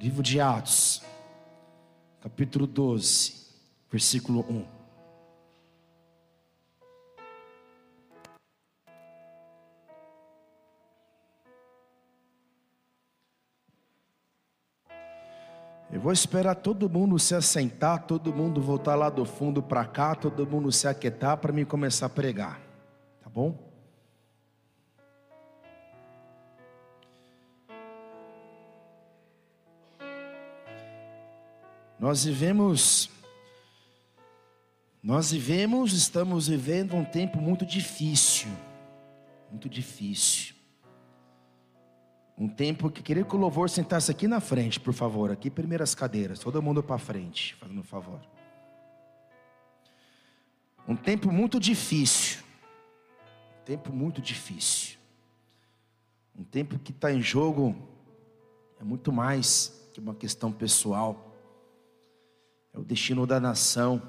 [0.00, 1.02] Livro de Atos,
[2.20, 3.34] capítulo 12,
[3.90, 4.64] versículo 1.
[15.90, 20.14] Eu vou esperar todo mundo se assentar, todo mundo voltar lá do fundo para cá,
[20.14, 22.60] todo mundo se aquietar para mim começar a pregar.
[23.20, 23.67] Tá bom?
[31.98, 33.10] Nós vivemos,
[35.02, 38.48] nós vivemos, estamos vivendo um tempo muito difícil,
[39.50, 40.54] muito difícil.
[42.38, 45.92] Um tempo que queria que o louvor sentasse aqui na frente, por favor, aqui primeiras
[45.92, 48.20] cadeiras, todo mundo para frente, fazendo um favor.
[50.86, 52.44] Um tempo muito difícil,
[53.60, 54.98] um tempo muito difícil,
[56.38, 57.74] um tempo que está em jogo
[58.80, 61.27] é muito mais que uma questão pessoal
[62.78, 64.00] é o destino da nação,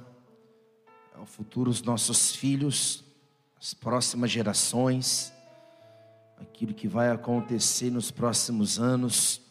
[1.15, 3.03] é o futuro dos nossos filhos,
[3.59, 5.33] as próximas gerações,
[6.37, 9.41] aquilo que vai acontecer nos próximos anos.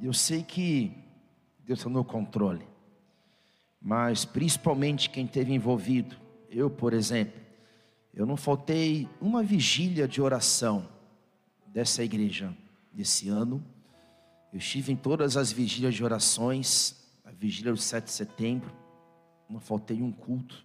[0.00, 0.96] Eu sei que
[1.60, 2.66] Deus está no controle,
[3.80, 6.16] mas principalmente quem esteve envolvido,
[6.48, 7.38] eu, por exemplo,
[8.14, 10.88] eu não faltei uma vigília de oração
[11.66, 12.56] dessa igreja
[12.90, 13.62] desse ano.
[14.50, 18.70] Eu estive em todas as vigílias de orações a vigília do 7 de setembro,
[19.48, 20.64] não faltei um culto,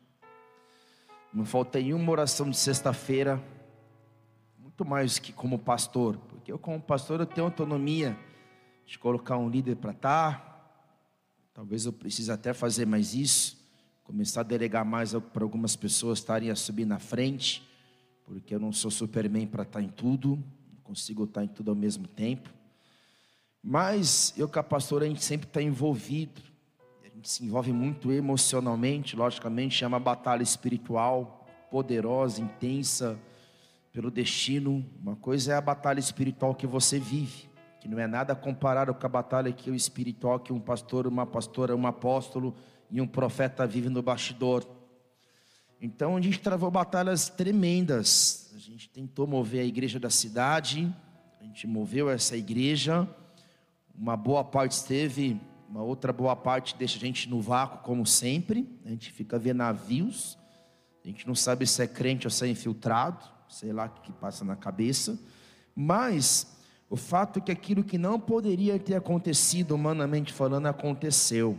[1.33, 3.41] não faltei uma oração de sexta-feira,
[4.57, 8.17] muito mais que como pastor, porque eu como pastor eu tenho autonomia
[8.85, 10.89] de colocar um líder para estar,
[11.53, 13.57] talvez eu precise até fazer mais isso,
[14.03, 17.65] começar a delegar mais para algumas pessoas estarem a subir na frente,
[18.25, 20.35] porque eu não sou superman para estar em tudo,
[20.73, 22.49] não consigo estar em tudo ao mesmo tempo.
[23.61, 26.48] Mas eu, com a pastora, a gente sempre está envolvido
[27.23, 33.19] se envolve muito emocionalmente, logicamente, é uma batalha espiritual poderosa, intensa
[33.91, 34.85] pelo destino.
[35.01, 37.49] Uma coisa é a batalha espiritual que você vive,
[37.79, 41.25] que não é nada comparado com a batalha que o espiritual que um pastor, uma
[41.25, 42.55] pastora, um apóstolo
[42.89, 44.65] e um profeta vivem no bastidor.
[45.81, 48.51] Então a gente travou batalhas tremendas.
[48.55, 50.93] A gente tentou mover a igreja da cidade,
[51.39, 53.07] a gente moveu essa igreja.
[53.95, 55.39] Uma boa parte esteve
[55.69, 58.67] uma outra boa parte deixa a gente no vácuo, como sempre.
[58.83, 60.35] A gente fica vendo navios.
[61.05, 63.23] A gente não sabe se é crente ou se é infiltrado.
[63.47, 65.19] Sei lá o que passa na cabeça.
[65.75, 66.57] Mas
[66.89, 71.55] o fato é que aquilo que não poderia ter acontecido, humanamente falando, aconteceu.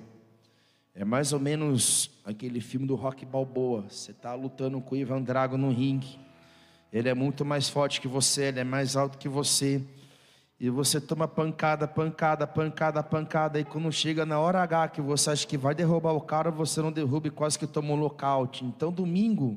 [0.93, 3.87] É mais ou menos aquele filme do Rock Balboa.
[3.89, 6.19] Você está lutando com o Ivan Drago no ringue.
[6.93, 9.81] Ele é muito mais forte que você, ele é mais alto que você.
[10.61, 13.59] E você toma pancada, pancada, pancada, pancada.
[13.59, 16.83] E quando chega na hora H que você acha que vai derrubar o cara, você
[16.83, 18.63] não derruba e quase que toma um lockout.
[18.63, 19.57] Então, domingo,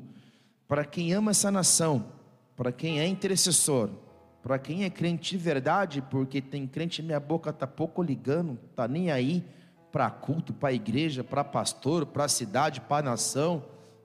[0.66, 2.06] para quem ama essa nação,
[2.56, 3.90] para quem é intercessor,
[4.42, 8.88] para quem é crente de verdade, porque tem crente, minha boca tá pouco ligando, tá
[8.88, 9.44] nem aí
[9.92, 13.62] para culto, para igreja, para pastor, para cidade, para nação.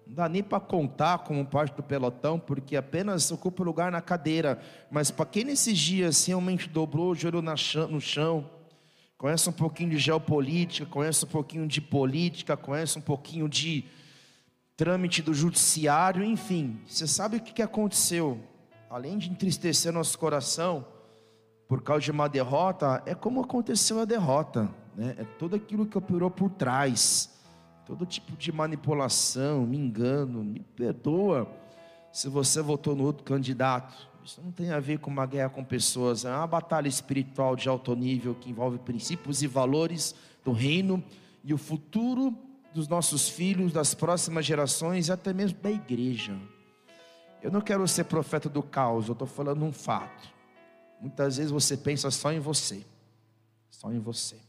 [0.09, 4.59] Não dá nem para contar como parte do pelotão, porque apenas ocupa lugar na cadeira.
[4.89, 8.49] Mas para quem nesses dias realmente dobrou o joelho no chão,
[9.19, 13.85] conhece um pouquinho de geopolítica, conhece um pouquinho de política, conhece um pouquinho de
[14.75, 18.39] trâmite do judiciário, enfim, você sabe o que aconteceu?
[18.89, 20.87] Além de entristecer nosso coração
[21.67, 25.13] por causa de uma derrota, é como aconteceu a derrota, né?
[25.19, 27.38] É tudo aquilo que operou por trás
[27.89, 31.51] todo tipo de manipulação, me engano, me perdoa
[32.11, 34.07] se você votou no outro candidato.
[34.23, 37.67] Isso não tem a ver com uma guerra com pessoas, é uma batalha espiritual de
[37.67, 40.13] alto nível que envolve princípios e valores
[40.45, 41.03] do reino
[41.43, 42.37] e o futuro
[42.75, 46.39] dos nossos filhos, das próximas gerações e até mesmo da igreja.
[47.41, 50.29] Eu não quero ser profeta do caos, eu estou falando um fato.
[51.01, 52.85] Muitas vezes você pensa só em você,
[53.71, 54.48] só em você.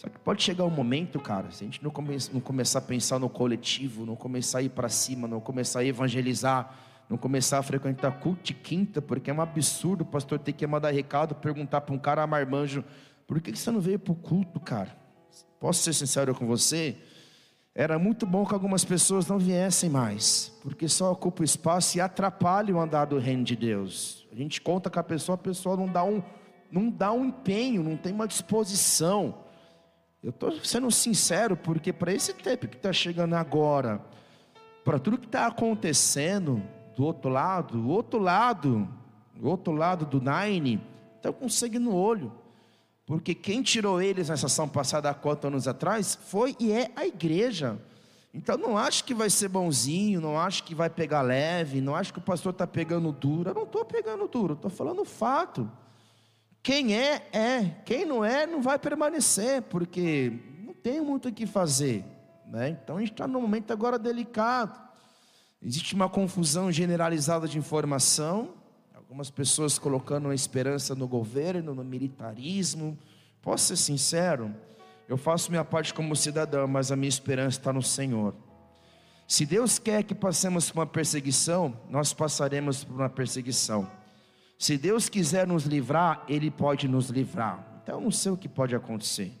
[0.00, 2.82] Só que pode chegar um momento, cara, se a gente não, come, não começar a
[2.82, 6.74] pensar no coletivo, não começar a ir para cima, não começar a evangelizar,
[7.06, 10.66] não começar a frequentar culto de quinta, porque é um absurdo o pastor ter que
[10.66, 12.82] mandar recado, perguntar para um cara marmanjo,
[13.26, 14.96] por que você não veio para o culto, cara?
[15.60, 16.96] Posso ser sincero com você?
[17.74, 22.00] Era muito bom que algumas pessoas não viessem mais, porque só ocupa o espaço e
[22.00, 24.26] atrapalha o andar do reino de Deus.
[24.32, 26.22] A gente conta com a pessoa, a pessoa não dá um,
[26.72, 29.49] não dá um empenho, não tem uma disposição.
[30.22, 34.04] Eu estou sendo sincero, porque para esse tempo que está chegando agora,
[34.84, 36.62] para tudo que está acontecendo
[36.94, 38.86] do outro lado, o outro lado,
[39.40, 40.78] o outro lado do Nine,
[41.16, 42.32] está com sangue no olho.
[43.06, 47.06] Porque quem tirou eles nessa ação passada há quatro anos atrás foi e é a
[47.06, 47.80] igreja.
[48.32, 52.12] Então não acho que vai ser bonzinho, não acho que vai pegar leve, não acho
[52.12, 53.50] que o pastor está pegando duro.
[53.50, 55.68] Eu não estou pegando duro, estou falando fato.
[56.62, 57.64] Quem é, é.
[57.84, 60.32] Quem não é, não vai permanecer, porque
[60.64, 62.04] não tem muito o que fazer.
[62.46, 62.70] Né?
[62.70, 64.78] Então a gente está num momento agora delicado.
[65.62, 68.54] Existe uma confusão generalizada de informação,
[68.94, 72.98] algumas pessoas colocando a esperança no governo, no militarismo.
[73.42, 74.54] Posso ser sincero?
[75.08, 78.34] Eu faço minha parte como cidadão, mas a minha esperança está no Senhor.
[79.26, 83.88] Se Deus quer que passemos por uma perseguição, nós passaremos por uma perseguição.
[84.60, 87.66] Se Deus quiser nos livrar, Ele pode nos livrar.
[87.82, 89.32] Então, eu não sei o que pode acontecer.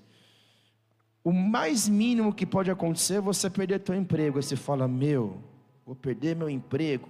[1.22, 4.38] O mais mínimo que pode acontecer é você perder teu emprego.
[4.38, 5.44] Aí você fala: Meu,
[5.84, 7.06] vou perder meu emprego.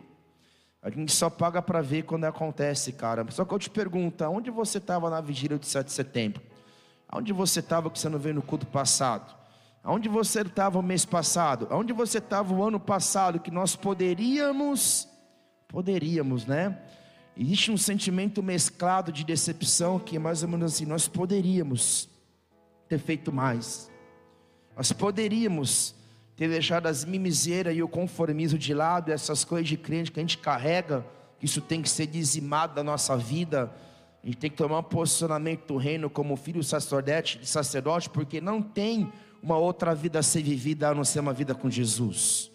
[0.83, 3.25] A gente só paga para ver quando acontece, cara.
[3.31, 6.43] Só que eu te pergunto: onde você estava na vigília de 7 de setembro?
[7.13, 9.33] Onde você estava que você não veio no culto passado?
[9.85, 11.69] Onde você estava o mês passado?
[11.71, 15.09] Onde você estava o ano passado que nós poderíamos,
[15.69, 16.77] poderíamos, né?
[17.41, 22.09] Existe um sentimento mesclado de decepção que é mais ou menos assim, nós poderíamos
[22.89, 23.91] ter feito mais.
[24.77, 25.95] Nós poderíamos
[26.37, 30.23] ter deixado as mimizeiras e o conformismo de lado, essas coisas de crente que a
[30.23, 31.05] gente carrega,
[31.39, 33.75] que isso tem que ser dizimado da nossa vida
[34.23, 38.61] a gente tem que tomar um posicionamento do reino como filho sacerdote, sacerdote, porque não
[38.61, 39.11] tem
[39.43, 42.50] uma outra vida a ser vivida a não ser uma vida com Jesus.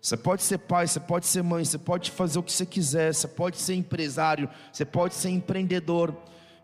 [0.00, 3.14] Você pode ser pai, você pode ser mãe, você pode fazer o que você quiser,
[3.14, 6.16] você pode ser empresário, você pode ser empreendedor,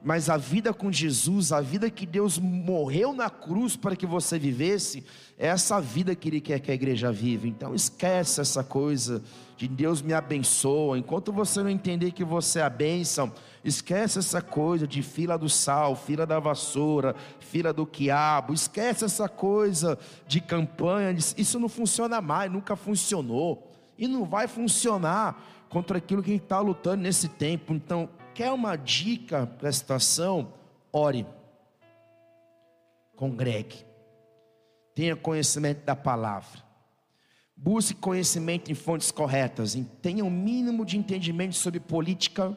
[0.02, 4.38] mas a vida com Jesus, a vida que Deus morreu na cruz para que você
[4.38, 5.04] vivesse,
[5.38, 7.46] é essa vida que Ele quer que a igreja viva.
[7.46, 9.22] Então esquece essa coisa
[9.56, 10.98] de Deus me abençoa.
[10.98, 13.32] Enquanto você não entender que você é a bênção,
[13.64, 18.52] esquece essa coisa de fila do sal, fila da vassoura, fila do quiabo.
[18.52, 21.10] Esquece essa coisa de campanha.
[21.36, 23.72] Isso não funciona mais, nunca funcionou.
[23.98, 27.72] E não vai funcionar contra aquilo que está lutando nesse tempo.
[27.72, 30.52] Então, quer uma dica para a situação?
[30.92, 31.26] Ore.
[33.16, 33.86] Congregue.
[34.94, 36.65] Tenha conhecimento da palavra.
[37.56, 39.76] Busque conhecimento em fontes corretas.
[40.02, 42.56] Tenha o um mínimo de entendimento sobre política,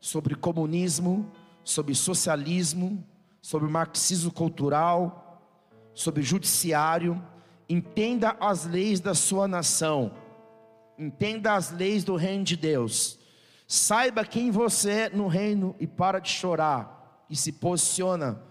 [0.00, 1.30] sobre comunismo,
[1.62, 3.06] sobre socialismo,
[3.40, 5.40] sobre marxismo cultural,
[5.94, 7.22] sobre judiciário.
[7.68, 10.12] Entenda as leis da sua nação.
[10.98, 13.18] Entenda as leis do reino de Deus.
[13.66, 18.42] Saiba quem você é no reino e para de chorar e se posiciona,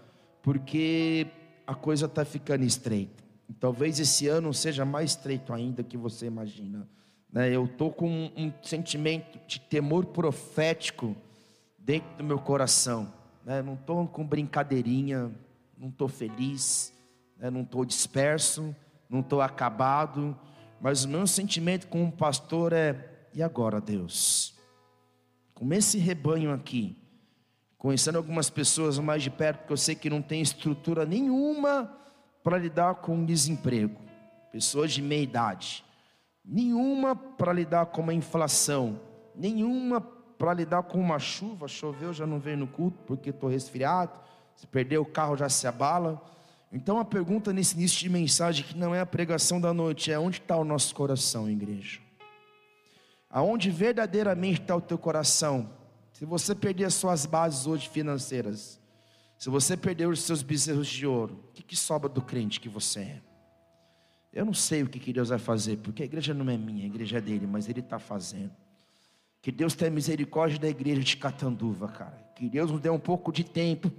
[0.42, 1.28] porque
[1.66, 3.21] a coisa está ficando estreita.
[3.52, 6.88] Talvez esse ano seja mais estreito ainda que você imagina.
[7.32, 7.50] Né?
[7.50, 11.16] Eu estou com um, um, sentimento de temor profético
[11.78, 13.12] dentro do meu coração.
[13.44, 13.62] Né?
[13.62, 15.30] Não estou com brincadeirinha,
[15.76, 16.92] não estou feliz,
[17.36, 17.50] né?
[17.50, 18.74] não estou disperso,
[19.08, 20.36] não estou acabado,
[20.80, 24.52] mas o meu sentimento como pastor é: e agora, Deus?
[25.62, 26.96] com esse rebanho aqui,
[27.78, 32.01] conhecendo algumas pessoas mais de perto, porque eu sei que não tem estrutura nenhuma
[32.42, 34.00] para lidar com desemprego,
[34.50, 35.84] pessoas de meia idade,
[36.44, 39.00] nenhuma para lidar com uma inflação,
[39.34, 44.18] nenhuma para lidar com uma chuva, choveu, já não veio no culto porque estou resfriado,
[44.54, 46.20] se perder o carro já se abala.
[46.72, 50.18] Então a pergunta nesse início de mensagem, que não é a pregação da noite, é
[50.18, 52.00] onde está o nosso coração, igreja?
[53.32, 55.70] aonde verdadeiramente está o teu coração.
[56.12, 58.78] Se você perder as suas bases hoje financeiras,
[59.42, 62.68] se você perder os seus bezerros de ouro, o que, que sobra do crente que
[62.68, 63.20] você é?
[64.32, 66.84] Eu não sei o que, que Deus vai fazer, porque a igreja não é minha,
[66.84, 68.52] a igreja é dele, mas ele está fazendo.
[69.40, 72.16] Que Deus tenha misericórdia da igreja de Catanduva, cara.
[72.36, 73.90] Que Deus nos dê um pouco de tempo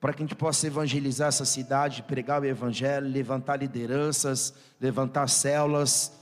[0.00, 6.12] para que a gente possa evangelizar essa cidade, pregar o evangelho, levantar lideranças, levantar células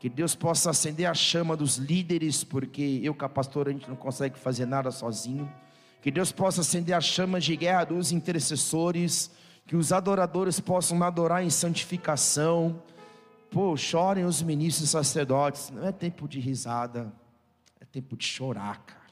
[0.00, 3.88] que Deus possa acender a chama dos líderes, porque eu, com a pastora, a gente
[3.88, 5.48] não consegue fazer nada sozinho.
[6.06, 9.28] Que Deus possa acender a chama de guerra dos intercessores,
[9.66, 12.80] que os adoradores possam adorar em santificação.
[13.50, 15.68] Pô, chorem os ministros e sacerdotes.
[15.70, 17.12] Não é tempo de risada,
[17.80, 19.10] é tempo de chorar, cara.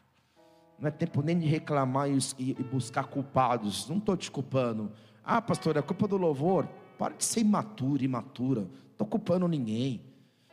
[0.79, 2.09] Não é tempo nem de reclamar
[2.39, 3.89] e buscar culpados.
[3.89, 4.93] Não estou te culpando.
[5.25, 6.69] Ah, pastor, é culpa do louvor.
[6.97, 8.61] Para de ser imaturo, imatura.
[8.61, 10.01] Não estou culpando ninguém.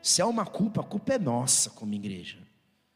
[0.01, 2.39] Se há uma culpa, a culpa é nossa como igreja.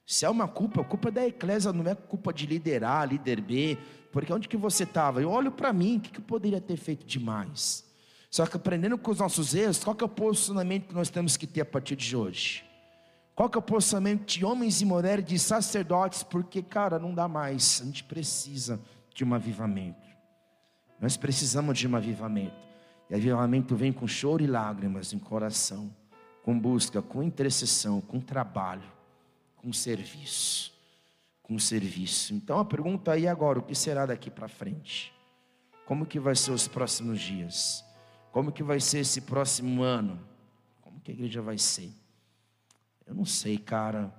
[0.06, 3.42] Se há uma culpa, a culpa é da eclésia, não é culpa de liderar, líder
[3.42, 3.78] B,
[4.12, 5.22] porque onde que você estava?
[5.22, 7.84] Eu olho para mim, o que, que eu poderia ter feito demais?
[8.30, 11.38] Só que aprendendo com os nossos erros, qual que é o posicionamento que nós temos
[11.38, 12.64] que ter a partir de hoje?
[13.34, 16.24] Qual que é o posicionamento de homens e mulheres, de sacerdotes?
[16.24, 18.80] Porque, cara, não dá mais, a gente precisa
[19.14, 20.08] de um avivamento.
[21.02, 22.56] Nós precisamos de um avivamento.
[23.10, 25.94] E avivamento vem com choro e lágrimas em coração,
[26.44, 28.95] com busca, com intercessão, com trabalho,
[29.66, 30.72] com serviço.
[31.42, 32.36] Com serviço.
[32.36, 35.12] Então a pergunta aí agora, o que será daqui para frente?
[35.88, 37.84] Como que vai ser os próximos dias?
[38.32, 40.20] Como que vai ser esse próximo ano?
[40.82, 41.92] Como que a igreja vai ser?
[43.08, 44.14] Eu não sei, cara.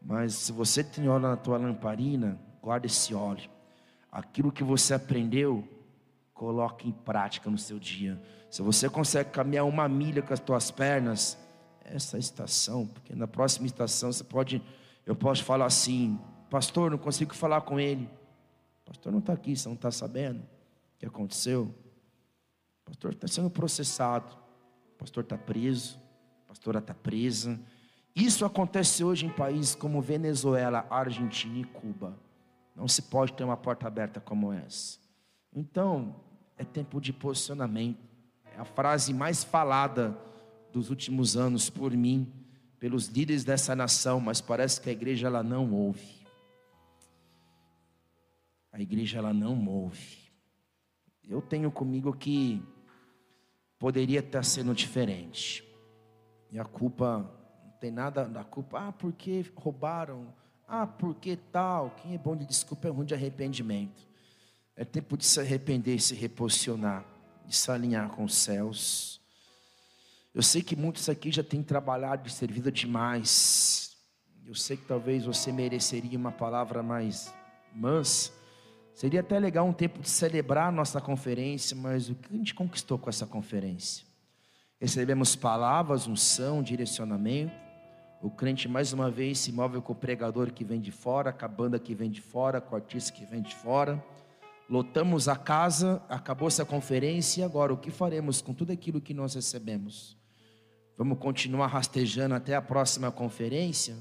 [0.00, 3.48] Mas se você tem óleo na tua lamparina, guarda esse óleo.
[4.10, 5.66] Aquilo que você aprendeu,
[6.34, 8.20] coloque em prática no seu dia.
[8.50, 11.38] Se você consegue caminhar uma milha com as tuas pernas,
[11.82, 14.62] essa estação, porque na próxima estação você pode,
[15.04, 16.18] eu posso falar assim,
[16.50, 18.08] pastor, não consigo falar com ele.
[18.84, 21.74] Pastor não está aqui, você não está sabendo o que aconteceu.
[22.84, 24.36] Pastor está sendo processado,
[24.98, 25.98] pastor está preso,
[26.46, 27.58] pastora está presa.
[28.14, 32.16] Isso acontece hoje em países como Venezuela, Argentina e Cuba.
[32.76, 34.98] Não se pode ter uma porta aberta como essa.
[35.54, 36.16] Então,
[36.56, 37.98] é tempo de posicionamento.
[38.44, 40.16] É a frase mais falada
[40.72, 42.30] dos últimos anos por mim,
[42.82, 46.26] pelos líderes dessa nação, mas parece que a igreja ela não ouve.
[48.72, 50.32] A igreja ela não ouve.
[51.28, 52.60] Eu tenho comigo que
[53.78, 55.64] poderia estar sendo diferente.
[56.50, 57.24] E a culpa
[57.78, 58.88] tem nada da culpa.
[58.88, 60.34] Ah, porque roubaram.
[60.66, 61.90] Ah, porque tal.
[62.02, 64.08] Quem é bom de desculpa é ruim de arrependimento.
[64.74, 67.04] É tempo de se arrepender, se reposicionar,
[67.46, 69.21] de se alinhar com os céus.
[70.34, 73.94] Eu sei que muitos aqui já têm trabalhado e servido demais.
[74.46, 77.32] Eu sei que talvez você mereceria uma palavra mais
[77.74, 78.32] mansa.
[78.94, 82.54] Seria até legal um tempo de celebrar a nossa conferência, mas o que a gente
[82.54, 84.06] conquistou com essa conferência?
[84.80, 87.54] Recebemos palavras, unção, direcionamento.
[88.22, 91.44] O crente mais uma vez se move com o pregador que vem de fora, com
[91.44, 94.02] a banda que vem de fora, com o artista que vem de fora.
[94.68, 99.12] Lotamos a casa, acabou-se a conferência e agora o que faremos com tudo aquilo que
[99.12, 100.21] nós recebemos?
[100.96, 103.96] Vamos continuar rastejando até a próxima conferência?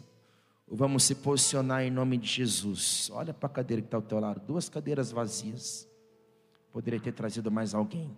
[0.67, 3.09] Ou vamos se posicionar em nome de Jesus?
[3.13, 5.87] Olha para a cadeira que está ao teu lado, duas cadeiras vazias.
[6.71, 8.15] Poderia ter trazido mais alguém.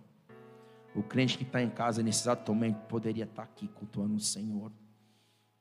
[0.94, 4.20] O crente que está em casa nesse exato momento poderia estar tá aqui cultuando o
[4.20, 4.70] Senhor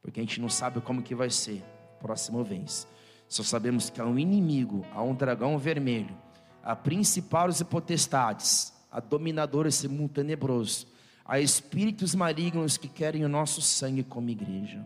[0.03, 1.63] porque a gente não sabe como que vai ser
[1.99, 2.85] próxima vez.
[3.29, 6.15] Só sabemos que há um inimigo, há um dragão vermelho,
[6.61, 10.85] há principados e potestades, há dominadores esse mundo tenebroso,
[11.25, 14.85] há espíritos malignos que querem o nosso sangue como igreja,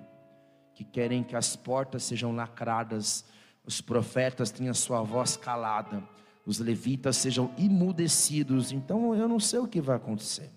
[0.73, 3.25] que querem que as portas sejam lacradas,
[3.65, 6.03] os profetas tenham sua voz calada,
[6.45, 8.71] os levitas sejam imudecidos.
[8.71, 10.49] Então eu não sei o que vai acontecer.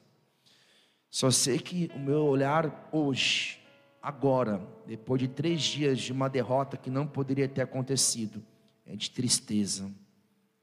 [1.11, 3.59] Só sei que o meu olhar hoje
[4.01, 8.43] agora, depois de três dias de uma derrota que não poderia ter acontecido,
[8.87, 9.91] é de tristeza,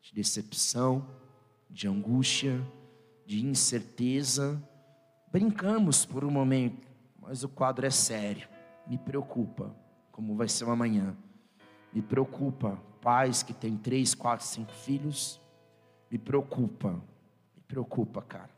[0.01, 1.05] de decepção,
[1.69, 2.65] de angústia,
[3.25, 4.61] de incerteza.
[5.31, 6.87] Brincamos por um momento,
[7.21, 8.47] mas o quadro é sério.
[8.87, 9.75] Me preocupa
[10.11, 11.15] como vai ser amanhã.
[11.93, 15.39] Me preocupa pais que têm três, quatro, cinco filhos.
[16.09, 16.91] Me preocupa,
[17.55, 18.49] me preocupa, cara,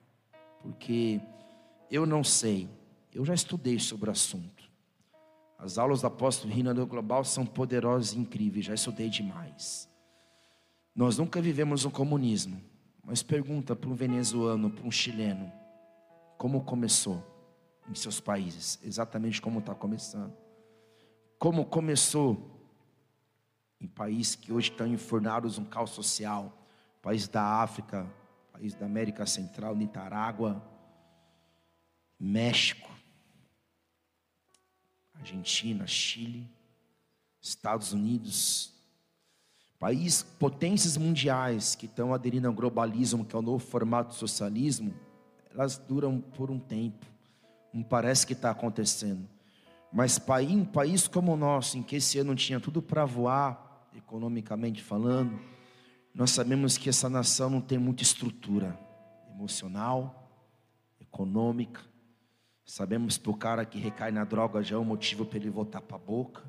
[0.62, 1.20] porque
[1.90, 2.70] eu não sei.
[3.14, 4.70] Eu já estudei sobre o assunto.
[5.58, 9.90] As aulas do apóstolo Rinaldo Global são poderosas e incríveis, já estudei demais.
[10.96, 12.62] Nós nunca vivemos um comunismo,
[13.04, 15.52] mas pergunta para um venezuelano, para um chileno,
[16.40, 17.22] como começou
[17.90, 20.34] em seus países, exatamente como está começando.
[21.38, 22.66] Como começou
[23.78, 26.66] em países que hoje estão enfurnados um caos social,
[27.02, 28.10] país da África,
[28.54, 30.66] país da América Central, Nicarágua,
[32.18, 32.90] México,
[35.16, 36.50] Argentina, Chile,
[37.42, 38.74] Estados Unidos,
[39.78, 44.94] países, potências mundiais que estão aderindo ao globalismo, que é o novo formato do socialismo,
[45.54, 47.06] elas duram por um tempo,
[47.74, 49.28] não parece que está acontecendo.
[49.92, 54.84] Mas um país como o nosso, em que esse ano tinha tudo para voar, economicamente
[54.84, 55.40] falando,
[56.14, 58.80] nós sabemos que essa nação não tem muita estrutura
[59.34, 60.30] emocional,
[61.00, 61.82] econômica,
[62.70, 65.82] Sabemos que o cara que recai na droga já é um motivo para ele voltar
[65.82, 66.44] para a boca.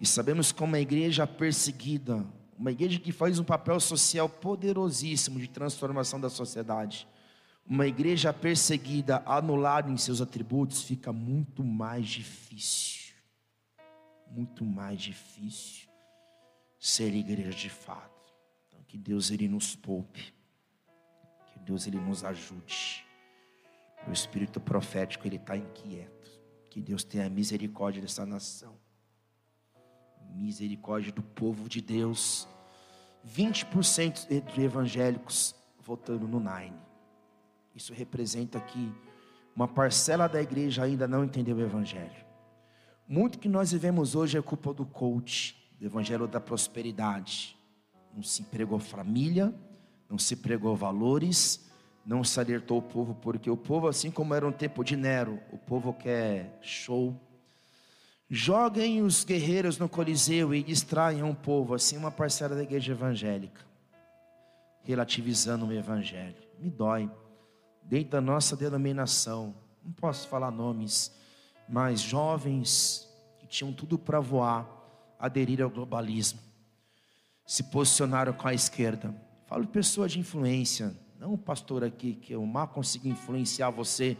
[0.00, 2.24] E sabemos como a igreja perseguida,
[2.56, 7.08] uma igreja que faz um papel social poderosíssimo de transformação da sociedade,
[7.64, 13.14] uma igreja perseguida, anulada em seus atributos, fica muito mais difícil.
[14.30, 15.88] Muito mais difícil
[16.78, 18.32] ser igreja de fato.
[18.66, 20.34] Então, que Deus ele nos poupe.
[21.52, 23.06] Que Deus ele nos ajude.
[24.08, 26.30] O espírito profético ele está inquieto.
[26.68, 28.74] Que Deus tenha misericórdia dessa nação.
[30.34, 32.48] Misericórdia do povo de Deus.
[33.24, 36.91] 20% de evangélicos votando no Nine.
[37.74, 38.92] Isso representa que
[39.54, 42.24] uma parcela da igreja ainda não entendeu o Evangelho.
[43.06, 47.56] Muito que nós vivemos hoje é culpa do coach, do Evangelho da prosperidade.
[48.14, 49.54] Não se pregou família,
[50.08, 51.68] não se pregou valores,
[52.04, 55.40] não se alertou o povo, porque o povo, assim como era um tempo de Nero,
[55.50, 57.18] o povo quer show.
[58.28, 63.60] Joguem os guerreiros no Coliseu e distraiam o povo, assim uma parcela da igreja evangélica,
[64.82, 66.42] relativizando o evangelho.
[66.58, 67.10] Me dói.
[67.84, 71.12] Dentro da nossa denominação, não posso falar nomes,
[71.68, 73.08] mas jovens
[73.38, 74.66] que tinham tudo para voar,
[75.18, 76.40] aderiram ao globalismo,
[77.46, 79.14] se posicionaram com a esquerda.
[79.46, 84.16] Falo pessoa de influência, não um pastor aqui que eu mal consigo influenciar você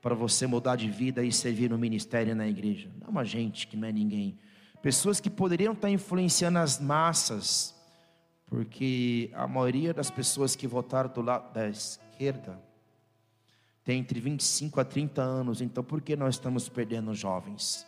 [0.00, 2.90] para você mudar de vida e servir no ministério e na igreja.
[3.00, 4.38] Não uma gente que não é ninguém.
[4.80, 7.74] Pessoas que poderiam estar influenciando as massas,
[8.46, 12.65] porque a maioria das pessoas que votaram do lado da esquerda
[13.86, 17.86] tem entre 25 a 30 anos, então por que nós estamos perdendo jovens?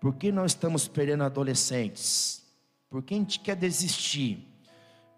[0.00, 2.46] Por que nós estamos perdendo adolescentes?
[2.88, 4.46] Por que a gente quer desistir?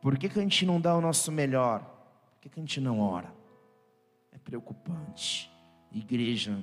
[0.00, 1.92] Por que, que a gente não dá o nosso melhor?
[2.44, 3.35] que, que a gente não ora?
[4.30, 5.50] É preocupante.
[5.90, 6.62] Igreja,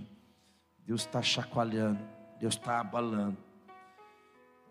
[0.86, 2.00] Deus está chacoalhando,
[2.40, 3.38] Deus está abalando.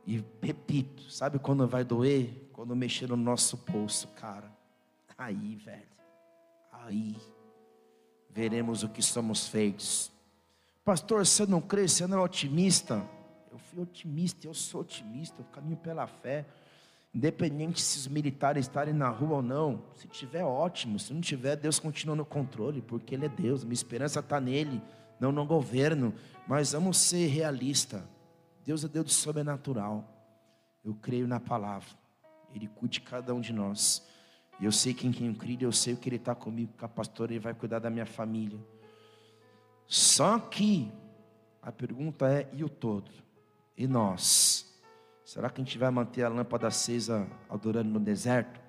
[0.07, 2.49] E repito, sabe quando vai doer?
[2.53, 4.53] Quando mexer no nosso bolso, cara.
[5.19, 5.89] Aí, velho.
[6.71, 7.17] Aí
[8.35, 10.11] veremos o que somos feitos.
[10.85, 13.05] Pastor, você não crê, você não é otimista?
[13.51, 16.47] Eu fui otimista, eu sou otimista, eu caminho pela fé.
[17.13, 21.57] Independente se os militares estarem na rua ou não, se tiver ótimo, se não tiver,
[21.57, 24.81] Deus continua no controle, porque Ele é Deus, minha esperança está nele,
[25.19, 26.15] não no governo.
[26.47, 28.03] Mas vamos ser realistas.
[28.65, 30.05] Deus é Deus do sobrenatural.
[30.85, 31.89] Eu creio na palavra.
[32.55, 34.07] Ele cuide de cada um de nós.
[34.61, 37.33] Eu sei quem quem eu creio, eu sei que Ele está comigo, com a pastora,
[37.33, 38.59] Ele vai cuidar da minha família.
[39.87, 40.93] Só que
[41.63, 43.11] a pergunta é: e o todo?
[43.77, 44.71] E nós?
[45.25, 48.61] Será que a gente vai manter a lâmpada acesa adorando no deserto?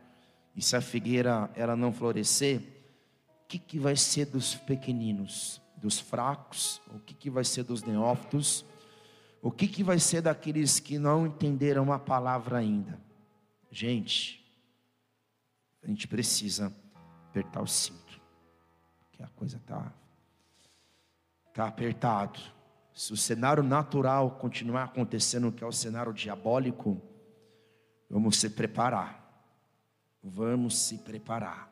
[0.55, 5.99] E se a figueira ela não florescer, o que, que vai ser dos pequeninos, dos
[5.99, 6.81] fracos?
[6.93, 8.65] O que, que vai ser dos neófitos?
[9.41, 12.99] O que, que vai ser daqueles que não entenderam a palavra ainda?
[13.71, 14.40] Gente,
[15.83, 16.73] a gente precisa
[17.29, 18.19] apertar o cinto,
[18.99, 19.91] porque a coisa está
[21.53, 22.39] tá apertado.
[22.93, 27.01] Se o cenário natural continuar acontecendo, que é o cenário diabólico,
[28.09, 29.19] vamos se preparar.
[30.23, 31.71] Vamos se preparar.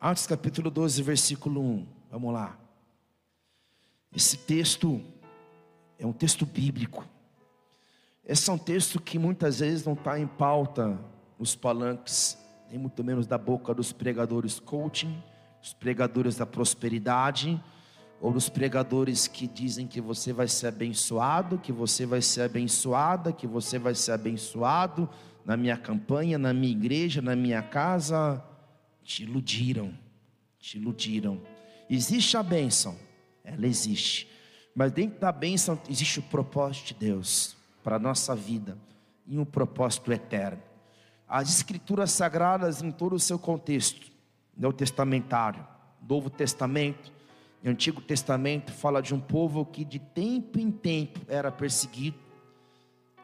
[0.00, 1.86] Atos capítulo 12, versículo 1.
[2.10, 2.58] Vamos lá.
[4.12, 5.00] Esse texto
[5.98, 7.06] é um texto bíblico.
[8.24, 10.98] Esse é um texto que muitas vezes não está em pauta
[11.40, 15.20] nos palanques, nem muito menos da boca dos pregadores coaching,
[15.60, 17.58] dos pregadores da prosperidade
[18.20, 23.32] ou dos pregadores que dizem que você vai ser abençoado, que você vai ser abençoada,
[23.32, 25.08] que você vai ser abençoado
[25.44, 28.44] na minha campanha, na minha igreja, na minha casa,
[29.02, 29.94] te iludiram,
[30.58, 31.40] te iludiram.
[31.88, 32.94] Existe a bênção,
[33.42, 34.28] ela existe,
[34.74, 38.76] mas dentro da bênção existe o propósito de Deus para a nossa vida
[39.26, 40.69] e um propósito eterno.
[41.30, 44.10] As escrituras sagradas em todo o seu contexto,
[44.56, 45.64] no testamentário,
[46.02, 47.12] Novo Testamento,
[47.64, 52.18] o Antigo Testamento fala de um povo que de tempo em tempo era perseguido.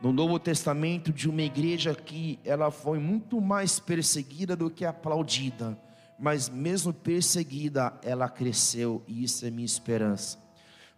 [0.00, 5.76] No Novo Testamento, de uma igreja que ela foi muito mais perseguida do que aplaudida,
[6.16, 10.38] mas mesmo perseguida, ela cresceu, e isso é minha esperança.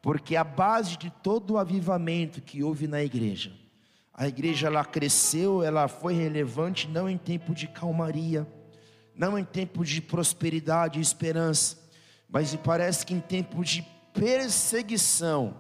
[0.02, 3.50] Porque a base de todo o avivamento que houve na igreja,
[4.18, 8.44] a igreja ela cresceu, ela foi relevante não em tempo de calmaria,
[9.14, 11.78] não em tempo de prosperidade e esperança,
[12.28, 15.54] mas parece que em tempos de perseguição,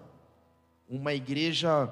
[0.88, 1.88] uma igreja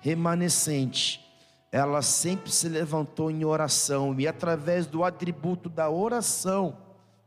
[0.00, 1.24] remanescente,
[1.70, 6.76] ela sempre se levantou em oração e através do atributo da oração,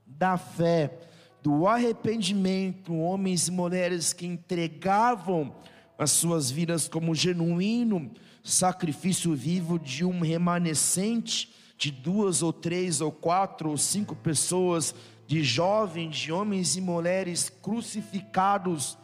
[0.05, 0.99] da fé,
[1.41, 5.55] do arrependimento, homens e mulheres que entregavam
[6.03, 8.11] as suas vidas como genuíno
[8.43, 14.93] sacrifício vivo de um remanescente de duas ou três ou quatro ou cinco pessoas
[15.25, 18.97] de jovens, de homens e mulheres crucificados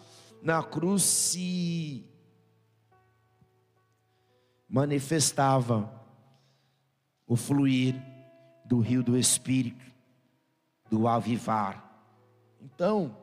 [0.44, 2.06] na cruz se
[4.68, 5.92] manifestava
[7.26, 7.96] o fluir
[8.66, 9.86] do rio do Espírito,
[10.90, 11.84] do avivar.
[12.62, 13.16] Então,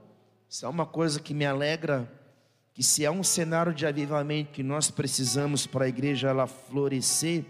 [0.49, 2.11] isso é uma coisa que me alegra,
[2.77, 7.43] que se é um cenário de avivamento que nós precisamos para a igreja ela florescer,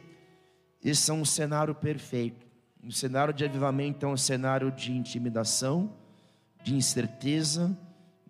[0.85, 2.47] esse é um cenário perfeito
[2.81, 5.93] Um cenário de avivamento é um cenário de intimidação,
[6.63, 7.77] de incerteza,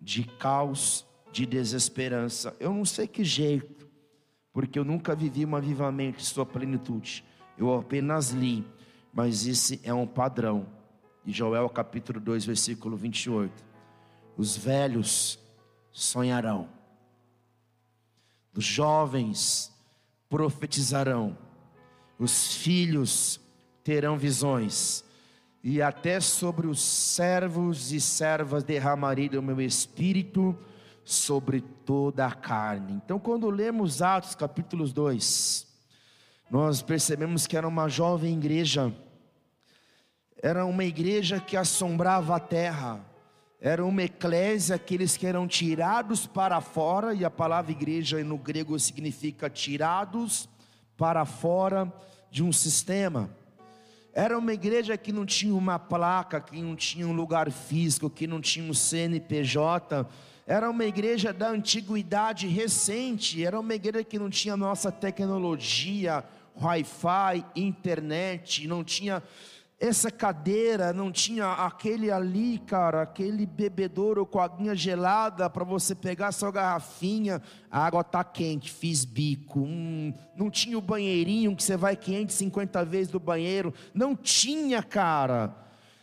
[0.01, 2.55] de caos, de desesperança.
[2.59, 3.87] Eu não sei que jeito,
[4.51, 7.23] porque eu nunca vivi um avivamento em sua plenitude.
[7.59, 8.65] Eu apenas li,
[9.13, 10.65] mas esse é um padrão.
[11.23, 13.53] De Joel capítulo 2, versículo 28.
[14.35, 15.37] Os velhos
[15.91, 16.75] sonharão,
[18.57, 19.71] os jovens
[20.27, 21.37] profetizarão,
[22.17, 23.39] os filhos
[23.83, 25.05] terão visões,
[25.63, 30.57] e até sobre os servos e servas derramarei do meu espírito
[31.05, 32.93] sobre toda a carne.
[32.93, 35.67] Então, quando lemos Atos capítulos 2,
[36.49, 38.91] nós percebemos que era uma jovem igreja,
[40.41, 43.05] era uma igreja que assombrava a terra,
[43.59, 48.79] era uma eclésia, aqueles que eram tirados para fora, e a palavra igreja no grego
[48.79, 50.47] significa tirados
[50.95, 51.91] para fora
[52.29, 53.29] de um sistema.
[54.13, 58.27] Era uma igreja que não tinha uma placa, que não tinha um lugar físico, que
[58.27, 60.07] não tinha um CNPJ.
[60.45, 63.43] Era uma igreja da antiguidade recente.
[63.43, 66.23] Era uma igreja que não tinha nossa tecnologia,
[66.59, 69.21] Wi-Fi, internet, não tinha
[69.79, 76.31] essa cadeira não tinha aquele ali, cara, aquele bebedouro com aguinha gelada para você pegar
[76.31, 79.59] sua garrafinha, a água tá quente, fiz bico.
[79.59, 85.55] Hum, não tinha o banheirinho que você vai 550 vezes do banheiro, não tinha, cara.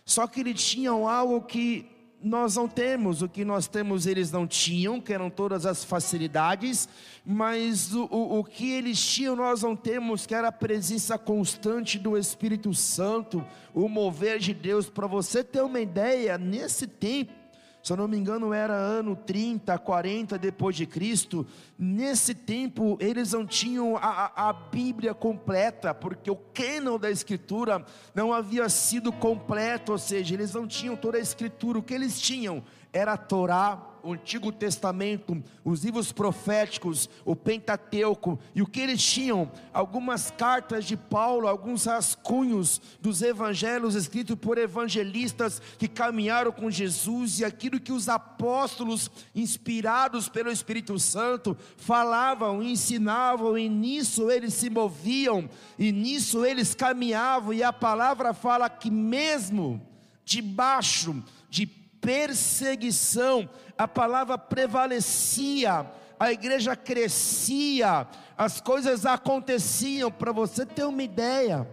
[0.05, 1.94] Só que eles tinham algo que
[2.25, 6.89] nós não temos, o que nós temos eles não tinham, que eram todas as facilidades,
[7.25, 11.99] mas o, o, o que eles tinham nós não temos, que era a presença constante
[11.99, 14.89] do Espírito Santo, o mover de Deus.
[14.89, 17.44] Para você ter uma ideia, nesse tempo,
[17.85, 21.47] se eu não me engano, era ano 30, 40 depois de Cristo.
[21.79, 28.33] Nesse tempo, eles não tinham a, a, Bíblia completa, porque o cânon da Escritura não
[28.33, 31.79] havia sido completo, ou seja, eles não tinham toda a Escritura.
[31.79, 32.64] O que eles tinham
[32.95, 39.03] era a Torá, o Antigo Testamento, os livros proféticos, o Pentateuco, e o que eles
[39.03, 39.51] tinham?
[39.73, 47.41] Algumas cartas de Paulo, alguns rascunhos dos evangelhos escritos por evangelistas que caminharam com Jesus,
[47.41, 54.71] e aquilo que os apóstolos, inspirados pelo Espírito Santo, falavam, ensinavam, e nisso eles se
[54.71, 59.85] moviam, e nisso eles caminhavam, e a palavra fala que mesmo
[60.25, 65.90] debaixo de perseguição, a palavra prevalecia,
[66.21, 70.11] a igreja crescia, as coisas aconteciam.
[70.11, 71.67] Para você ter uma ideia,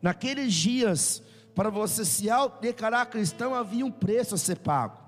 [0.00, 1.22] naqueles dias,
[1.54, 2.28] para você se
[2.62, 4.98] declarar cristão, havia um preço a ser pago.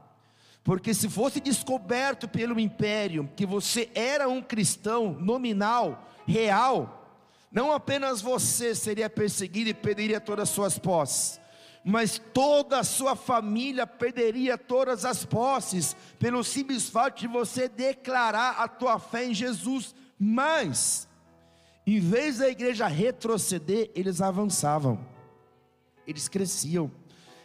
[0.63, 7.09] Porque se fosse descoberto pelo império que você era um cristão nominal, real,
[7.51, 11.41] não apenas você seria perseguido e perderia todas as suas posses,
[11.89, 18.57] mas toda a sua família perderia todas as posses, pelo simples fato de você declarar
[18.59, 19.95] a tua fé em Jesus.
[20.19, 21.07] Mas,
[21.87, 24.99] em vez da igreja retroceder, eles avançavam,
[26.05, 26.91] eles cresciam,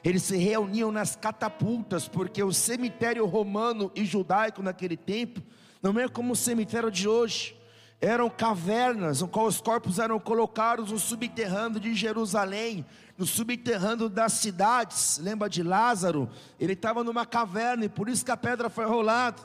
[0.03, 5.39] eles se reuniam nas catapultas, porque o cemitério romano e judaico naquele tempo
[5.83, 7.60] não é como o cemitério de hoje
[8.01, 12.83] eram cavernas, no qual os corpos eram colocados no subterrâneo de Jerusalém,
[13.15, 15.19] no subterrâneo das cidades.
[15.21, 16.27] Lembra de Lázaro?
[16.59, 19.43] Ele estava numa caverna e por isso que a pedra foi rolada.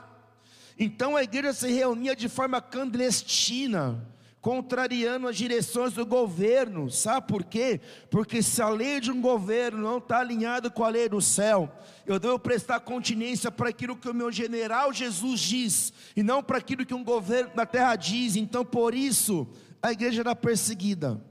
[0.79, 4.03] Então a igreja se reunia de forma clandestina
[4.47, 6.89] contrariando as direções do governo.
[6.89, 7.81] Sabe por quê?
[8.09, 11.69] Porque se a lei de um governo não está alinhada com a lei do céu,
[12.05, 16.59] eu devo prestar continência para aquilo que o meu general Jesus diz, e não para
[16.59, 18.37] aquilo que um governo da terra diz.
[18.37, 19.45] Então, por isso,
[19.81, 21.21] a igreja era perseguida,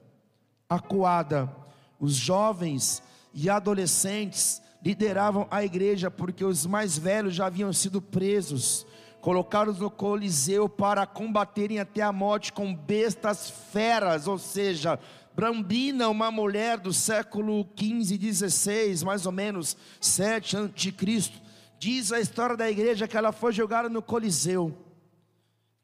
[0.68, 1.50] acuada.
[1.98, 3.02] Os jovens
[3.33, 8.86] e adolescentes lideravam a igreja porque os mais velhos já haviam sido presos
[9.27, 15.01] colocados no Coliseu para combaterem até a morte com bestas feras, ou seja,
[15.35, 21.33] Brambina, uma mulher do século 15, 16, mais ou menos, 7 a.C.,
[21.77, 24.73] diz a história da igreja que ela foi jogada no Coliseu,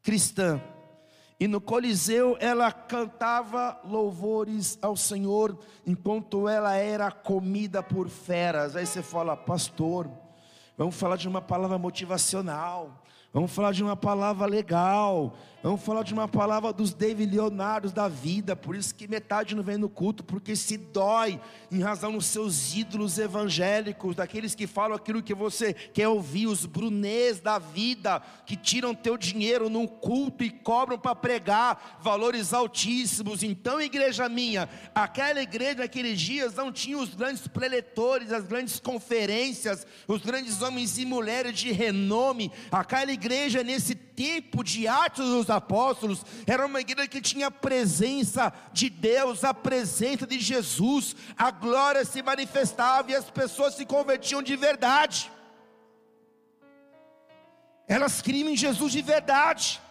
[0.01, 0.61] cristã,
[1.37, 8.77] e no Coliseu ela cantava louvores ao Senhor, enquanto ela era comida por feras.
[8.77, 10.09] Aí você fala, pastor,
[10.77, 13.02] vamos falar de uma palavra motivacional.
[13.33, 15.33] Vamos falar de uma palavra legal.
[15.63, 19.63] Vamos falar de uma palavra dos David Leonardos da vida, por isso que metade não
[19.63, 21.39] vem no culto, porque se dói
[21.71, 26.65] em razão dos seus ídolos evangélicos, daqueles que falam aquilo que você quer ouvir, os
[26.65, 33.41] brunês da vida, que tiram teu dinheiro num culto e cobram para pregar valores altíssimos.
[33.41, 39.87] Então, igreja minha, aquela igreja naqueles dias não tinha os grandes preletores, as grandes conferências,
[40.09, 42.51] os grandes homens e mulheres de renome.
[42.69, 48.53] Aquela igreja nesse tempo de Atos dos Apóstolos, era uma igreja que tinha a presença
[48.71, 54.41] de Deus, a presença de Jesus, a glória se manifestava e as pessoas se convertiam
[54.41, 55.31] de verdade.
[57.87, 59.81] Elas criam em Jesus de verdade,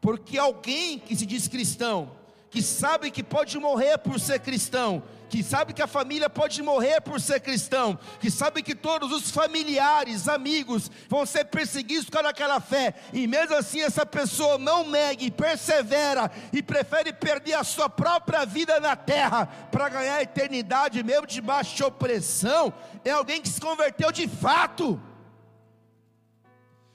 [0.00, 2.17] porque alguém que se diz cristão,
[2.50, 7.00] que sabe que pode morrer por ser cristão, que sabe que a família pode morrer
[7.00, 12.28] por ser cristão, que sabe que todos os familiares, amigos vão ser perseguidos por causa
[12.28, 17.64] daquela fé, e mesmo assim essa pessoa não nega e persevera e prefere perder a
[17.64, 22.72] sua própria vida na terra para ganhar a eternidade mesmo debaixo de opressão,
[23.04, 25.00] é alguém que se converteu de fato.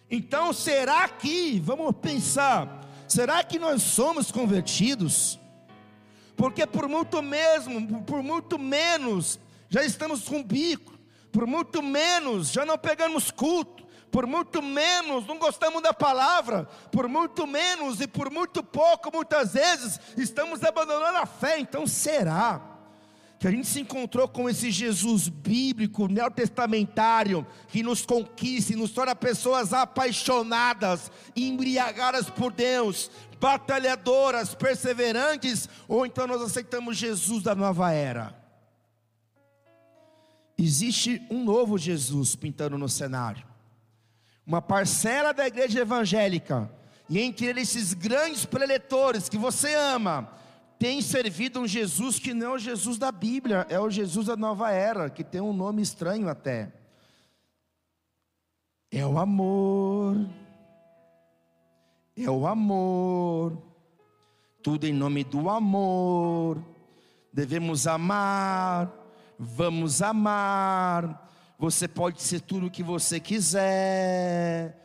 [0.10, 5.40] Então, será que, vamos pensar, será que nós somos convertidos?
[6.36, 10.94] Porque por muito mesmo, por muito menos, já estamos com bico,
[11.32, 17.08] por muito menos, já não pegamos culto, por muito menos, não gostamos da palavra, por
[17.08, 21.58] muito menos e por muito pouco, muitas vezes, estamos abandonando a fé.
[21.58, 22.73] Então, será
[23.44, 28.92] que a gente se encontrou com esse Jesus bíblico, neotestamentário, que nos conquista e nos
[28.92, 37.92] torna pessoas apaixonadas, embriagadas por Deus, batalhadoras, perseverantes, ou então nós aceitamos Jesus da nova
[37.92, 38.34] era?
[40.58, 43.46] Existe um novo Jesus pintando no cenário,
[44.48, 46.72] uma parcela da igreja evangélica,
[47.10, 50.32] e entre eles esses grandes preletores que você ama,
[50.84, 54.36] tem servido um Jesus que não é o Jesus da Bíblia, é o Jesus da
[54.36, 56.74] nova era, que tem um nome estranho até.
[58.92, 60.18] É o amor
[62.16, 63.58] é o amor,
[64.62, 66.64] tudo em nome do amor.
[67.32, 68.92] Devemos amar,
[69.38, 71.32] vamos amar.
[71.58, 74.83] Você pode ser tudo o que você quiser.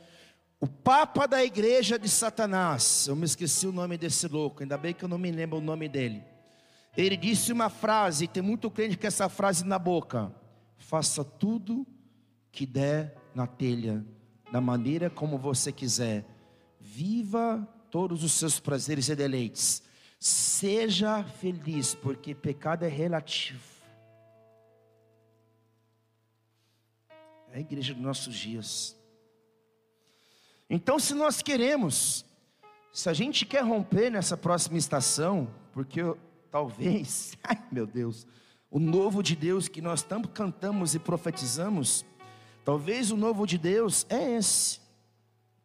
[0.60, 4.92] O Papa da igreja de Satanás, eu me esqueci o nome desse louco, ainda bem
[4.92, 6.24] que eu não me lembro o nome dele.
[6.96, 10.34] Ele disse uma frase, e tem muito crente com essa frase na boca:
[10.76, 11.86] faça tudo
[12.50, 14.04] que der na telha,
[14.50, 16.24] da maneira como você quiser
[16.80, 19.82] viva todos os seus prazeres e deleites.
[20.18, 23.62] Seja feliz, porque pecado é relativo.
[27.52, 28.97] É a igreja dos nossos dias.
[30.70, 32.24] Então, se nós queremos,
[32.92, 36.18] se a gente quer romper nessa próxima estação, porque eu,
[36.50, 38.26] talvez, ai meu Deus,
[38.70, 42.04] o novo de Deus que nós tanto cantamos e profetizamos,
[42.64, 44.80] talvez o novo de Deus é esse,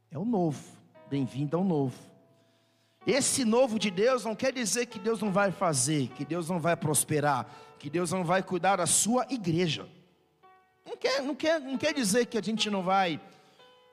[0.10, 0.62] é o novo
[1.10, 1.98] bem-vindo ao novo.
[3.06, 6.60] Esse novo de Deus não quer dizer que Deus não vai fazer, que Deus não
[6.60, 7.46] vai prosperar,
[7.78, 9.86] que Deus não vai cuidar da sua igreja.
[10.86, 13.20] Não quer, não quer, não quer dizer que a gente não vai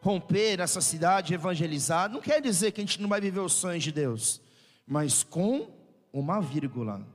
[0.00, 3.84] romper nessa cidade, evangelizar, não quer dizer que a gente não vai viver os sonhos
[3.84, 4.40] de Deus,
[4.86, 5.68] mas com
[6.12, 7.06] uma vírgula,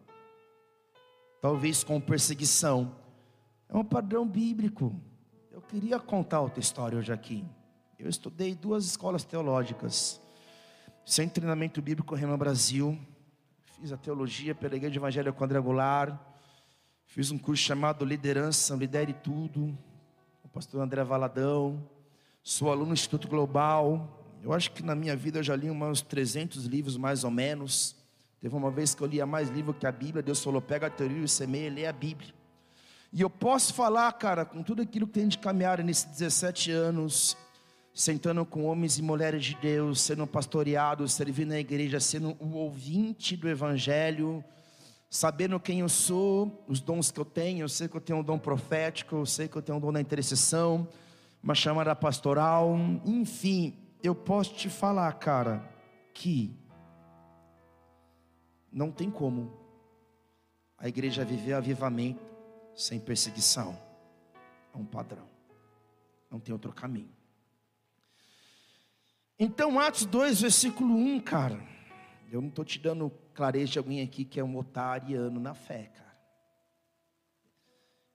[1.41, 2.95] talvez com perseguição.
[3.67, 4.95] É um padrão bíblico.
[5.51, 7.43] Eu queria contar outra história hoje aqui.
[7.97, 10.21] Eu estudei duas escolas teológicas.
[11.05, 12.97] Sem treinamento bíblico Rema Brasil.
[13.63, 16.19] Fiz a teologia pela Igreja Evangélica Quadrangular.
[17.05, 19.77] Fiz um curso chamado Liderança, Lidere Tudo.
[20.43, 21.94] O pastor André Valadão.
[22.47, 24.07] Sou aluno do Instituto Global.
[24.43, 27.95] Eu acho que na minha vida eu já li uns 300 livros, mais ou menos.
[28.39, 30.21] Teve uma vez que eu lia mais livro que a Bíblia.
[30.21, 32.31] Deus falou: pega a teoria e semeia lê a Bíblia.
[33.11, 37.35] E eu posso falar, cara, com tudo aquilo que tem de caminhar nesses 17 anos,
[37.91, 43.35] sentando com homens e mulheres de Deus, sendo pastoreado, servindo na igreja, sendo o ouvinte
[43.35, 44.45] do Evangelho,
[45.09, 47.63] sabendo quem eu sou, os dons que eu tenho.
[47.63, 49.91] Eu sei que eu tenho um dom profético, eu sei que eu tenho um dom
[49.91, 50.87] da intercessão,
[51.45, 55.71] uma chamada pastoral, enfim, eu posso te falar, cara,
[56.11, 56.57] que
[58.71, 59.55] não tem como
[60.75, 62.19] a igreja viver avivamento
[62.75, 63.79] sem perseguição.
[64.73, 65.29] É um padrão,
[66.31, 67.13] não tem outro caminho.
[69.37, 71.61] Então, Atos 2, versículo 1, cara.
[72.31, 75.91] Eu não estou te dando clareza de alguém aqui que é um otariano na fé,
[75.95, 76.17] cara.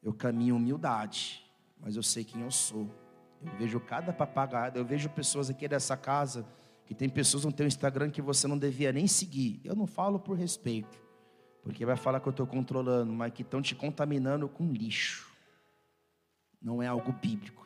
[0.03, 2.91] Eu caminho humildade, mas eu sei quem eu sou.
[3.45, 6.45] Eu vejo cada papagaio, eu vejo pessoas aqui dessa casa
[6.85, 9.61] Que tem pessoas no teu Instagram que você não devia nem seguir.
[9.65, 11.01] Eu não falo por respeito,
[11.63, 15.31] porque vai falar que eu estou controlando, mas que estão te contaminando com lixo.
[16.61, 17.61] Não é algo bíblico.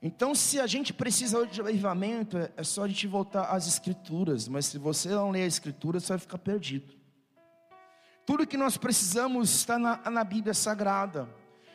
[0.00, 4.48] Então, se a gente precisa de avivamento, é só a gente voltar às Escrituras.
[4.48, 6.92] Mas se você não ler a Escritura, você vai ficar perdido.
[8.26, 11.28] Tudo que nós precisamos está na, na Bíblia Sagrada.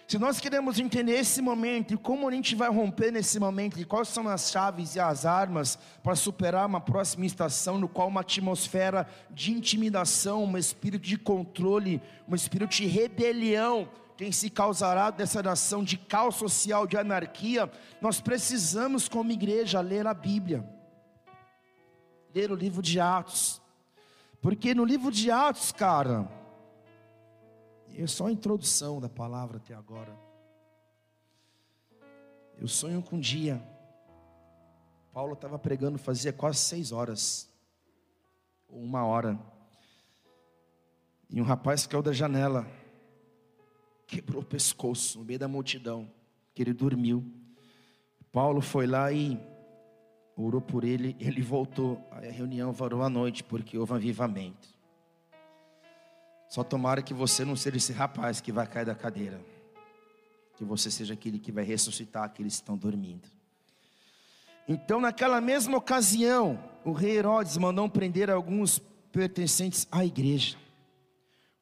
[0.07, 3.83] Se nós queremos entender esse momento e como a gente vai romper nesse momento, e
[3.83, 8.21] quais são as chaves e as armas para superar uma próxima estação, no qual uma
[8.21, 15.43] atmosfera de intimidação, um espírito de controle, um espírito de rebelião tem se causará dessa
[15.43, 17.69] nação de caos social, de anarquia,
[18.01, 20.67] nós precisamos, como igreja, ler a Bíblia,
[22.33, 23.61] ler o livro de Atos,
[24.41, 26.27] porque no livro de Atos, cara,
[28.03, 30.15] é só a introdução da palavra até agora.
[32.59, 33.61] Eu sonho com um dia.
[35.13, 37.49] Paulo estava pregando fazia quase seis horas,
[38.67, 39.39] ou uma hora.
[41.29, 42.67] E um rapaz caiu da janela,
[44.05, 46.09] quebrou o pescoço no meio da multidão,
[46.53, 47.23] que ele dormiu.
[48.31, 49.39] Paulo foi lá e
[50.35, 51.99] orou por ele, ele voltou.
[52.11, 54.76] Aí a reunião varou à noite, porque houve um avivamento.
[56.49, 59.39] Só tomara que você não seja esse rapaz que vai cair da cadeira.
[60.55, 63.27] Que você seja aquele que vai ressuscitar aqueles que estão dormindo.
[64.67, 68.79] Então, naquela mesma ocasião, o rei Herodes mandou prender alguns
[69.11, 70.57] pertencentes à igreja,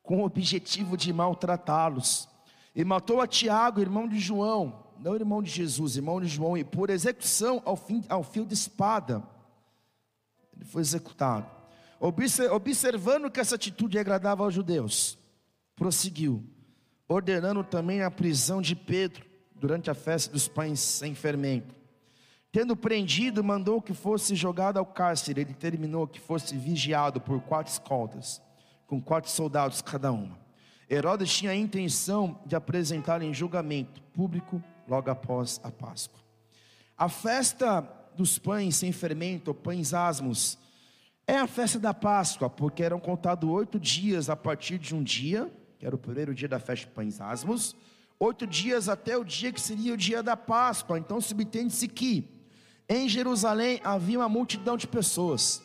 [0.02, 2.28] com o objetivo de maltratá-los.
[2.76, 6.64] E matou a Tiago, irmão de João, não irmão de Jesus, irmão de João, e
[6.64, 9.24] por execução ao, fim, ao fio de espada,
[10.56, 11.55] ele foi executado.
[12.00, 15.18] Observando que essa atitude agradava aos judeus,
[15.76, 16.44] prosseguiu,
[17.08, 21.74] ordenando também a prisão de Pedro durante a festa dos pães sem fermento.
[22.52, 25.42] Tendo prendido, mandou que fosse jogado ao cárcere.
[25.42, 28.42] Ele terminou que fosse vigiado por quatro escoltas,
[28.88, 30.40] com quatro soldados cada uma.
[30.90, 36.22] Herodes tinha a intenção de apresentar em julgamento público logo após a Páscoa.
[36.98, 37.82] A festa
[38.16, 40.58] dos pães sem fermento, pães asmos,
[41.28, 45.52] é a festa da Páscoa, porque eram contados oito dias a partir de um dia,
[45.80, 47.76] que era o primeiro dia da festa de pães asmos,
[48.20, 51.00] oito dias até o dia que seria o dia da Páscoa.
[51.00, 52.30] Então subtende-se que
[52.88, 55.64] em Jerusalém havia uma multidão de pessoas,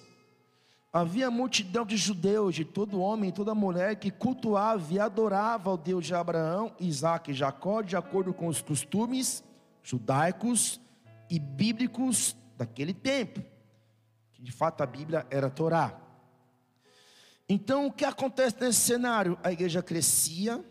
[0.90, 6.07] havia multidão de judeus, de todo homem toda mulher que cultuava e adorava o Deus
[6.07, 9.44] de Abraão, Isaac e Jacó, de acordo com os costumes
[9.83, 10.81] judaicos
[11.29, 13.49] e bíblicos daquele tempo
[14.40, 16.00] de fato a Bíblia era a Torá.
[17.48, 19.38] Então, o que acontece nesse cenário?
[19.42, 20.64] A igreja crescia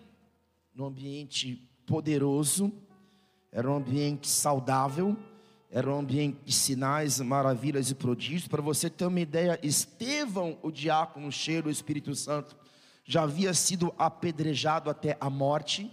[0.73, 2.71] num ambiente poderoso,
[3.51, 5.17] era um ambiente saudável,
[5.69, 8.47] era um ambiente de sinais, maravilhas e prodígios.
[8.47, 12.55] Para você ter uma ideia, Estevão, o diácono cheio do Espírito Santo,
[13.03, 15.91] já havia sido apedrejado até a morte.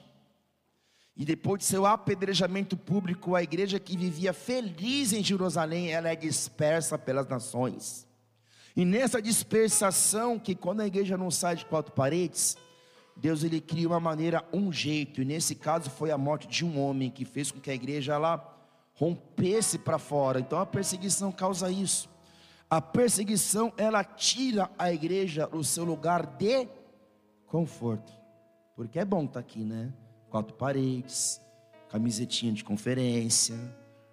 [1.16, 6.16] E depois de seu apedrejamento público, a igreja que vivia feliz em Jerusalém, ela é
[6.16, 8.06] dispersa pelas nações.
[8.76, 12.58] E nessa dispersação, que quando a igreja não sai de quatro paredes,
[13.16, 15.22] Deus ele cria uma maneira, um jeito.
[15.22, 18.12] E nesse caso foi a morte de um homem que fez com que a igreja
[18.12, 18.54] ela
[18.92, 20.38] rompesse para fora.
[20.38, 22.10] Então a perseguição causa isso.
[22.68, 26.68] A perseguição ela tira a igreja do seu lugar de
[27.46, 28.12] conforto.
[28.74, 29.90] Porque é bom estar tá aqui, né?
[30.36, 31.40] Quatro paredes,
[31.88, 33.56] camisetinha de conferência,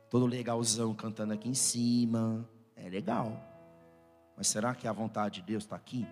[0.09, 2.47] todo legalzão cantando aqui em cima.
[2.77, 3.37] É legal.
[4.37, 6.07] Mas será que a vontade de Deus está aqui?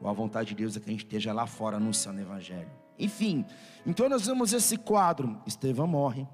[0.00, 2.70] Ou a vontade de Deus é que a gente esteja lá fora anunciando o Evangelho?
[2.98, 3.44] Enfim,
[3.84, 6.26] então nós vemos esse quadro: Estevão morre,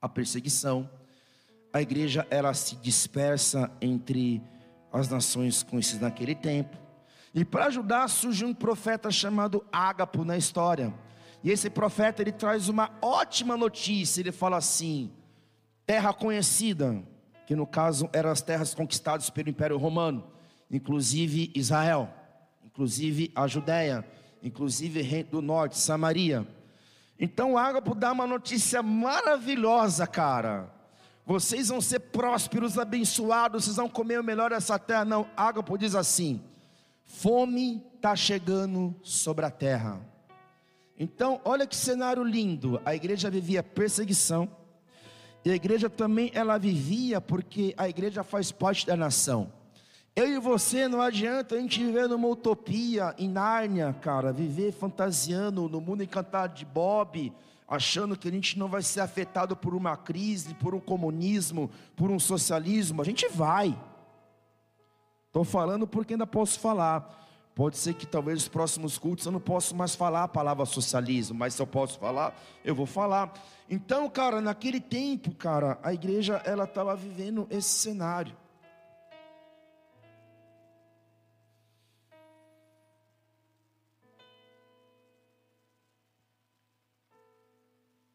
[0.00, 0.88] a perseguição,
[1.72, 4.40] a igreja ela se dispersa entre
[4.92, 6.76] as nações conhecidas naquele tempo.
[7.34, 10.94] E para ajudar surge um profeta chamado Ágapo na história.
[11.46, 14.20] E esse profeta ele traz uma ótima notícia.
[14.20, 15.12] Ele fala assim:
[15.86, 17.00] terra conhecida,
[17.46, 20.26] que no caso eram as terras conquistadas pelo Império Romano,
[20.68, 22.12] inclusive Israel,
[22.64, 24.04] inclusive a Judéia,
[24.42, 26.44] inclusive Reino do Norte, Samaria.
[27.16, 30.68] Então Ágapo dá uma notícia maravilhosa, cara.
[31.24, 35.04] Vocês vão ser prósperos, abençoados, vocês vão comer o melhor dessa terra.
[35.04, 36.42] Não, Ágapo diz assim:
[37.04, 40.15] fome está chegando sobre a terra.
[40.98, 42.80] Então, olha que cenário lindo.
[42.84, 44.48] A igreja vivia perseguição.
[45.44, 49.52] E a igreja também ela vivia porque a igreja faz parte da nação.
[50.14, 55.68] Eu e você não adianta a gente viver numa utopia em Nárnia, cara, viver fantasiando
[55.68, 57.30] no mundo encantado de Bob,
[57.68, 62.10] achando que a gente não vai ser afetado por uma crise, por um comunismo, por
[62.10, 63.02] um socialismo.
[63.02, 63.78] A gente vai.
[65.26, 67.25] Estou falando porque ainda posso falar.
[67.56, 71.38] Pode ser que talvez os próximos cultos eu não possa mais falar a palavra socialismo,
[71.38, 73.32] mas se eu posso falar, eu vou falar.
[73.66, 78.36] Então, cara, naquele tempo, cara, a igreja ela estava vivendo esse cenário.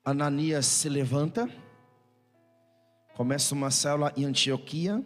[0.05, 1.49] Ananias se levanta,
[3.15, 5.03] começa uma célula em Antioquia,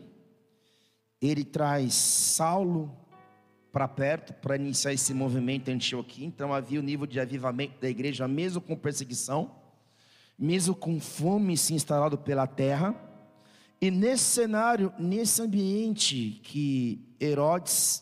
[1.22, 3.05] ele traz Saulo
[3.76, 6.26] para perto para iniciar esse movimento em Antioquia.
[6.26, 9.52] Então havia o nível de avivamento da igreja, mesmo com perseguição,
[10.40, 12.96] mesmo com fome se instalado pela terra.
[13.82, 18.02] E nesse cenário, nesse ambiente que Herodes,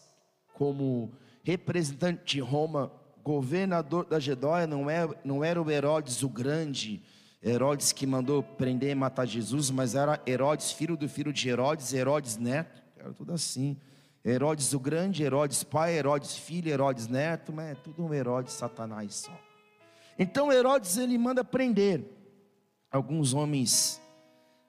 [0.54, 1.12] como
[1.42, 2.92] representante de Roma,
[3.24, 7.02] governador da Gedóia, não é, não era o Herodes o grande,
[7.44, 11.92] Herodes que mandou prender e matar Jesus, mas era Herodes, filho do filho de Herodes,
[11.96, 13.76] Herodes neto, era tudo assim.
[14.26, 19.16] Herodes o Grande, Herodes pai, Herodes filho, Herodes neto, mas é tudo um Herodes Satanás
[19.16, 19.38] só.
[20.18, 22.04] Então Herodes ele manda prender
[22.90, 24.02] alguns homens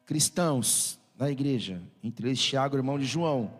[0.07, 3.53] cristãos da igreja, entre eles Tiago, irmão de João,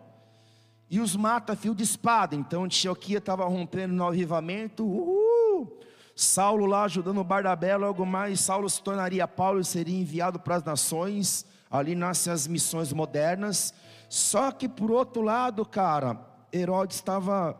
[0.89, 2.35] e os mata a fio de espada.
[2.35, 5.79] Então Antioquia estava rompendo no avivamento, uhul!
[6.15, 10.55] Saulo lá ajudando o Bardabé, logo mais Saulo se tornaria Paulo e seria enviado para
[10.55, 11.45] as nações.
[11.69, 13.73] Ali nascem as missões modernas.
[14.09, 16.19] Só que por outro lado, cara,
[16.51, 17.59] Herodes estava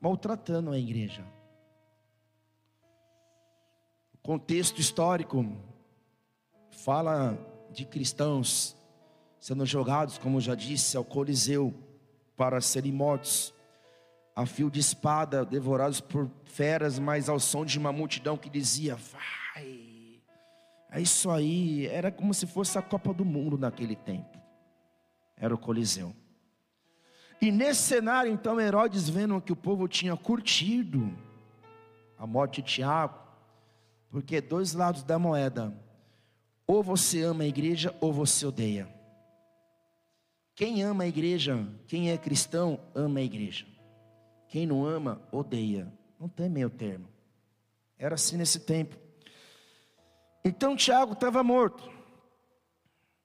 [0.00, 1.24] maltratando a igreja.
[4.14, 5.46] O contexto histórico
[6.70, 7.38] fala
[7.70, 8.76] de cristãos
[9.40, 11.72] sendo jogados, como já disse, ao Coliseu
[12.36, 13.54] para serem mortos,
[14.34, 18.96] a fio de espada, devorados por feras, mas ao som de uma multidão que dizia:
[18.96, 20.20] Vai,
[20.90, 21.86] é isso aí.
[21.86, 24.35] Era como se fosse a Copa do Mundo naquele tempo
[25.36, 26.14] era o Coliseu.
[27.40, 31.12] E nesse cenário, então, Herodes, vendo que o povo tinha curtido
[32.18, 33.18] a morte de Tiago,
[34.10, 35.74] porque dois lados da moeda,
[36.66, 38.88] ou você ama a igreja ou você odeia.
[40.54, 43.66] Quem ama a igreja, quem é cristão, ama a igreja.
[44.48, 45.92] Quem não ama, odeia.
[46.18, 47.06] Não tem meio termo.
[47.98, 48.96] Era assim nesse tempo.
[50.42, 51.90] Então Tiago estava morto.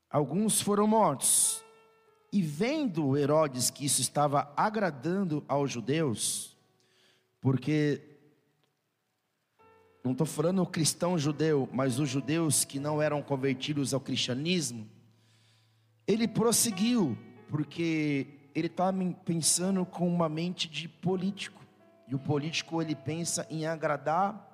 [0.09, 1.63] Alguns foram mortos.
[2.31, 6.55] E vendo Herodes que isso estava agradando aos judeus,
[7.41, 8.01] porque
[10.03, 14.89] não estou falando o cristão judeu, mas os judeus que não eram convertidos ao cristianismo,
[16.07, 17.17] ele prosseguiu,
[17.49, 21.61] porque ele estava pensando com uma mente de político,
[22.07, 24.47] e o político ele pensa em agradar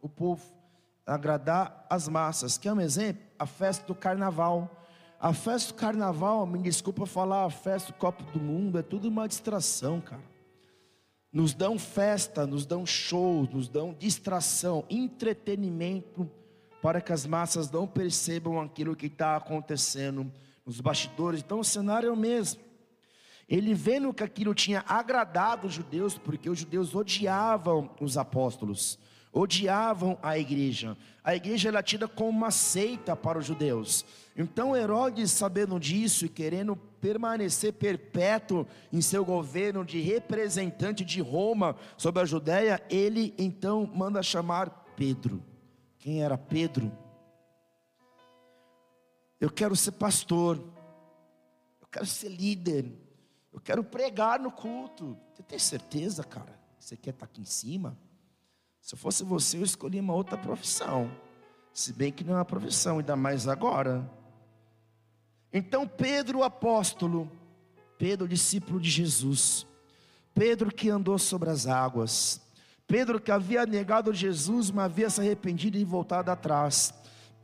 [0.00, 0.44] o povo,
[1.06, 2.56] agradar as massas.
[2.58, 3.22] Quer um exemplo?
[3.38, 4.83] A festa do carnaval.
[5.24, 9.08] A festa do carnaval, me desculpa falar, a festa do Copa do Mundo, é tudo
[9.08, 10.20] uma distração, cara.
[11.32, 16.30] Nos dão festa, nos dão shows, nos dão distração, entretenimento,
[16.82, 20.30] para que as massas não percebam aquilo que está acontecendo
[20.66, 21.40] nos bastidores.
[21.40, 22.60] Então o cenário é o mesmo.
[23.48, 28.98] Ele vendo que aquilo tinha agradado os judeus, porque os judeus odiavam os apóstolos
[29.34, 30.96] odiavam a igreja.
[31.22, 34.04] A igreja era tida como uma seita para os judeus.
[34.36, 41.76] Então Herodes, sabendo disso e querendo permanecer perpétuo em seu governo de representante de Roma
[41.96, 45.42] sobre a Judéia, ele então manda chamar Pedro.
[45.98, 46.92] Quem era Pedro?
[49.40, 50.58] Eu quero ser pastor.
[51.80, 52.90] Eu quero ser líder.
[53.52, 55.16] Eu quero pregar no culto.
[55.32, 56.58] Você tem certeza, cara?
[56.78, 57.96] Você quer estar aqui em cima?
[58.84, 61.10] Se eu fosse você, eu escolhia uma outra profissão.
[61.72, 64.06] Se bem que não é uma profissão, ainda mais agora.
[65.50, 67.32] Então, Pedro, o apóstolo,
[67.96, 69.66] Pedro, discípulo de Jesus,
[70.34, 72.42] Pedro que andou sobre as águas,
[72.86, 76.92] Pedro que havia negado Jesus, mas havia se arrependido e voltado atrás.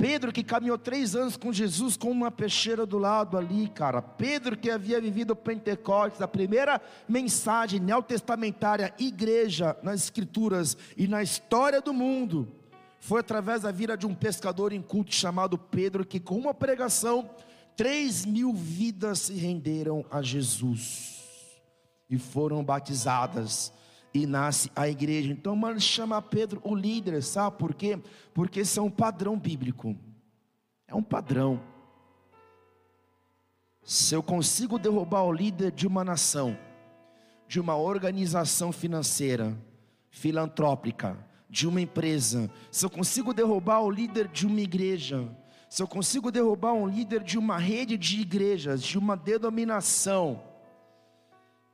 [0.01, 4.01] Pedro que caminhou três anos com Jesus com uma peixeira do lado ali, cara.
[4.01, 11.23] Pedro que havia vivido o Pentecostes, a primeira mensagem neotestamentária, igreja nas escrituras e na
[11.23, 12.49] história do mundo,
[12.99, 17.29] foi através da vida de um pescador em culto chamado Pedro, que com uma pregação,
[17.77, 21.61] três mil vidas se renderam a Jesus
[22.09, 23.71] e foram batizadas
[24.13, 25.33] e nasce a igreja.
[25.33, 27.99] Então, mano, chama Pedro o líder, sabe por quê?
[28.35, 29.97] Porque esse é um padrão bíblico.
[30.87, 31.61] É um padrão.
[33.83, 36.57] Se eu consigo derrubar o líder de uma nação,
[37.47, 39.57] de uma organização financeira,
[40.11, 41.17] filantrópica,
[41.49, 45.29] de uma empresa, se eu consigo derrubar o líder de uma igreja,
[45.69, 50.43] se eu consigo derrubar um líder de uma rede de igrejas, de uma denominação,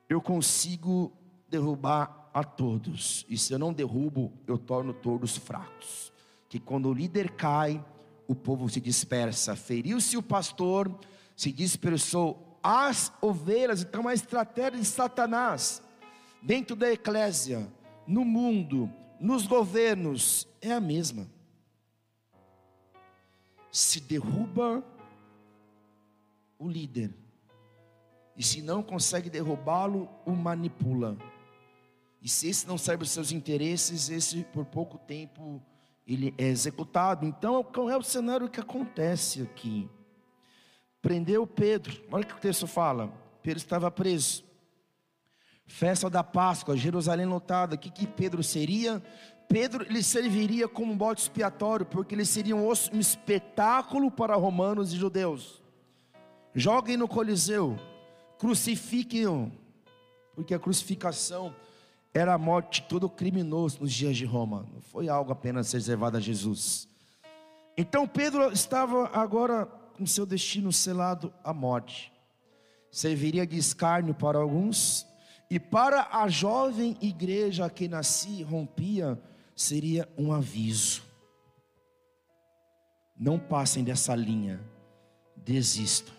[0.09, 1.13] eu consigo
[1.49, 3.25] derrubar a todos.
[3.31, 6.13] E se eu não derrubo, eu torno todos fracos.
[6.51, 7.83] Que quando o líder cai,
[8.29, 9.57] o povo se dispersa.
[9.57, 10.95] Feriu-se o pastor,
[11.35, 13.81] se dispersou as ovelhas.
[13.81, 15.83] Então a estratégia de Satanás
[16.43, 17.67] dentro da eclésia,
[18.07, 21.27] no mundo, nos governos é a mesma.
[23.73, 24.85] Se derruba
[26.59, 27.15] o líder,
[28.37, 31.17] e se não consegue derrubá-lo, o manipula.
[32.27, 35.63] E se esse não serve os seus interesses, esse por pouco tempo
[36.05, 37.25] ele é executado.
[37.25, 39.89] Então, qual é o cenário que acontece aqui?
[41.01, 42.03] Prendeu Pedro.
[42.11, 43.13] Olha o que o texto fala.
[43.45, 44.43] Pedro estava preso.
[45.69, 47.77] Festa da Páscoa, Jerusalém lotada.
[47.77, 49.01] O que, que Pedro seria?
[49.49, 54.93] Pedro ele serviria como um bote expiatório, porque ele seria um, um espetáculo para romanos
[54.93, 55.63] e judeus.
[56.53, 57.79] Joguem no Coliseu,
[58.37, 59.53] crucifiquem-o,
[60.35, 61.55] porque a crucificação
[62.17, 66.17] era a morte de todo criminoso nos dias de Roma, não foi algo apenas reservado
[66.17, 66.89] a Jesus.
[67.77, 72.11] Então Pedro estava agora com seu destino selado à morte,
[72.91, 75.07] serviria de escárnio para alguns,
[75.51, 79.21] e para a jovem igreja que nasci rompia,
[79.55, 81.03] seria um aviso:
[83.15, 84.59] não passem dessa linha,
[85.37, 86.15] desistam.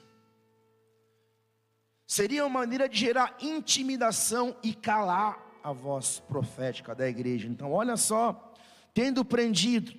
[2.06, 7.48] Seria uma maneira de gerar intimidação e calar a voz profética da igreja.
[7.48, 8.54] Então, olha só,
[8.94, 9.94] tendo prendido,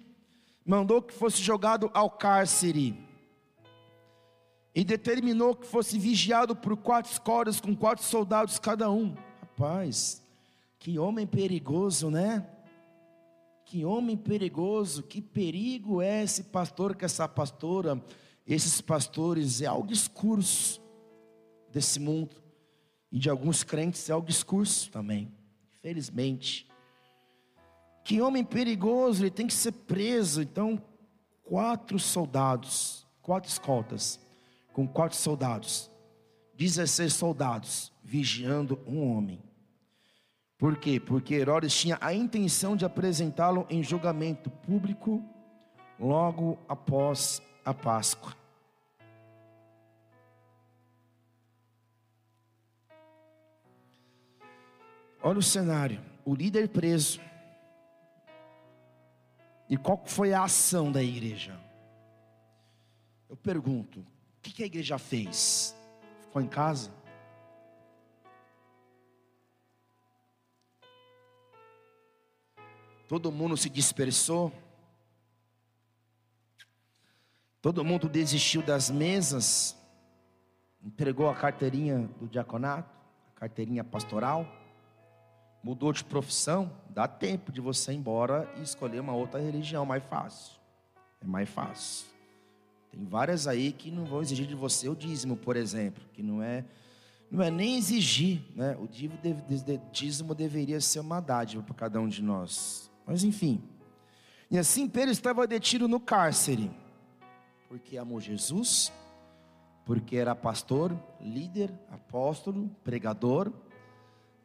[0.65, 3.09] mandou que fosse jogado ao cárcere
[4.75, 9.15] e determinou que fosse vigiado por quatro escolas com quatro soldados cada um.
[9.41, 10.23] Rapaz,
[10.79, 12.47] que homem perigoso, né?
[13.65, 18.03] Que homem perigoso, que perigo é esse pastor, que essa pastora,
[18.47, 20.81] esses pastores, é o discurso
[21.71, 22.37] desse mundo,
[23.13, 25.31] e de alguns crentes é o discurso também,
[25.89, 26.69] infelizmente.
[28.05, 30.43] Que homem perigoso, ele tem que ser preso.
[30.43, 30.83] Então,
[31.45, 34.21] quatro soldados, quatro escoltas,
[34.73, 35.91] com quatro soldados,
[36.55, 39.43] 16 soldados, vigiando um homem.
[40.57, 40.99] Por quê?
[40.99, 45.23] Porque Herodes tinha a intenção de apresentá-lo em julgamento público
[45.99, 48.38] logo após a Páscoa.
[55.23, 57.21] Olha o cenário: o líder preso.
[59.69, 61.59] E qual foi a ação da igreja?
[63.29, 64.07] Eu pergunto: o
[64.41, 65.75] que a igreja fez?
[66.23, 66.91] Ficou em casa?
[73.09, 74.53] Todo mundo se dispersou?
[77.61, 79.77] Todo mundo desistiu das mesas?
[80.83, 82.95] Entregou a carteirinha do diaconato?
[83.35, 84.47] A carteirinha pastoral?
[85.69, 90.03] Mudou de profissão, dá tempo de você ir embora e escolher uma outra religião mais
[90.03, 90.55] fácil.
[91.21, 92.07] É mais fácil.
[92.91, 96.43] Tem várias aí que não vão exigir de você o dízimo, por exemplo, que não
[96.43, 96.65] é
[97.31, 98.79] não é nem exigir, né?
[98.81, 98.89] O
[99.93, 102.91] dízimo deveria ser uma dádiva para cada um de nós.
[103.07, 103.63] Mas enfim.
[104.51, 106.71] E assim Pedro estava detido no cárcere,
[107.69, 108.91] porque amou Jesus,
[109.85, 113.53] porque era pastor, líder, apóstolo, pregador,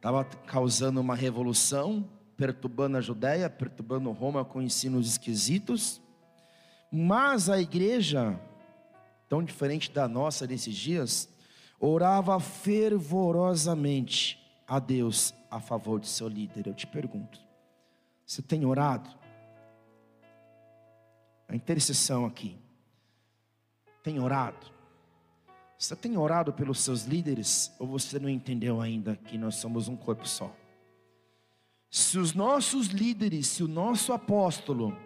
[0.04, 6.02] estava causando uma revolução, perturbando a Judéia, perturbando Roma com ensinos esquisitos.
[6.92, 8.38] Mas a igreja,
[9.30, 11.30] tão diferente da nossa nesses dias,
[11.80, 14.38] orava fervorosamente
[14.68, 16.68] a Deus a favor de seu líder.
[16.68, 17.40] Eu te pergunto,
[18.26, 19.10] você tem orado?
[21.48, 22.58] A intercessão aqui,
[24.04, 24.68] tem orado?
[25.78, 29.96] Você tem orado pelos seus líderes ou você não entendeu ainda que nós somos um
[29.96, 30.56] corpo só?
[31.90, 34.98] Se os nossos líderes, se o nosso apóstolo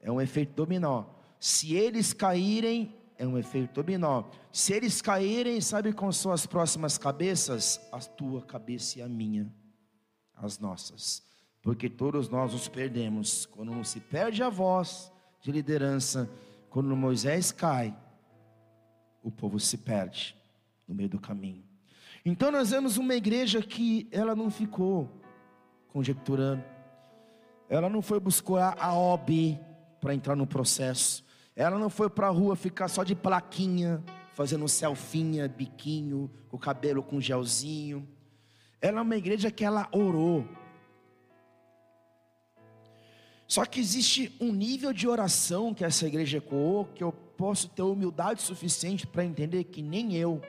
[0.00, 1.04] é um efeito dominó,
[1.38, 4.24] se eles caírem, é um efeito dominó.
[4.50, 7.80] Se eles caírem, sabe quais são as próximas cabeças?
[7.90, 9.52] A tua cabeça e a minha,
[10.34, 11.22] as nossas.
[11.62, 13.46] Porque todos nós nos perdemos.
[13.46, 16.28] Quando se perde a voz de liderança,
[16.68, 17.96] quando Moisés cai,
[19.22, 20.36] o povo se perde
[20.86, 21.62] no meio do caminho.
[22.24, 25.10] Então nós vemos uma igreja que ela não ficou
[25.88, 26.62] conjecturando,
[27.68, 29.58] ela não foi buscar a OB
[30.00, 34.02] para entrar no processo, ela não foi para a rua ficar só de plaquinha,
[34.32, 38.08] fazendo selfinha, biquinho, com o cabelo com gelzinho.
[38.80, 40.46] Ela é uma igreja que ela orou.
[43.46, 47.12] Só que existe um nível de oração que essa igreja ecoou que eu
[47.42, 50.40] posso ter humildade suficiente para entender que nem eu,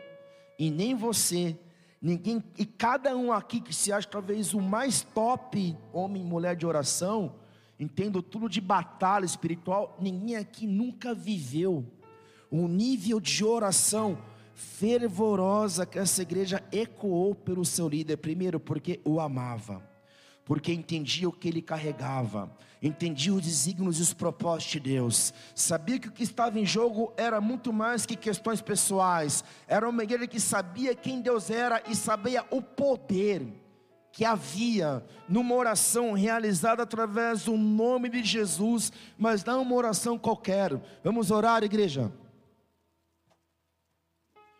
[0.59, 1.57] e nem você,
[1.99, 6.55] Ninguém, e cada um aqui que se acha talvez o mais top homem e mulher
[6.55, 7.33] de oração,
[7.79, 11.83] entendo tudo de batalha espiritual, ninguém aqui nunca viveu
[12.51, 14.15] um nível de oração
[14.53, 19.81] fervorosa que essa igreja ecoou pelo seu líder, primeiro porque o amava,
[20.45, 25.99] porque entendia o que ele carregava, entendia os desígnios e os propósitos de Deus, sabia
[25.99, 30.27] que o que estava em jogo era muito mais que questões pessoais, era uma igreja
[30.27, 33.63] que sabia quem Deus era e sabia o poder
[34.13, 40.79] que havia numa oração realizada através do nome de Jesus, mas não uma oração qualquer.
[41.03, 42.13] Vamos orar, igreja.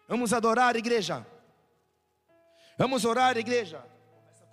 [0.08, 1.26] Vamos adorar, igreja.
[2.80, 3.93] Vamos orar, igreja.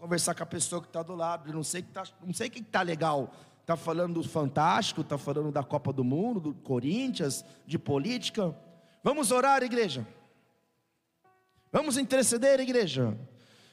[0.00, 1.52] Conversar com a pessoa que está do lado.
[1.52, 3.34] Não sei que tá, não sei que está legal.
[3.60, 8.56] Está falando do fantástico, está falando da Copa do Mundo, do Corinthians, de política.
[9.04, 10.06] Vamos orar, igreja.
[11.70, 13.14] Vamos interceder, igreja.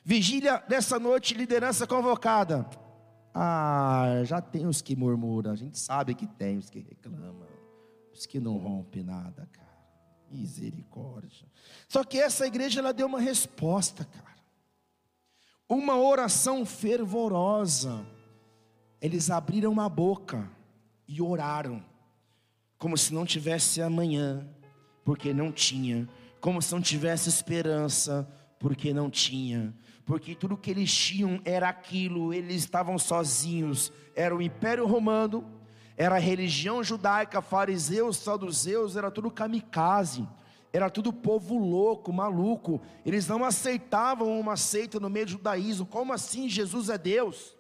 [0.04, 2.70] Vigília dessa noite, liderança convocada.
[3.34, 5.52] Ah, já tem os que murmuram.
[5.52, 7.48] A gente sabe que tem os que reclamam.
[8.14, 9.68] Os que não rompem nada, cara.
[10.30, 11.48] Misericórdia.
[11.88, 14.37] Só que essa igreja ela deu uma resposta, cara.
[15.70, 18.06] Uma oração fervorosa.
[19.02, 20.50] Eles abriram a boca
[21.08, 21.84] e oraram,
[22.78, 24.48] como se não tivesse amanhã,
[25.04, 26.08] porque não tinha,
[26.40, 28.28] como se não tivesse esperança,
[28.60, 34.42] porque não tinha, porque tudo que eles tinham era aquilo, eles estavam sozinhos, era o
[34.42, 35.46] Império Romano,
[35.98, 40.28] era a religião judaica, fariseus, saduceus, era tudo kamikaze,
[40.74, 46.14] era tudo povo louco, maluco, eles não aceitavam uma seita no meio do judaísmo, como
[46.14, 47.56] assim Jesus é Deus?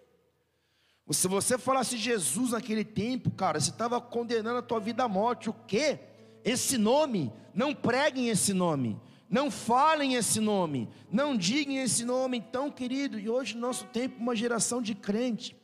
[1.09, 5.49] Se você falasse Jesus naquele tempo, cara, você estava condenando a tua vida à morte,
[5.49, 5.99] o quê?
[6.43, 8.99] Esse nome, não preguem esse nome,
[9.29, 13.17] não falem esse nome, não digam esse nome, então, querido.
[13.17, 15.55] E hoje, no nosso tempo, uma geração de crente,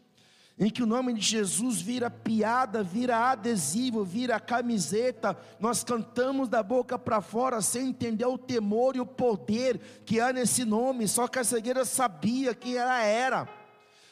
[0.64, 6.64] em que o nome de Jesus vira piada, vira adesivo, vira camiseta, nós cantamos da
[6.64, 11.05] boca para fora sem entender o temor e o poder que há nesse nome.
[11.05, 13.49] Só que a cegueira sabia quem ela era,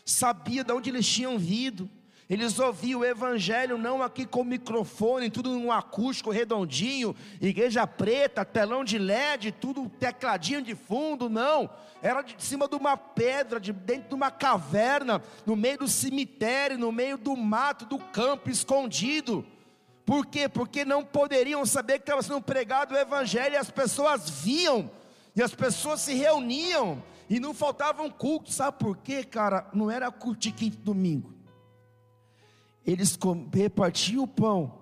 [0.05, 1.89] sabia de onde eles tinham vindo
[2.32, 8.86] eles ouviam o evangelho não aqui com microfone, tudo num acústico redondinho, igreja preta, telão
[8.86, 11.69] de LED, tudo tecladinho de fundo, não.
[12.01, 16.77] Era de cima de uma pedra, de dentro de uma caverna, no meio do cemitério,
[16.77, 19.45] no meio do mato, do campo, escondido.
[20.05, 20.47] Por quê?
[20.47, 24.89] Porque não poderiam saber que estava sendo pregado o evangelho e as pessoas viam,
[25.36, 28.53] e as pessoas se reuniam, e não faltavam culto.
[28.53, 29.67] Sabe por quê, cara?
[29.73, 31.40] Não era culto quinto domingo
[32.86, 33.17] eles
[33.53, 34.73] repartiam o pão,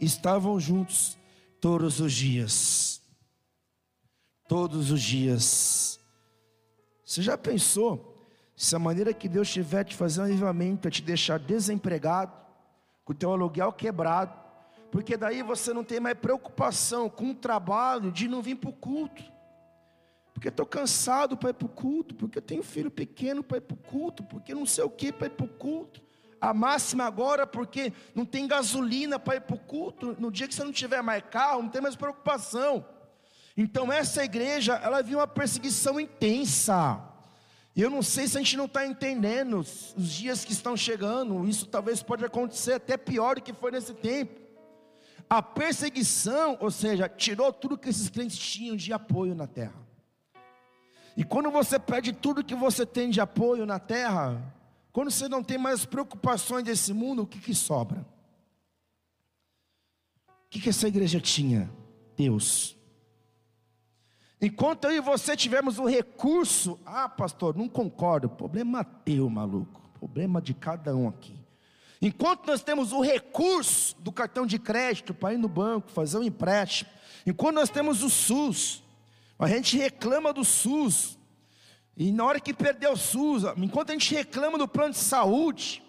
[0.00, 1.18] estavam juntos
[1.60, 3.02] todos os dias.
[4.48, 6.00] Todos os dias.
[7.04, 8.26] Você já pensou
[8.56, 12.32] se a maneira que Deus tiver de fazer um avivamento é te deixar desempregado,
[13.04, 14.34] com o teu aluguel quebrado,
[14.90, 18.72] porque daí você não tem mais preocupação com o trabalho de não vir para o
[18.72, 19.22] culto,
[20.32, 23.62] porque estou cansado para ir para o culto, porque eu tenho filho pequeno para ir
[23.62, 26.07] para o culto, porque não sei o que para ir para o culto
[26.40, 30.16] a máxima agora, porque não tem gasolina para ir para o culto.
[30.18, 32.84] No dia que você não tiver mais carro, não tem mais preocupação.
[33.56, 37.02] Então, essa igreja, ela viu uma perseguição intensa.
[37.74, 41.48] E eu não sei se a gente não está entendendo os dias que estão chegando.
[41.48, 44.40] Isso talvez pode acontecer até pior do que foi nesse tempo.
[45.28, 49.88] A perseguição, ou seja, tirou tudo que esses crentes tinham de apoio na terra.
[51.16, 54.40] E quando você perde tudo que você tem de apoio na terra,
[54.98, 58.04] quando você não tem mais preocupações desse mundo, o que, que sobra?
[60.26, 61.70] O que, que essa igreja tinha?
[62.16, 62.76] Deus.
[64.42, 70.42] Enquanto eu e você tivemos o recurso, ah, pastor, não concordo, problema teu, maluco, problema
[70.42, 71.38] de cada um aqui.
[72.02, 76.24] Enquanto nós temos o recurso do cartão de crédito para ir no banco, fazer um
[76.24, 76.90] empréstimo,
[77.24, 78.82] enquanto nós temos o SUS,
[79.38, 81.17] a gente reclama do SUS,
[81.98, 85.82] e na hora que perdeu o SUS, enquanto a gente reclama do plano de saúde,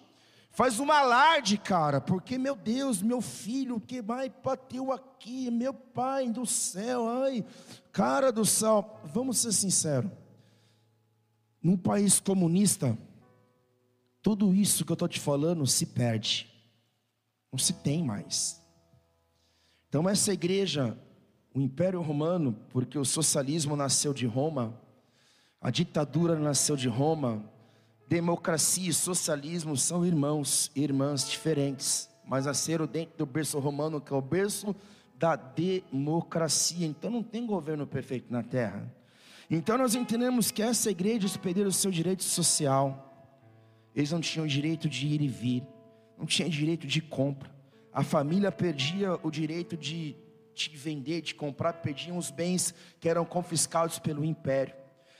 [0.49, 6.31] faz um alarde, cara, porque meu Deus, meu filho, que vai bateu aqui, meu pai
[6.31, 7.45] do céu, ai,
[7.91, 10.09] cara do céu, vamos ser sinceros,
[11.61, 12.97] num país comunista,
[14.19, 16.51] tudo isso que eu estou te falando se perde,
[17.51, 18.59] não se tem mais.
[19.87, 20.97] Então, essa igreja,
[21.53, 24.88] o Império Romano, porque o socialismo nasceu de Roma,
[25.61, 27.43] a ditadura nasceu de Roma.
[28.07, 34.11] Democracia e socialismo são irmãos e irmãs diferentes, mas nasceram dentro do berço romano, que
[34.11, 34.75] é o berço
[35.15, 36.87] da democracia.
[36.87, 38.91] Então não tem governo perfeito na terra.
[39.49, 43.05] Então nós entendemos que essa igreja perderam o seu direito social.
[43.95, 45.63] Eles não tinham direito de ir e vir,
[46.17, 47.51] não tinham direito de compra.
[47.91, 50.15] A família perdia o direito de,
[50.53, 54.78] de vender, de comprar, perdiam os bens que eram confiscados pelo império.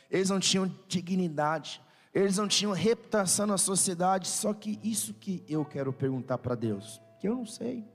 [0.09, 1.81] Eles não tinham dignidade,
[2.13, 4.27] eles não tinham reputação na sociedade.
[4.27, 7.85] Só que isso que eu quero perguntar para Deus, que eu não sei.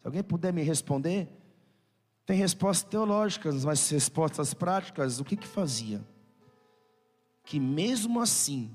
[0.00, 1.28] Se alguém puder me responder,
[2.26, 6.02] tem respostas teológicas, mas respostas práticas, o que que fazia?
[7.44, 8.70] Que mesmo assim,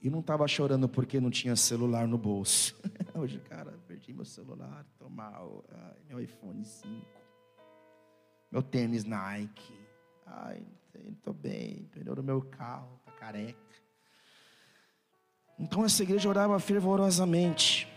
[0.00, 2.78] e não estava chorando porque não tinha celular no bolso.
[3.16, 5.64] Hoje, cara, perdi meu celular, tô mal.
[5.72, 6.88] Ai, meu iPhone 5.
[8.52, 9.74] Meu tênis Nike.
[10.24, 10.64] Ai,
[11.10, 11.90] estou bem.
[11.96, 13.58] Do meu carro, tá careca.
[15.58, 17.88] Então essa igreja orava fervorosamente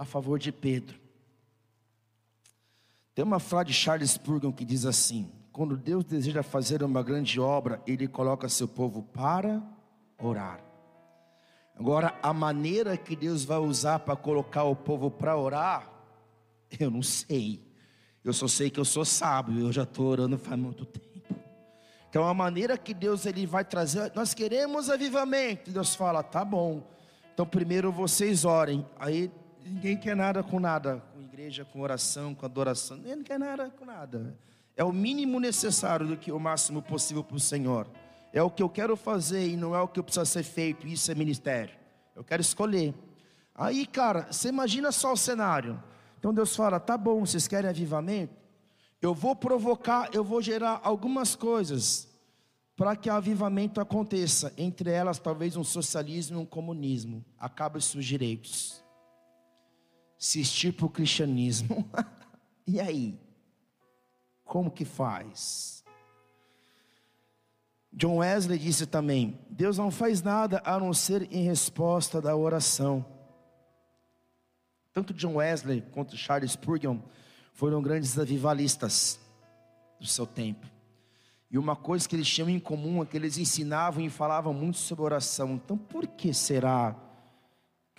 [0.00, 0.98] a favor de Pedro.
[3.14, 7.38] Tem uma frase de Charles Spurgeon que diz assim: Quando Deus deseja fazer uma grande
[7.38, 9.62] obra, Ele coloca seu povo para
[10.16, 10.64] orar.
[11.78, 15.92] Agora, a maneira que Deus vai usar para colocar o povo para orar,
[16.80, 17.62] eu não sei.
[18.24, 21.34] Eu só sei que eu sou sábio, eu já estou orando faz muito tempo.
[22.08, 25.70] Então, a maneira que Deus ele vai trazer, nós queremos avivamento.
[25.70, 26.90] Deus fala, tá bom.
[27.34, 28.84] Então, primeiro vocês orem.
[28.98, 29.30] Aí
[29.64, 32.96] ninguém quer nada com nada, com igreja, com oração, com adoração.
[32.96, 34.36] Ninguém quer nada com nada.
[34.76, 37.86] É o mínimo necessário do que o máximo possível para o Senhor.
[38.32, 40.86] É o que eu quero fazer e não é o que precisa ser feito.
[40.86, 41.74] Isso é ministério.
[42.14, 42.94] Eu quero escolher.
[43.54, 45.82] Aí, cara, você imagina só o cenário.
[46.18, 48.34] Então Deus fala: tá bom, vocês querem avivamento?
[49.02, 52.08] Eu vou provocar, eu vou gerar algumas coisas
[52.76, 54.52] para que o avivamento aconteça.
[54.56, 57.24] Entre elas, talvez um socialismo e um comunismo.
[57.38, 58.79] Acaba os seus direitos.
[60.20, 61.88] Se extirpa o cristianismo.
[62.66, 63.18] e aí?
[64.44, 65.82] Como que faz?
[67.90, 73.04] John Wesley disse também: Deus não faz nada a não ser em resposta da oração.
[74.92, 76.98] Tanto John Wesley quanto Charles Spurgeon
[77.54, 79.18] foram grandes avivalistas
[79.98, 80.66] do seu tempo.
[81.50, 84.76] E uma coisa que eles tinham em comum é que eles ensinavam e falavam muito
[84.76, 85.54] sobre oração.
[85.54, 86.94] Então, por que será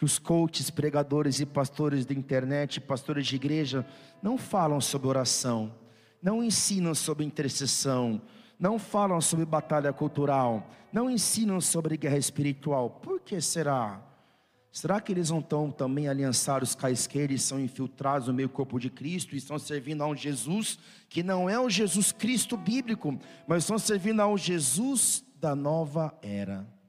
[0.01, 3.85] que os coaches, pregadores e pastores da internet, pastores de igreja,
[4.19, 5.71] não falam sobre oração,
[6.19, 8.19] não ensinam sobre intercessão,
[8.59, 12.89] não falam sobre batalha cultural, não ensinam sobre guerra espiritual.
[12.89, 14.01] Por que será?
[14.71, 18.49] Será que eles não estão também aliançados com a esquerda e são infiltrados no meio
[18.49, 20.79] corpo de Cristo e estão servindo a um Jesus
[21.09, 26.80] que não é o Jesus Cristo bíblico, mas estão servindo ao Jesus da nova era?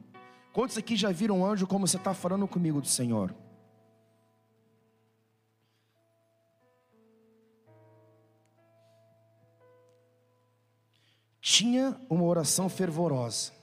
[0.53, 3.35] Quantos aqui já viram um anjo como você está falando comigo do Senhor?
[11.41, 13.60] Tinha uma oração fervorosa.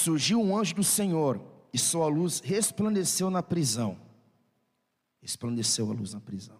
[0.00, 1.40] surgiu um anjo do Senhor
[1.72, 3.98] e sua luz resplandeceu na prisão.
[5.20, 6.58] Resplandeceu a luz na prisão.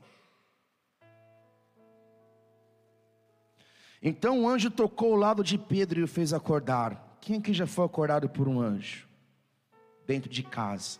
[4.02, 7.18] Então o anjo tocou o lado de Pedro e o fez acordar.
[7.20, 9.06] Quem aqui já foi acordado por um anjo?
[10.06, 10.98] Dentro de casa.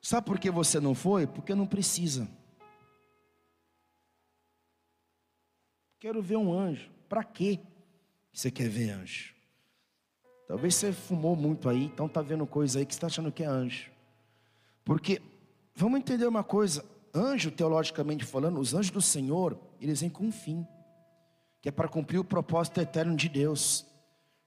[0.00, 1.26] Sabe por que você não foi?
[1.26, 2.28] Porque não precisa.
[5.98, 6.90] Quero ver um anjo.
[7.08, 7.60] Para quê?
[8.32, 9.39] Você quer ver anjo?
[10.50, 13.44] Talvez você fumou muito aí, então está vendo coisa aí que você está achando que
[13.44, 13.88] é anjo.
[14.84, 15.22] Porque,
[15.76, 16.84] vamos entender uma coisa:
[17.14, 20.66] anjo, teologicamente falando, os anjos do Senhor, eles vêm com um fim,
[21.62, 23.86] que é para cumprir o propósito eterno de Deus,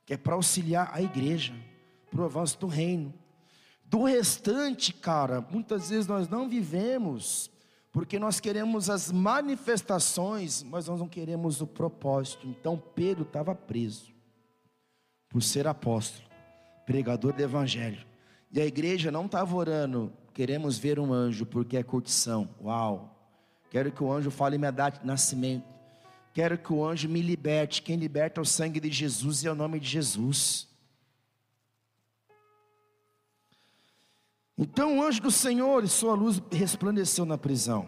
[0.06, 1.56] que é para auxiliar a igreja,
[2.12, 3.14] para o avanço do reino.
[3.86, 7.50] Do restante, cara, muitas vezes nós não vivemos
[7.94, 12.46] porque nós queremos as manifestações, mas nós não queremos o propósito.
[12.46, 14.13] Então Pedro estava preso
[15.34, 16.30] por ser apóstolo,
[16.86, 18.06] pregador do evangelho.
[18.52, 22.48] E a igreja não estava orando, queremos ver um anjo porque é curtição.
[22.62, 23.10] Uau!
[23.72, 25.66] Quero que o anjo fale minha data de nascimento.
[26.36, 27.82] Quero que o anjo me liberte.
[27.82, 30.70] Quem liberta é o sangue de Jesus e é o nome de Jesus.
[34.56, 37.88] Então o anjo do Senhor e sua luz resplandeceu na prisão.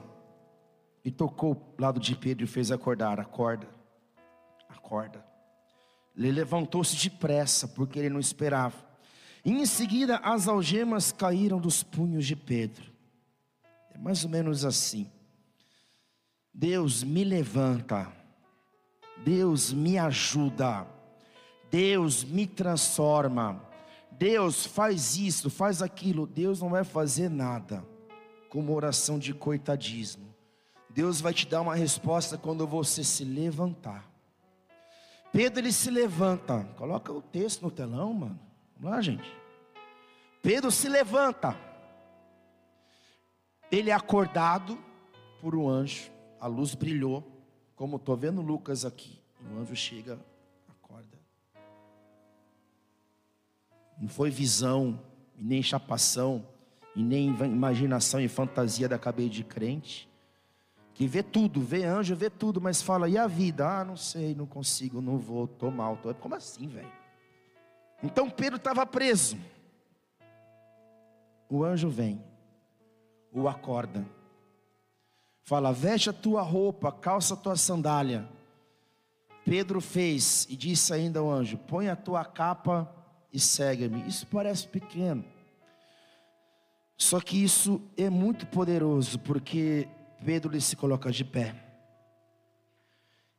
[1.03, 3.19] E tocou o lado de Pedro e fez acordar.
[3.19, 3.69] Acorda,
[4.67, 5.34] acorda.
[6.17, 8.75] Ele levantou-se depressa, porque ele não esperava.
[9.43, 12.91] E em seguida as algemas caíram dos punhos de Pedro.
[13.93, 15.09] É mais ou menos assim.
[16.53, 18.11] Deus me levanta.
[19.23, 20.87] Deus me ajuda.
[21.69, 23.61] Deus me transforma.
[24.17, 27.85] Deus faz isso, faz aquilo, Deus não vai fazer nada
[28.49, 30.33] com uma oração de coitadismo.
[30.89, 34.09] Deus vai te dar uma resposta quando você se levantar.
[35.35, 36.63] Pedro ele se levanta.
[36.77, 38.39] Coloca o texto no telão, mano.
[38.77, 39.29] Vamos lá, gente.
[40.41, 41.59] Pedro se levanta.
[43.69, 44.79] Ele é acordado
[45.41, 46.09] por um anjo.
[46.39, 47.21] A luz brilhou,
[47.75, 49.19] como estou vendo Lucas aqui.
[49.51, 50.17] O anjo chega
[53.97, 55.01] Não foi visão,
[55.37, 56.45] nem chapação,
[56.95, 60.09] e nem imaginação e fantasia da cabeça de crente.
[60.95, 63.67] Que vê tudo, vê anjo, vê tudo, mas fala, e a vida?
[63.67, 65.97] Ah, não sei, não consigo, não vou, estou mal.
[65.97, 66.13] Tô...
[66.15, 66.91] Como assim, velho?
[68.01, 69.37] Então Pedro estava preso.
[71.49, 72.23] O anjo vem,
[73.31, 74.05] o acorda,
[75.43, 78.27] fala: veste a tua roupa, calça a tua sandália.
[79.43, 82.89] Pedro fez e disse ainda ao anjo: põe a tua capa
[83.33, 84.07] e segue-me.
[84.07, 85.25] Isso parece pequeno.
[86.97, 89.89] Só que isso é muito poderoso, porque
[90.23, 91.55] Pedro ele se coloca de pé.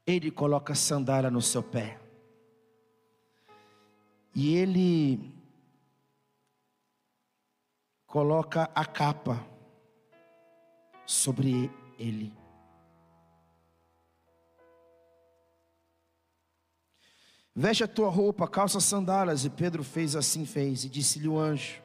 [0.07, 1.99] Ele coloca a sandália no seu pé.
[4.35, 5.35] E ele
[8.07, 9.45] coloca a capa
[11.05, 12.33] sobre ele.
[17.55, 19.47] Veste a tua roupa, calça sandálias.
[19.47, 20.85] E Pedro fez assim, fez.
[20.85, 21.83] E disse-lhe o anjo: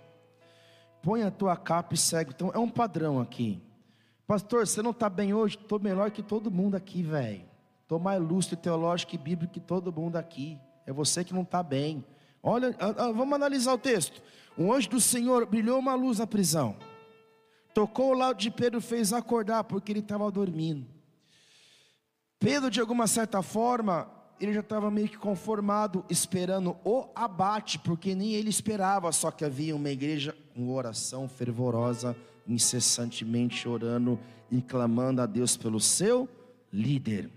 [1.02, 2.32] Põe a tua capa e segue.
[2.36, 3.62] Então é um padrão aqui.
[4.28, 5.58] Pastor, você não está bem hoje?
[5.58, 7.44] Estou melhor que todo mundo aqui, velho.
[7.82, 10.58] Estou mais lúcido, teológico e bíblico que todo mundo aqui.
[10.86, 12.04] É você que não está bem.
[12.42, 12.76] Olha,
[13.14, 14.22] vamos analisar o texto.
[14.58, 16.76] O anjo do Senhor brilhou uma luz na prisão.
[17.74, 20.86] Tocou o lado de Pedro, fez acordar, porque ele estava dormindo.
[22.40, 24.10] Pedro, de alguma certa forma,
[24.40, 29.46] ele já estava meio que conformado, esperando o abate, porque nem ele esperava, só que
[29.46, 32.18] havia uma igreja com oração fervorosa,
[32.48, 34.20] incessantemente orando
[34.50, 36.28] e clamando a Deus pelo seu
[36.72, 37.30] líder,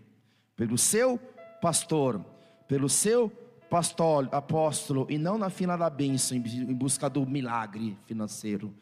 [0.56, 1.18] pelo seu
[1.60, 2.24] pastor,
[2.66, 3.30] pelo seu
[3.70, 8.72] pastor, apóstolo, e não na fila da bênção, em busca do milagre financeiro,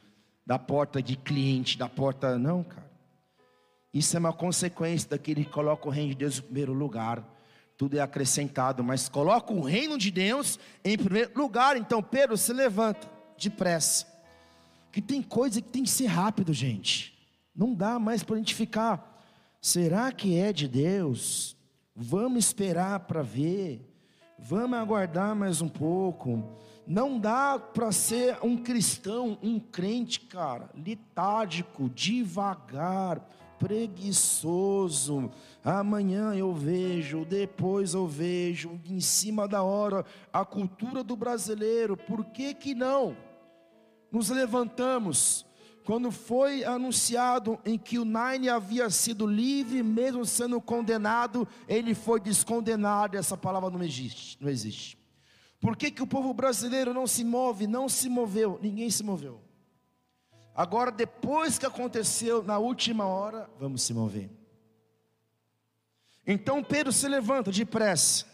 [0.47, 2.39] da porta de cliente, da porta.
[2.39, 2.91] Não, cara.
[3.95, 7.25] Isso é uma consequência daquele que coloca o reino de Deus em primeiro lugar
[7.83, 11.77] tudo é acrescentado, mas coloca o reino de Deus em primeiro lugar.
[11.77, 14.07] Então Pedro se levanta depressa.
[14.93, 17.19] Que tem coisa que tem que ser rápido, gente.
[17.57, 19.21] Não dá mais para a gente ficar.
[19.61, 21.57] Será que é de Deus?
[21.97, 23.81] Vamos esperar para ver.
[24.39, 26.45] Vamos aguardar mais um pouco.
[26.87, 33.27] Não dá para ser um cristão, um crente, cara, litárgico, devagar
[33.63, 35.31] preguiçoso.
[35.65, 41.97] Amanhã eu vejo, depois eu vejo, em cima da hora, a cultura do brasileiro.
[41.97, 43.17] Por que que não?
[44.13, 45.47] Nos levantamos
[45.85, 52.21] quando foi anunciado em que o Nine havia sido livre, mesmo sendo condenado, ele foi
[52.21, 53.17] descondenado.
[53.17, 54.99] Essa palavra não existe, não existe.
[55.61, 57.67] Por que, que o povo brasileiro não se move?
[57.67, 59.41] Não se moveu, ninguém se moveu.
[60.55, 64.31] Agora, depois que aconteceu na última hora, vamos se mover.
[66.27, 68.27] Então Pedro se levanta depressa.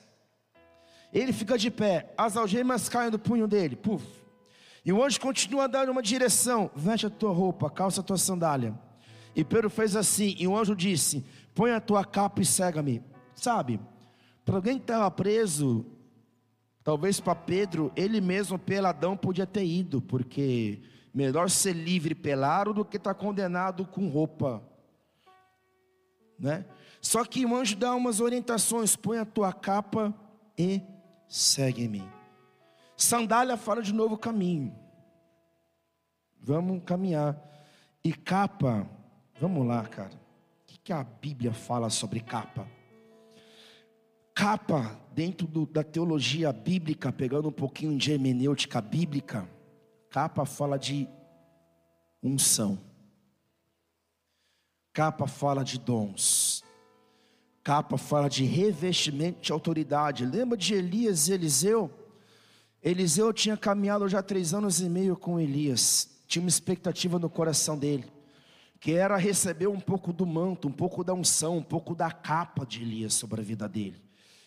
[1.13, 4.18] Ele fica de pé, as algemas caem do punho dele, puf.
[4.89, 8.73] E o anjo continua dar uma direção: veste a tua roupa, calça a tua sandália.
[9.37, 13.03] E Pedro fez assim, e o anjo disse: Põe a tua capa e cega-me.
[13.35, 13.79] Sabe,
[14.47, 15.85] para alguém que estava preso,
[16.83, 20.81] talvez para Pedro, ele mesmo peladão podia ter ido, porque
[21.13, 24.63] melhor ser livre pelado do que estar tá condenado com roupa,
[26.39, 26.65] né?
[27.03, 30.15] Só que o anjo dá umas orientações: põe a tua capa
[30.57, 30.81] e
[31.29, 32.18] segue-me.
[32.99, 34.77] Sandália fala de novo caminho.
[36.41, 37.41] Vamos caminhar.
[38.03, 38.91] E capa,
[39.41, 40.15] vamos lá, cara.
[40.15, 42.67] O que, que a Bíblia fala sobre capa?
[44.35, 49.49] Capa, dentro do, da teologia bíblica, pegando um pouquinho de hermenêutica bíblica,
[50.11, 51.09] capa fala de
[52.21, 52.81] unção.
[54.93, 56.65] Capa fala de dons.
[57.63, 60.27] Capa fala de revestimento de autoridade.
[60.27, 62.08] Lembra de Elias e Eliseu?
[62.83, 67.77] Eliseu tinha caminhado já três anos e meio com Elias, tinha uma expectativa no coração
[67.77, 68.05] dele,
[68.79, 72.65] que era receber um pouco do manto, um pouco da unção, um pouco da capa
[72.65, 74.01] de Elias sobre a vida dele.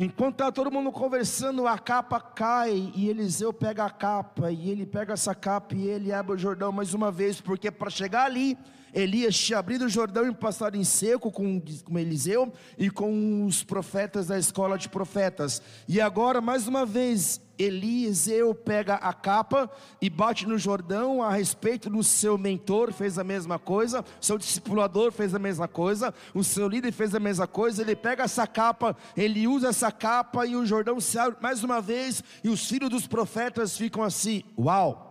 [0.00, 4.86] Enquanto está todo mundo conversando, a capa cai e Eliseu pega a capa e ele
[4.86, 8.56] pega essa capa e ele abre o Jordão mais uma vez, porque para chegar ali,
[8.92, 13.62] Elias tinha abrido o Jordão e passado em seco com, com Eliseu e com os
[13.62, 15.62] profetas da escola de profetas.
[15.86, 19.70] E agora, mais uma vez, Eliseu pega a capa
[20.00, 25.10] e bate no Jordão a respeito do seu mentor, fez a mesma coisa, seu discipulador
[25.10, 27.82] fez a mesma coisa, o seu líder fez a mesma coisa.
[27.82, 31.80] Ele pega essa capa, ele usa essa capa e o Jordão se abre mais uma
[31.80, 35.07] vez, e os filhos dos profetas ficam assim: Uau!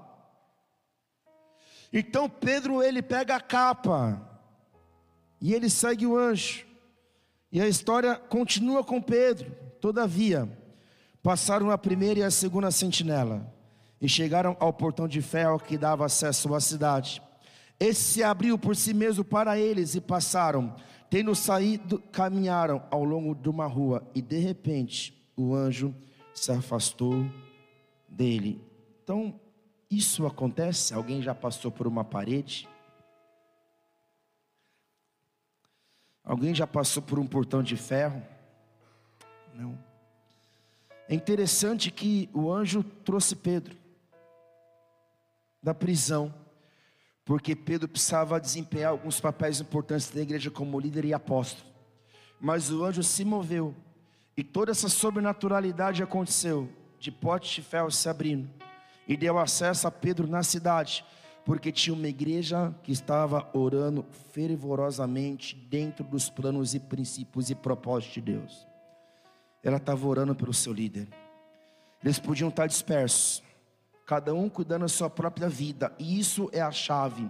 [1.91, 4.21] Então Pedro ele pega a capa
[5.39, 6.65] e ele segue o anjo,
[7.51, 10.49] e a história continua com Pedro, todavia.
[11.23, 13.53] Passaram a primeira e a segunda sentinela
[13.99, 17.21] e chegaram ao portão de ferro que dava acesso à cidade.
[17.79, 20.75] Esse se abriu por si mesmo para eles e passaram.
[21.09, 25.93] Tendo saído, caminharam ao longo de uma rua e de repente o anjo
[26.33, 27.25] se afastou
[28.07, 28.61] dele.
[29.03, 29.39] Então,
[29.89, 30.93] isso acontece?
[30.93, 32.67] Alguém já passou por uma parede?
[36.23, 38.21] Alguém já passou por um portão de ferro?
[39.53, 39.77] Não.
[41.07, 43.77] É interessante que o anjo trouxe Pedro
[45.63, 46.33] da prisão,
[47.23, 51.69] porque Pedro precisava desempenhar alguns papéis importantes da igreja como líder e apóstolo.
[52.39, 53.73] Mas o anjo se moveu
[54.35, 56.69] e toda essa sobrenaturalidade aconteceu,
[56.99, 58.49] de pote de ferro se abrindo,
[59.07, 61.05] e deu acesso a Pedro na cidade,
[61.45, 68.15] porque tinha uma igreja que estava orando fervorosamente dentro dos planos e princípios e propósitos
[68.15, 68.67] de Deus
[69.67, 71.07] ela estava orando pelo seu líder.
[72.01, 73.43] Eles podiam estar dispersos,
[74.05, 77.29] cada um cuidando da sua própria vida, e isso é a chave,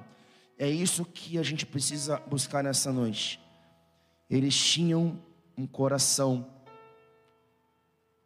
[0.57, 3.39] é isso que a gente precisa buscar nessa noite.
[4.29, 5.19] Eles tinham
[5.57, 6.45] um coração,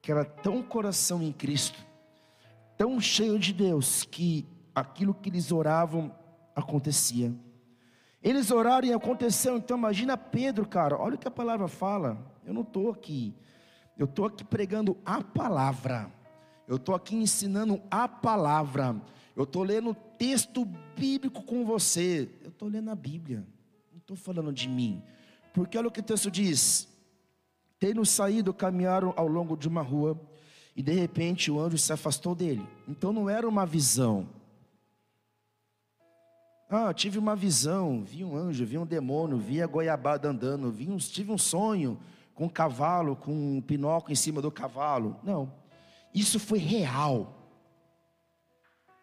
[0.01, 1.79] que era tão coração em Cristo,
[2.81, 6.11] tão cheio de Deus, que aquilo que eles oravam
[6.55, 7.31] acontecia.
[8.23, 12.17] Eles oraram e aconteceu, então imagina Pedro, cara, olha o que a palavra fala.
[12.45, 13.35] Eu não estou aqui
[14.01, 16.11] eu estou aqui pregando a palavra.
[16.67, 18.99] Eu estou aqui ensinando a palavra.
[19.35, 20.65] Eu estou lendo texto
[20.95, 22.27] bíblico com você.
[22.41, 23.45] Eu estou lendo a Bíblia.
[23.91, 25.03] Não estou falando de mim.
[25.53, 26.87] Porque olha o que o texto diz.
[27.79, 30.19] Tendo saído, caminharam ao longo de uma rua.
[30.75, 32.65] E de repente o anjo se afastou dele.
[32.87, 34.27] Então não era uma visão.
[36.69, 40.89] Ah, tive uma visão, vi um anjo, vi um demônio, vi a goiabada andando, vi
[40.89, 41.99] um, tive um sonho
[42.33, 45.19] com um cavalo, com um pinóquio em cima do cavalo.
[45.21, 45.51] Não.
[46.13, 47.35] Isso foi real.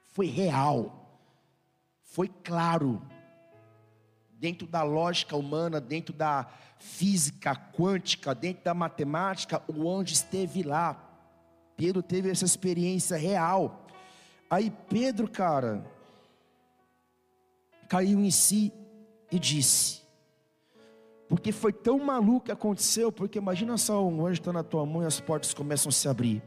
[0.06, 1.20] Foi real.
[2.02, 3.02] Foi claro.
[4.32, 6.48] dentro da lógica humana, dentro da
[6.78, 11.07] física quântica, dentro da matemática, o anjo esteve lá.
[11.78, 13.86] Pedro teve essa experiência real.
[14.50, 15.86] Aí Pedro, cara,
[17.88, 18.72] caiu em si
[19.30, 20.02] e disse:
[21.28, 25.04] porque foi tão maluco que aconteceu, porque imagina só um anjo está na tua mão
[25.04, 26.42] e as portas começam a se abrir.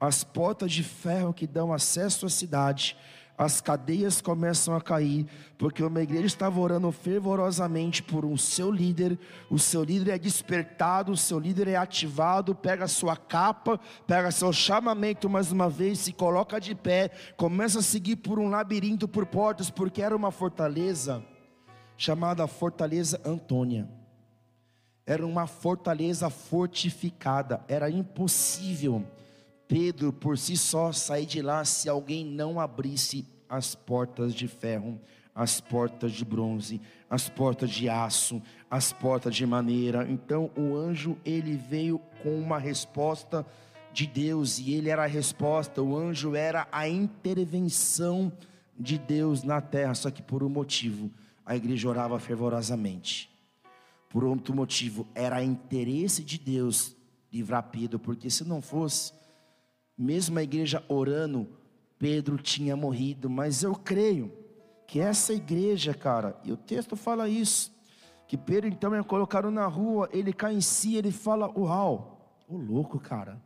[0.00, 2.96] As portas de ferro que dão acesso à cidade,
[3.38, 5.24] as cadeias começam a cair,
[5.56, 9.16] porque uma igreja estava orando fervorosamente por um seu líder,
[9.48, 13.78] o seu líder é despertado, o seu líder é ativado, pega a sua capa,
[14.08, 18.48] pega seu chamamento mais uma vez, se coloca de pé, começa a seguir por um
[18.48, 21.24] labirinto por portas, porque era uma fortaleza
[21.96, 23.88] chamada Fortaleza Antônia.
[25.06, 29.06] Era uma fortaleza fortificada, era impossível
[29.68, 34.98] Pedro por si só sair de lá se alguém não abrisse as portas de ferro,
[35.34, 40.10] as portas de bronze, as portas de aço, as portas de maneira.
[40.10, 43.46] Então o anjo ele veio com uma resposta
[43.92, 48.32] de Deus e ele era a resposta, o anjo era a intervenção
[48.78, 51.10] de Deus na terra, só que por um motivo,
[51.44, 53.30] a igreja orava fervorosamente.
[54.08, 56.96] Por outro motivo, era interesse de Deus
[57.32, 59.12] livrar Pedro, porque se não fosse,
[59.98, 61.48] mesmo a igreja orando,
[61.98, 63.28] Pedro tinha morrido.
[63.28, 64.32] Mas eu creio
[64.86, 67.72] que essa igreja, cara, e o texto fala isso,
[68.26, 72.56] que Pedro então é colocado na rua, ele cai em si, ele fala: Uau, o
[72.56, 73.42] louco, cara,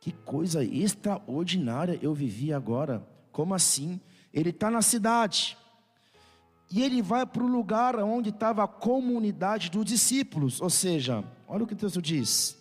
[0.00, 3.06] que coisa extraordinária eu vivi agora.
[3.32, 4.00] Como assim?
[4.32, 5.56] Ele está na cidade,
[6.70, 10.60] e ele vai para o lugar onde estava a comunidade dos discípulos.
[10.60, 12.58] Ou seja, olha o que o texto diz.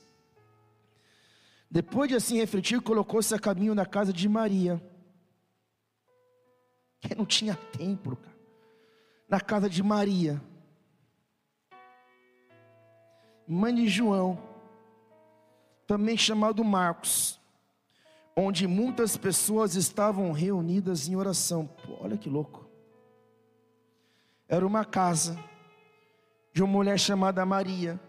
[1.70, 4.82] Depois de assim refletir, colocou-se a caminho na casa de Maria.
[7.00, 8.38] Que não tinha templo, cara.
[9.30, 10.42] Na casa de Maria.
[13.48, 14.42] Mãe de João.
[15.86, 17.40] Também chamado Marcos.
[18.36, 21.68] Onde muitas pessoas estavam reunidas em oração.
[21.68, 22.68] Pô, olha que louco
[24.48, 25.38] era uma casa
[26.54, 28.00] de uma mulher chamada Maria.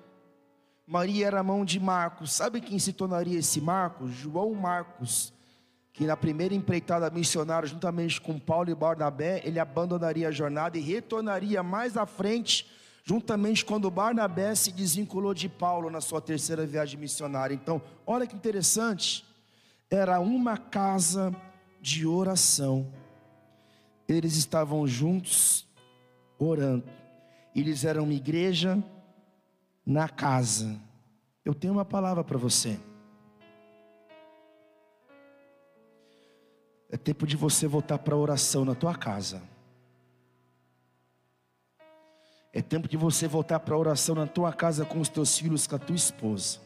[0.89, 2.33] Maria era mão de Marcos.
[2.33, 4.11] Sabe quem se tornaria esse Marcos?
[4.11, 5.35] João Marcos,
[5.93, 10.81] que na primeira empreitada missionária, juntamente com Paulo e Barnabé, ele abandonaria a jornada e
[10.81, 12.67] retornaria mais à frente,
[13.05, 17.55] juntamente quando Barnabé se desvinculou de Paulo na sua terceira viagem missionária.
[17.55, 19.27] Então, olha que interessante.
[19.91, 21.37] Era uma casa
[21.83, 22.91] de oração.
[24.09, 25.67] Eles estavam juntos
[26.39, 26.89] orando.
[27.55, 28.83] Eles eram uma igreja
[29.89, 30.79] na casa.
[31.43, 32.79] Eu tenho uma palavra para você.
[36.91, 39.43] É tempo de você voltar para a oração na tua casa.
[42.53, 45.67] É tempo de você voltar para a oração na tua casa com os teus filhos,
[45.67, 46.59] com a tua esposa.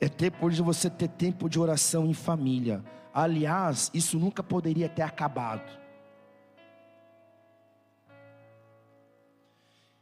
[0.00, 2.82] É tempo de você ter tempo de oração em família.
[3.12, 5.70] Aliás, isso nunca poderia ter acabado.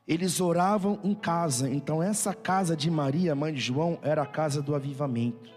[0.07, 4.61] Eles oravam em casa, então essa casa de Maria, mãe de João, era a casa
[4.61, 5.51] do avivamento,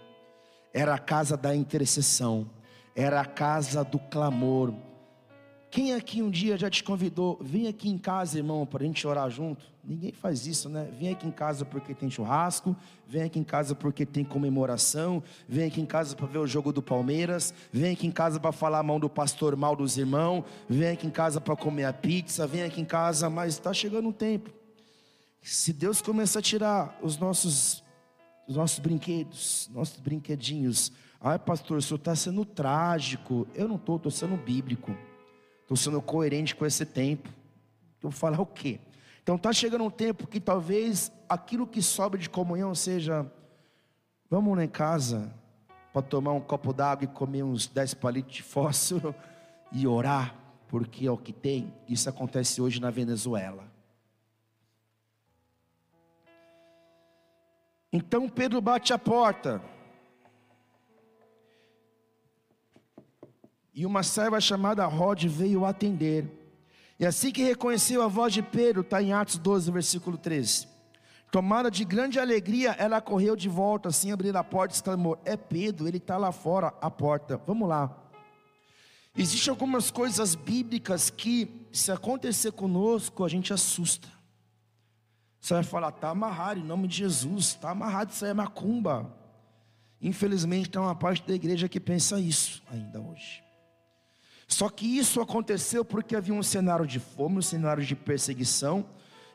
[0.72, 2.48] era a casa da intercessão,
[2.96, 4.72] era a casa do clamor.
[5.70, 9.06] Quem aqui um dia já te convidou, vem aqui em casa, irmão, para a gente
[9.06, 9.62] orar junto?
[9.84, 10.90] Ninguém faz isso, né?
[10.98, 12.74] Vem aqui em casa porque tem churrasco,
[13.06, 16.72] vem aqui em casa porque tem comemoração, vem aqui em casa para ver o jogo
[16.72, 20.42] do Palmeiras, vem aqui em casa para falar a mão do pastor mal dos irmãos,
[20.68, 24.08] vem aqui em casa para comer a pizza, vem aqui em casa, mas está chegando
[24.08, 24.50] um tempo.
[25.42, 27.84] Se Deus começar a tirar os nossos,
[28.46, 33.46] os nossos brinquedos, nossos brinquedinhos, ai pastor, o senhor está sendo trágico.
[33.54, 34.96] Eu não estou, estou sendo bíblico.
[35.68, 37.28] Estou sendo coerente com esse tempo.
[38.02, 38.80] Eu vou falar o quê?
[39.22, 43.30] Então está chegando um tempo que talvez aquilo que sobra de comunhão seja:
[44.30, 45.30] vamos lá em casa
[45.92, 49.14] para tomar um copo d'água e comer uns 10 palitos de fósforo
[49.70, 50.34] e orar,
[50.68, 51.70] porque é o que tem.
[51.86, 53.70] Isso acontece hoje na Venezuela.
[57.92, 59.62] Então Pedro bate a porta.
[63.78, 66.26] E uma serva chamada Rod veio atender.
[66.98, 70.66] E assim que reconheceu a voz de Pedro, está em Atos 12, versículo 13.
[71.30, 75.36] Tomada de grande alegria, ela correu de volta, assim abrir a porta e exclamou: É
[75.36, 77.40] Pedro, ele está lá fora, a porta.
[77.46, 77.96] Vamos lá.
[79.16, 84.08] Existem algumas coisas bíblicas que, se acontecer conosco, a gente assusta.
[85.40, 89.16] Você vai falar, está amarrado em nome de Jesus, está amarrado, isso aí é macumba.
[90.02, 93.46] Infelizmente, tem uma parte da igreja que pensa isso ainda hoje.
[94.48, 98.86] Só que isso aconteceu porque havia um cenário de fome, um cenário de perseguição,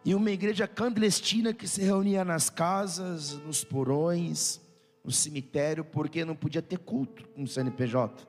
[0.03, 4.60] e uma igreja clandestina que se reunia nas casas, nos porões,
[5.06, 8.27] no cemitério, porque não podia ter culto com CNPJ.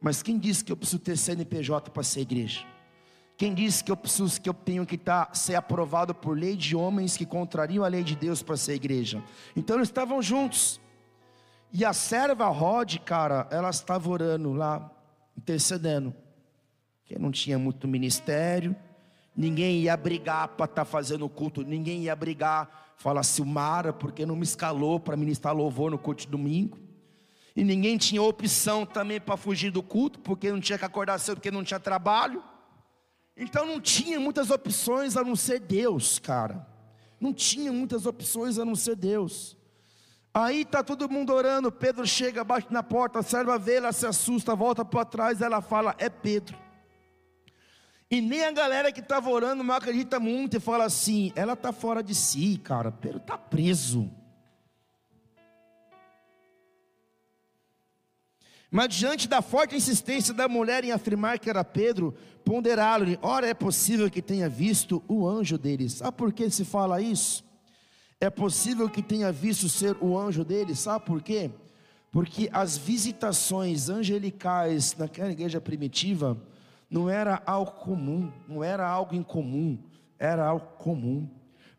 [0.00, 2.64] Mas quem disse que eu preciso ter CNPJ para ser igreja?
[3.36, 6.74] Quem disse que eu preciso que eu tenho que estar ser aprovado por lei de
[6.76, 9.22] homens que contrariam a lei de Deus para ser igreja?
[9.56, 10.80] Então eles estavam juntos.
[11.72, 14.90] E a serva Rod, cara, ela estava orando lá,
[15.38, 16.12] intercedendo.
[17.04, 18.76] Que não tinha muito ministério,
[19.34, 24.36] ninguém ia brigar para estar tá fazendo culto, ninguém ia brigar, fala Silmara, porque não
[24.36, 26.76] me escalou para ministrar louvor no culto de domingo.
[27.56, 31.36] E ninguém tinha opção também para fugir do culto, porque não tinha que acordar cedo,
[31.36, 32.42] porque não tinha trabalho.
[33.36, 36.66] Então não tinha muitas opções a não ser Deus, cara.
[37.18, 39.56] Não tinha muitas opções a não ser Deus.
[40.40, 44.06] Aí está todo mundo orando, Pedro chega, bate na porta, a serva vê, ela se
[44.06, 46.56] assusta, volta para trás, ela fala, é Pedro.
[48.08, 51.72] E nem a galera que estava orando não acredita muito e fala assim, ela está
[51.72, 54.08] fora de si, cara, Pedro está preso.
[58.70, 63.54] Mas diante da forte insistência da mulher em afirmar que era Pedro, ponderaram-lhe: ora é
[63.54, 65.94] possível que tenha visto o anjo deles.
[65.94, 67.47] Sabe por que se fala isso?
[68.20, 71.50] É possível que tenha visto ser o anjo deles, sabe por quê?
[72.10, 76.36] Porque as visitações angelicais naquela igreja primitiva
[76.90, 79.78] não era algo comum, não era algo incomum,
[80.18, 81.28] era algo comum.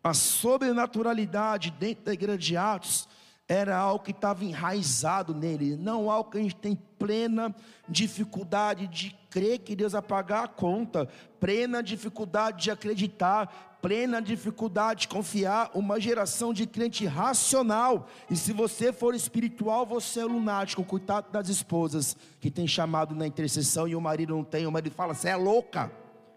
[0.02, 3.10] A sobrenaturalidade dentro da igreja de Atos
[3.46, 7.54] era algo que estava enraizado nele, não algo que a gente tem plena
[7.88, 11.10] dificuldade de crer que Deus vai pagar a conta,
[11.40, 18.08] plena dificuldade de acreditar, plena dificuldade de confiar, uma geração de crente racional.
[18.30, 23.26] E se você for espiritual, você é lunático, coitado das esposas que tem chamado na
[23.26, 25.92] intercessão e o marido não tem, o marido fala: "Você é louca".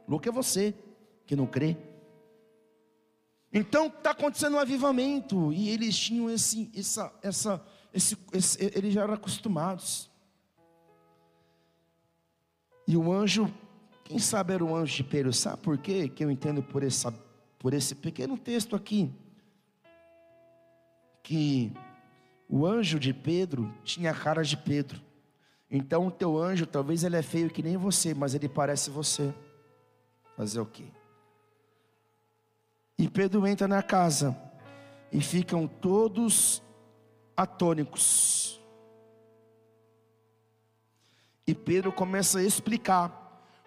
[0.09, 0.74] Louca é você
[1.27, 1.77] que não crê.
[3.52, 9.02] Então está acontecendo um avivamento e eles tinham esse, essa, essa, esse, esse, eles já
[9.02, 10.10] eram acostumados.
[12.86, 13.52] E o anjo,
[14.05, 16.09] quem sabe era o anjo de Pedro, sabe por quê?
[16.09, 17.12] Que eu entendo por, essa,
[17.62, 19.09] por esse pequeno texto aqui,
[21.22, 21.72] que
[22.48, 25.01] o anjo de Pedro tinha a cara de Pedro.
[25.70, 29.32] Então o teu anjo, talvez ele é feio que nem você, mas ele parece você.
[30.36, 30.86] Fazer o quê?
[32.98, 34.36] E Pedro entra na casa
[35.12, 36.60] e ficam todos
[37.36, 38.60] atônicos.
[41.47, 43.21] E Pedro começa a explicar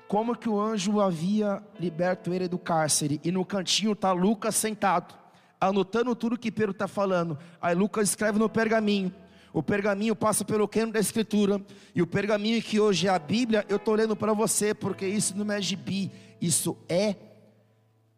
[0.07, 3.19] como que o anjo havia liberto ele do cárcere.
[3.23, 5.15] E no cantinho está Lucas sentado,
[5.59, 7.37] anotando tudo que Pedro está falando.
[7.61, 9.13] Aí Lucas escreve no pergaminho.
[9.51, 11.61] O pergaminho passa pelo cano da escritura.
[11.93, 15.35] E o pergaminho que hoje é a Bíblia, eu estou lendo para você, porque isso
[15.35, 16.11] não é gibi,
[16.41, 17.15] isso é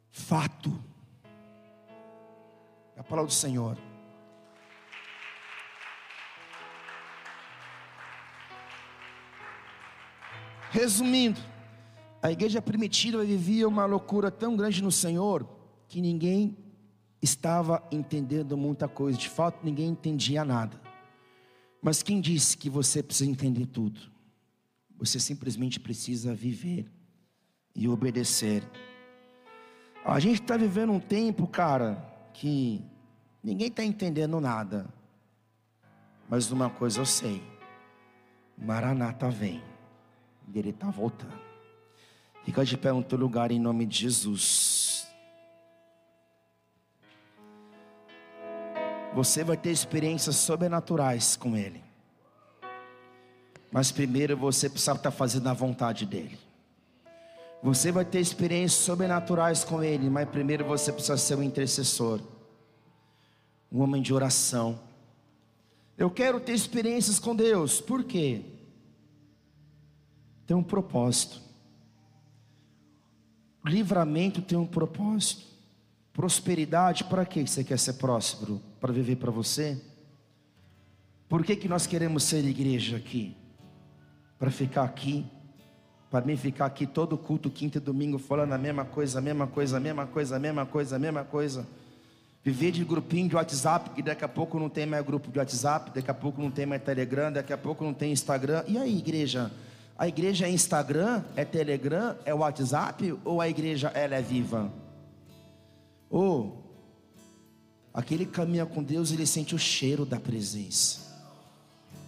[0.10, 0.84] fato.
[2.96, 3.78] É a palavra do Senhor.
[10.72, 11.40] Resumindo,
[12.22, 15.48] a igreja primitiva vivia uma loucura tão grande no Senhor
[15.88, 16.58] que ninguém
[17.22, 19.18] estava entendendo muita coisa.
[19.18, 20.80] De fato, ninguém entendia nada.
[21.82, 24.02] Mas quem disse que você precisa entender tudo?
[24.98, 26.92] Você simplesmente precisa viver
[27.76, 28.64] e obedecer.
[30.04, 32.04] A gente está vivendo um tempo, cara,
[32.34, 32.82] que
[33.44, 34.88] ninguém está entendendo nada.
[36.28, 37.44] Mas uma coisa eu sei:
[38.58, 39.62] Maranata vem,
[40.52, 41.47] e ele está voltando.
[42.48, 45.06] Fica de pé no teu lugar em nome de Jesus.
[49.14, 51.84] Você vai ter experiências sobrenaturais com Ele.
[53.70, 56.40] Mas primeiro você precisa estar fazendo a vontade dEle.
[57.62, 62.22] Você vai ter experiências sobrenaturais com Ele, mas primeiro você precisa ser um intercessor,
[63.70, 64.80] um homem de oração.
[65.98, 68.42] Eu quero ter experiências com Deus, por quê?
[70.46, 71.47] Tem um propósito.
[73.68, 75.46] Livramento tem um propósito.
[76.14, 78.62] Prosperidade, para que você quer ser próspero?
[78.80, 79.80] Para viver para você?
[81.30, 83.36] Por que, que nós queremos ser igreja aqui?
[84.40, 85.26] Para ficar aqui
[86.10, 89.46] para mim ficar aqui todo culto, quinta e domingo, falando a mesma coisa, a mesma
[89.46, 91.68] coisa, a mesma coisa, a mesma coisa, a mesma coisa.
[92.44, 95.92] Viver de grupinho de WhatsApp, que daqui a pouco não tem mais grupo de WhatsApp,
[95.94, 98.64] daqui a pouco não tem mais Telegram, daqui a pouco não tem Instagram.
[98.68, 99.52] E aí, igreja?
[99.98, 104.72] A igreja é Instagram, é Telegram, é WhatsApp ou a igreja ela é viva?
[106.08, 106.64] Ou
[107.92, 111.00] aquele que caminha com Deus, ele sente o cheiro da presença.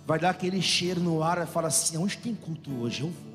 [0.05, 3.01] Vai dar aquele cheiro no ar e fala assim: onde tem culto hoje?
[3.01, 3.29] Eu vou.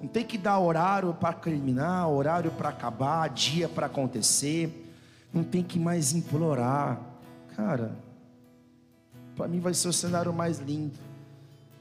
[0.00, 4.92] Não tem que dar horário para terminar, horário para acabar, dia para acontecer.
[5.32, 7.00] Não tem que mais implorar.
[7.54, 7.96] Cara,
[9.36, 11.07] para mim vai ser o cenário mais lindo.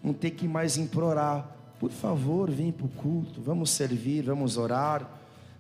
[0.08, 1.46] Não tem que mais implorar.
[1.80, 3.42] Por favor, vem para o culto.
[3.42, 5.08] Vamos servir, vamos orar.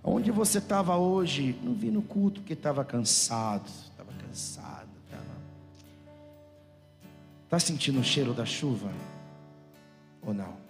[0.03, 1.60] Onde você estava hoje?
[1.61, 3.68] Não vi no culto porque estava cansado.
[3.68, 4.88] Estava cansado.
[7.44, 8.91] Está sentindo o cheiro da chuva?
[10.22, 10.68] Ou não?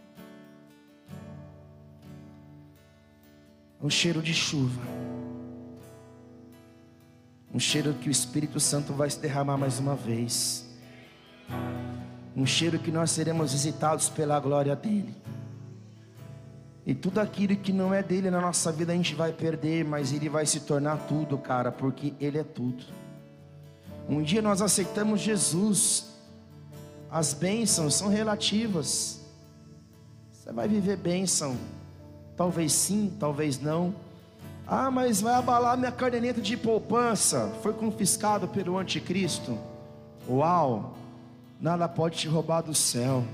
[3.82, 4.82] um cheiro de chuva,
[7.54, 10.68] um cheiro que o Espírito Santo vai se derramar mais uma vez,
[12.38, 15.14] um cheiro que nós seremos visitados pela glória dEle.
[16.86, 20.14] E tudo aquilo que não é dele na nossa vida a gente vai perder, mas
[20.14, 22.86] ele vai se tornar tudo, cara, porque ele é tudo.
[24.08, 26.14] Um dia nós aceitamos Jesus,
[27.12, 29.20] as bênçãos são relativas.
[30.32, 31.58] Você vai viver bênção
[32.38, 33.96] Talvez sim, talvez não.
[34.68, 37.52] Ah, mas vai abalar minha caderneta de poupança.
[37.64, 39.58] Foi confiscado pelo anticristo.
[40.30, 40.96] Uau!
[41.60, 43.26] Nada pode te roubar do céu.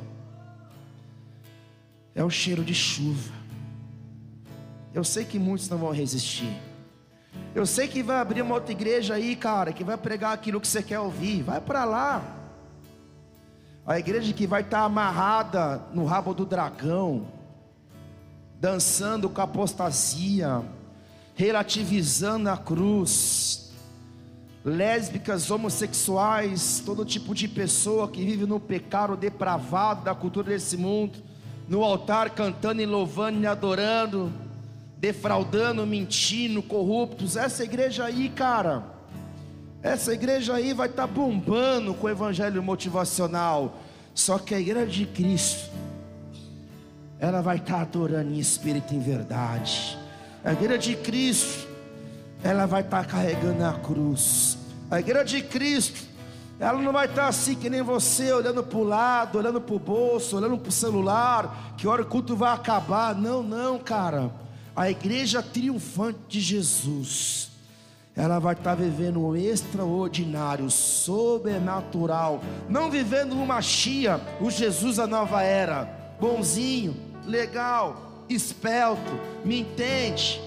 [2.16, 3.34] É o cheiro de chuva.
[4.94, 6.56] Eu sei que muitos não vão resistir.
[7.56, 10.68] Eu sei que vai abrir uma outra igreja aí, cara, que vai pregar aquilo que
[10.68, 11.44] você quer ouvir.
[11.44, 12.24] Vai para lá.
[13.86, 17.28] A igreja que vai estar amarrada no rabo do dragão
[18.64, 20.64] dançando com apostasia,
[21.36, 23.63] relativizando a cruz,
[24.64, 31.20] lésbicas, homossexuais, todo tipo de pessoa que vive no pecado depravado da cultura desse mundo,
[31.68, 34.32] no altar cantando e louvando e adorando,
[34.98, 37.36] defraudando, mentindo, corruptos.
[37.36, 38.84] Essa igreja aí, cara,
[39.82, 43.80] essa igreja aí vai estar tá bombando com o evangelho motivacional.
[44.14, 45.72] Só que a igreja de Cristo
[47.20, 49.98] ela vai estar adorando em espírito e em verdade.
[50.44, 51.68] A igreja de Cristo,
[52.44, 54.58] ela vai estar carregando a cruz.
[54.92, 56.02] A igreja de Cristo,
[56.60, 59.80] ela não vai estar assim que nem você, olhando para o lado, olhando para o
[59.80, 63.16] bolso, olhando para o celular, que hora o culto vai acabar.
[63.16, 64.30] Não, não, cara.
[64.76, 67.50] A igreja triunfante de Jesus,
[68.16, 75.44] ela vai estar vivendo o extraordinário, sobrenatural, não vivendo uma chia, o Jesus da nova
[75.44, 75.86] era,
[76.20, 76.96] bonzinho,
[77.26, 79.12] legal, espelto,
[79.46, 80.42] me entende.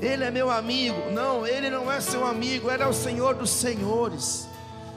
[0.00, 1.10] Ele é meu amigo.
[1.12, 4.48] Não, ele não é seu amigo, ele é o Senhor dos senhores.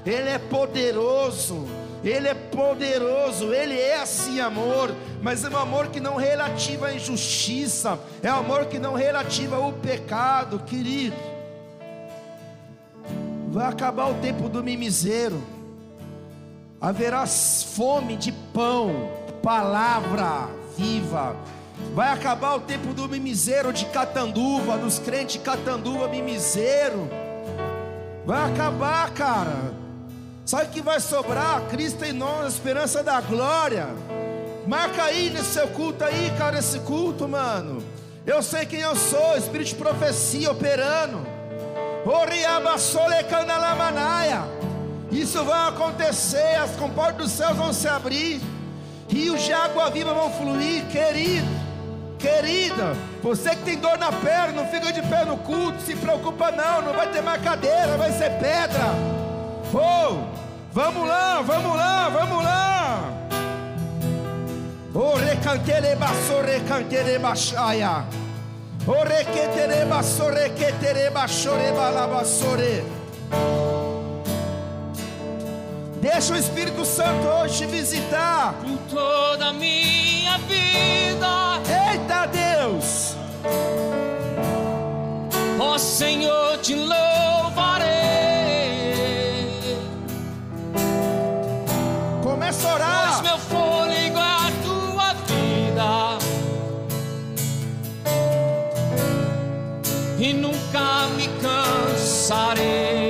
[0.06, 1.68] Ele é poderoso.
[2.04, 6.94] Ele é poderoso, Ele é assim amor, mas é um amor que não relativa à
[6.94, 11.16] injustiça, é um amor que não relativa ao pecado, querido.
[13.48, 15.42] Vai acabar o tempo do mimiseiro,
[16.82, 19.10] haverá fome de pão,
[19.42, 21.38] palavra, viva.
[21.94, 27.10] Vai acabar o tempo do mimiseiro de Catanduva, dos crentes Catanduva mimiseiro.
[28.26, 29.74] Vai acabar, cara.
[30.46, 31.62] Sabe o que vai sobrar?
[31.70, 33.88] Cristo em nós, a esperança da glória.
[34.68, 37.84] Marca aí nesse seu culto aí, cara, esse culto, mano.
[38.26, 41.20] Eu sei quem eu sou, espírito de profecia operando.
[45.12, 48.42] Isso vai acontecer, as comportas dos céus vão se abrir
[49.14, 51.48] rios de água viva vão fluir, querido,
[52.24, 52.96] querida.
[53.22, 56.82] Você que tem dor na perna, não fica de pé no culto, se preocupa não,
[56.82, 58.86] não vai ter mais cadeira, vai ser pedra.
[59.74, 60.24] Oh,
[60.72, 63.04] vamos lá, vamos lá, vamos lá.
[64.96, 68.06] Oh, recantere basso, recantere baixaia.
[68.88, 72.84] Oh, requetere basso, requetere baixore balabassore.
[76.00, 78.54] Deixa o Espírito Santo hoje te visitar.
[78.62, 81.53] Com toda a minha vida.
[85.60, 87.92] Ó oh, Senhor, te louvarei.
[92.24, 93.08] Começa a orar.
[93.08, 96.18] Pois meu fôlego é a tua vida.
[100.20, 103.04] E nunca me cansarei.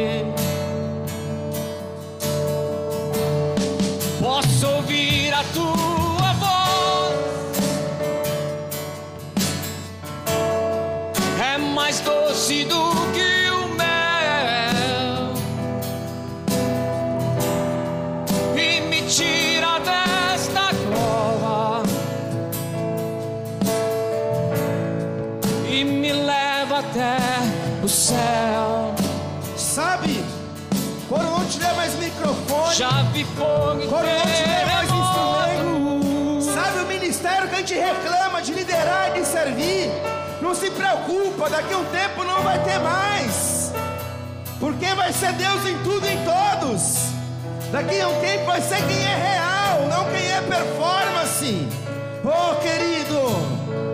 [5.54, 6.03] tua
[26.94, 27.18] até
[27.84, 28.94] o céu.
[29.58, 30.24] Sabe?
[31.10, 34.23] Quando não tiver mais microfone, já vi fogo.
[40.54, 43.72] Não se preocupa, daqui a um tempo não vai ter mais.
[44.60, 47.08] Porque vai ser Deus em tudo e em todos.
[47.72, 51.68] Daqui a um tempo vai ser quem é real, não quem é performance.
[52.24, 53.18] Oh querido,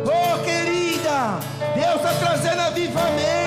[0.04, 1.40] oh querida,
[1.76, 3.39] Deus está trazendo avivamento.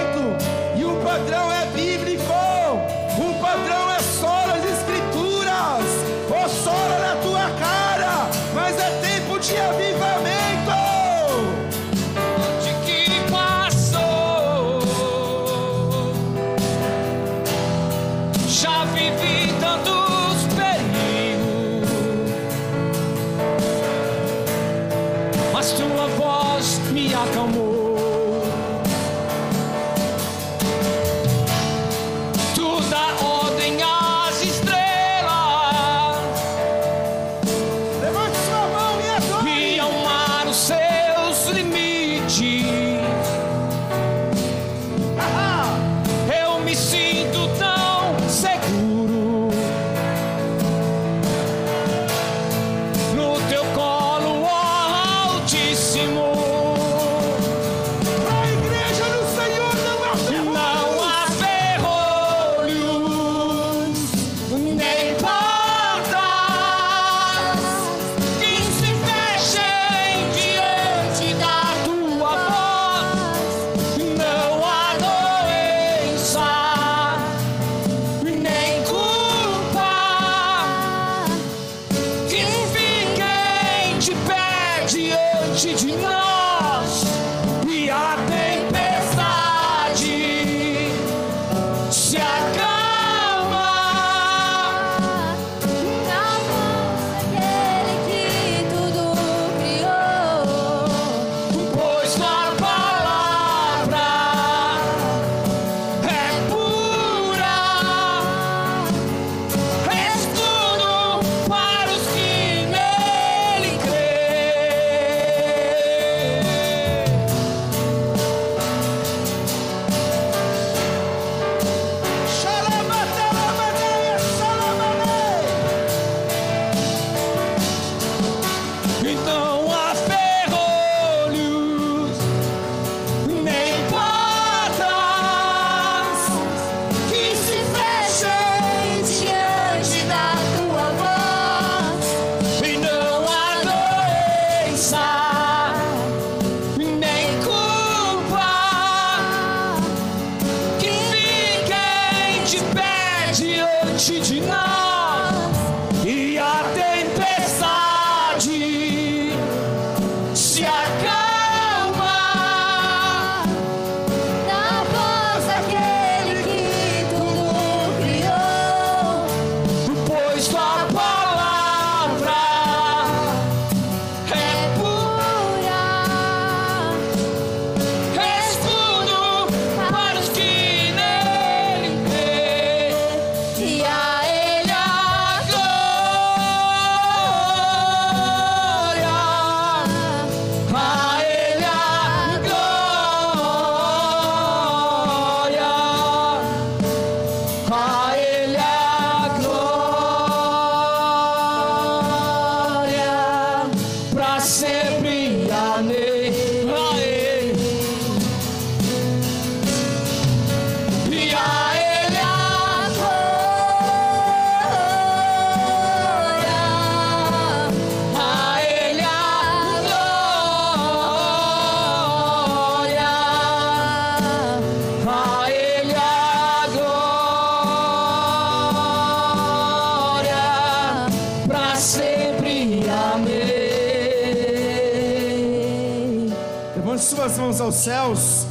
[237.82, 238.46] Céus.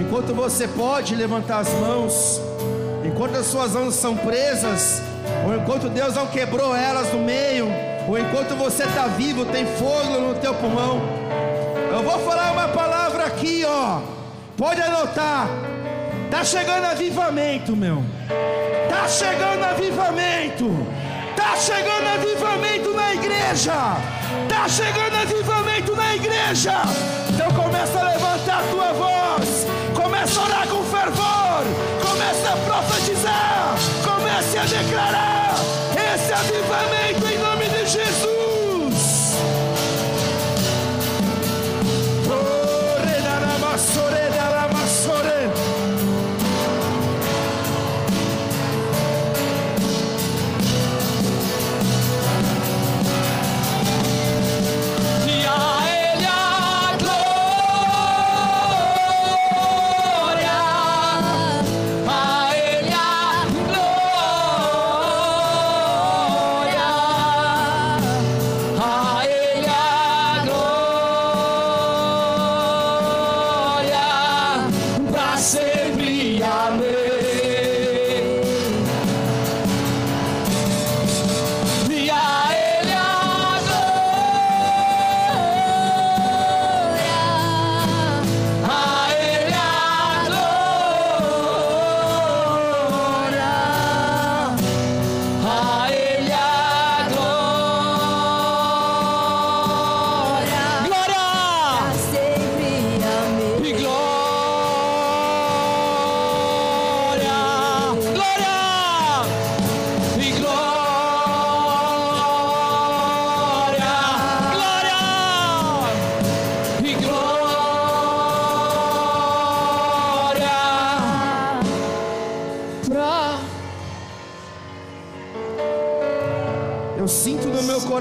[0.00, 2.40] Enquanto você pode levantar as mãos,
[3.04, 5.02] enquanto as suas mãos são presas,
[5.44, 7.66] ou enquanto Deus não quebrou elas no meio,
[8.06, 11.00] ou enquanto você está vivo, tem fogo no teu pulmão.
[11.92, 14.00] Eu vou falar uma palavra aqui, ó.
[14.56, 15.48] Pode anotar.
[16.30, 18.04] Tá chegando avivamento, meu.
[18.88, 20.86] Tá chegando avivamento.
[21.36, 23.72] Tá chegando avivamento na igreja.
[24.48, 26.82] Tá chegando avivamento na igreja.
[27.40, 29.66] Então começa a levantar a tua voz.
[29.94, 31.64] Começa a orar com fervor.
[32.06, 33.76] Começa a profetizar.
[34.04, 35.54] Comece a declarar
[36.14, 38.29] esse avivamento em nome de Jesus.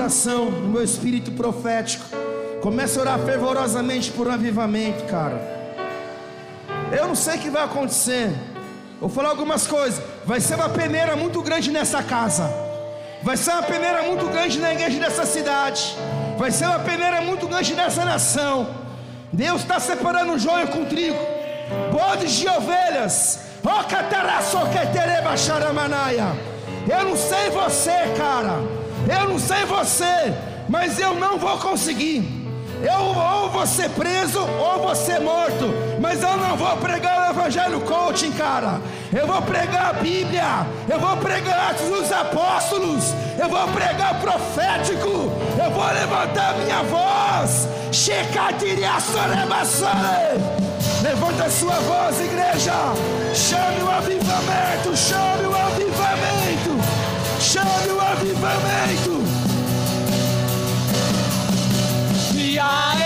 [0.09, 2.03] No meu espírito profético.
[2.61, 5.39] Comece a orar fervorosamente por um avivamento, cara.
[6.91, 8.33] Eu não sei o que vai acontecer.
[8.99, 10.03] Vou falar algumas coisas.
[10.25, 12.51] Vai ser uma peneira muito grande nessa casa.
[13.21, 15.95] Vai ser uma peneira muito grande na igreja dessa cidade.
[16.37, 18.67] Vai ser uma peneira muito grande nessa nação.
[19.31, 21.19] Deus está separando o joio com trigo.
[21.91, 23.41] Bodes de ovelhas.
[26.89, 28.78] Eu não sei você, cara.
[29.09, 30.33] Eu não sei você.
[30.69, 32.39] Mas eu não vou conseguir.
[32.81, 35.73] Eu ou vou ser preso ou vou ser morto.
[35.99, 38.79] Mas eu não vou pregar o evangelho coaching, cara.
[39.11, 40.65] Eu vou pregar a Bíblia.
[40.87, 43.13] Eu vou pregar Atos dos Apóstolos.
[43.37, 45.31] Eu vou pregar profético.
[45.61, 47.67] Eu vou levantar minha voz.
[51.01, 52.73] Levanta a sua voz, igreja.
[53.33, 54.95] Chame o avivamento.
[54.95, 55.88] Chame o avivamento.
[57.39, 59.23] Chame o avivamento.
[62.35, 62.98] E a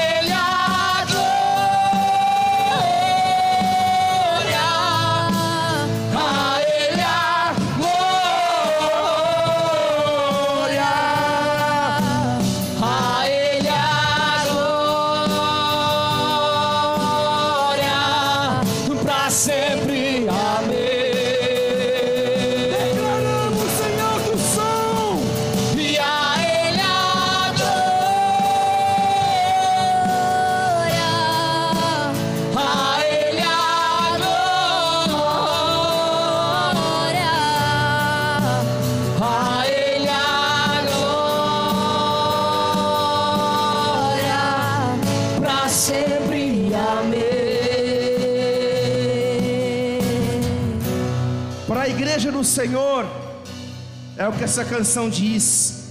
[54.43, 55.85] que essa canção diz.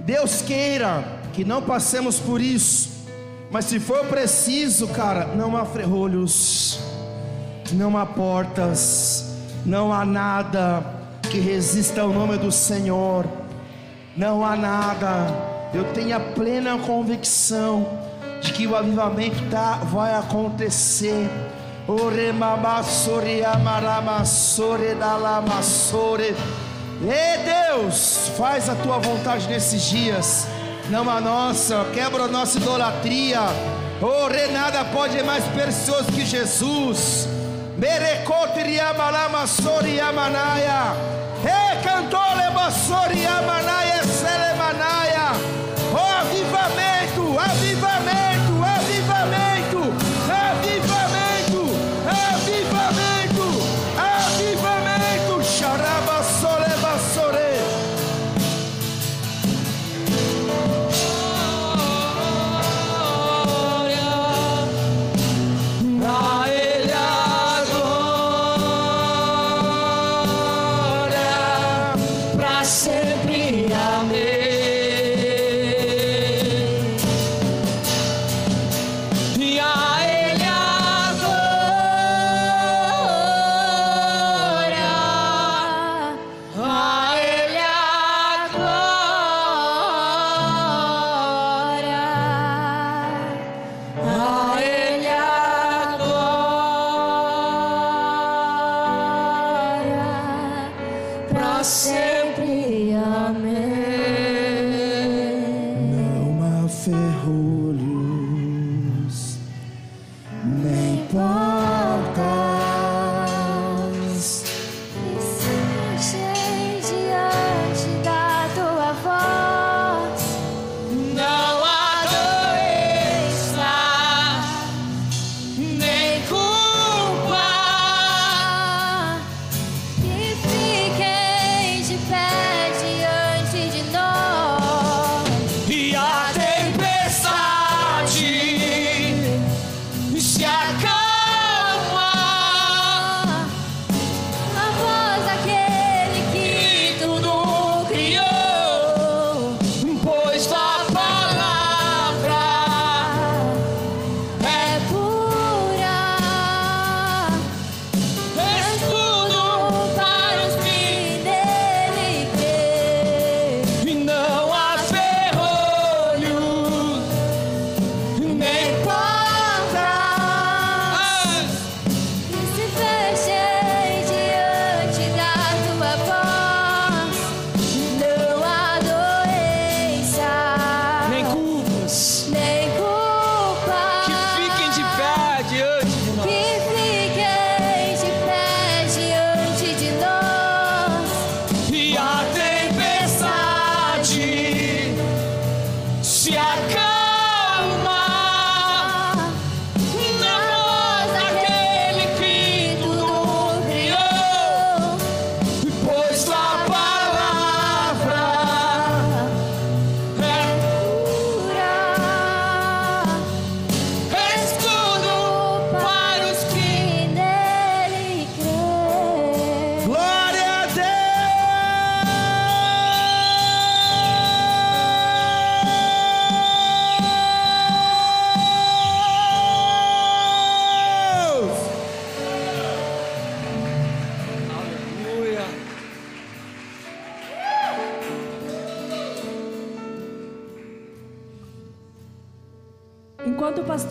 [0.00, 1.04] Deus queira
[1.34, 2.88] que não passemos por isso,
[3.50, 6.80] mas se for preciso, cara, não há ferrolhos,
[7.72, 9.26] não há portas,
[9.66, 10.82] não há nada
[11.30, 13.26] que resista ao nome do Senhor,
[14.16, 15.26] não há nada.
[15.74, 17.86] Eu tenho a plena convicção
[18.40, 21.28] de que o avivamento tá, vai acontecer.
[21.86, 26.34] Oremamasore amaramassore dalamassore.
[27.00, 30.46] E Deus, faz a tua vontade nesses dias,
[30.88, 33.40] não a nossa, quebra a nossa idolatria.
[34.00, 37.28] Ore nada pode mais precioso que Jesus.
[37.76, 40.94] Merecote amalamassore amanaia.
[41.44, 43.26] E cantole bassore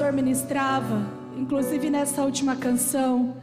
[0.06, 1.02] pastor ministrava,
[1.36, 3.36] inclusive nessa última canção,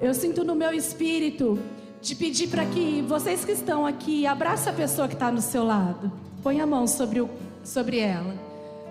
[0.00, 1.58] eu sinto no meu espírito
[2.00, 5.64] de pedir para que vocês que estão aqui, abraça a pessoa que está no seu
[5.64, 6.12] lado.
[6.44, 7.28] Põe a mão sobre, o,
[7.64, 8.34] sobre ela.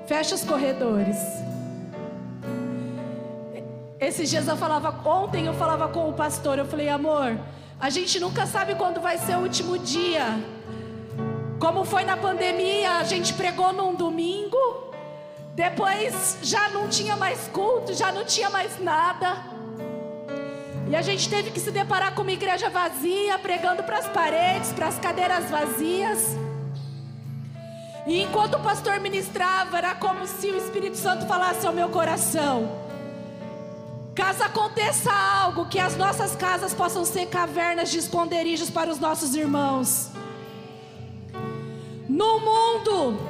[0.07, 1.15] Fecha os corredores.
[3.97, 7.39] Esses dias eu falava, ontem eu falava com o pastor, eu falei, amor,
[7.79, 10.37] a gente nunca sabe quando vai ser o último dia.
[11.59, 14.88] Como foi na pandemia, a gente pregou num domingo,
[15.59, 19.35] depois já não tinha mais culto, já não tinha mais nada.
[20.89, 24.71] E a gente teve que se deparar com uma igreja vazia, pregando para as paredes,
[24.71, 26.37] para as cadeiras vazias.
[28.07, 32.71] E enquanto o pastor ministrava, era como se o Espírito Santo falasse ao meu coração:
[34.15, 39.35] Caso aconteça algo, que as nossas casas possam ser cavernas de esconderijos para os nossos
[39.35, 40.09] irmãos.
[42.07, 43.28] No mundo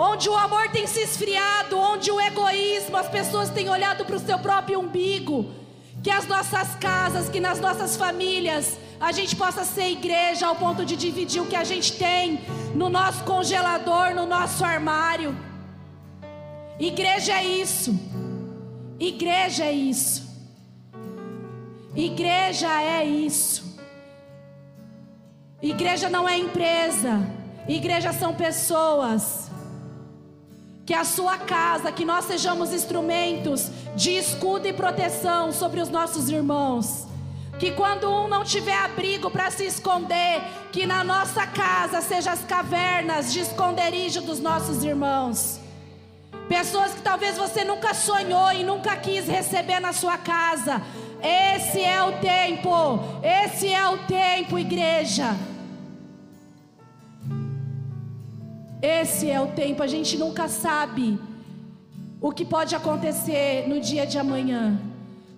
[0.00, 4.20] onde o amor tem se esfriado, onde o egoísmo, as pessoas têm olhado para o
[4.20, 5.50] seu próprio umbigo,
[6.04, 10.84] que as nossas casas, que nas nossas famílias, a gente possa ser igreja ao ponto
[10.84, 12.40] de dividir o que a gente tem
[12.76, 15.36] no nosso congelador, no nosso armário.
[16.78, 17.98] Igreja é isso.
[19.00, 20.28] Igreja é isso.
[21.96, 23.76] Igreja é isso.
[25.60, 27.20] Igreja não é empresa.
[27.66, 29.47] Igreja são pessoas.
[30.88, 36.30] Que a sua casa, que nós sejamos instrumentos de escudo e proteção sobre os nossos
[36.30, 37.06] irmãos.
[37.58, 40.42] Que quando um não tiver abrigo para se esconder,
[40.72, 45.60] que na nossa casa seja as cavernas de esconderijo dos nossos irmãos.
[46.48, 50.80] Pessoas que talvez você nunca sonhou e nunca quis receber na sua casa.
[51.22, 52.98] Esse é o tempo.
[53.22, 55.36] Esse é o tempo, igreja.
[58.80, 59.82] Esse é o tempo.
[59.82, 61.18] A gente nunca sabe
[62.20, 64.80] o que pode acontecer no dia de amanhã.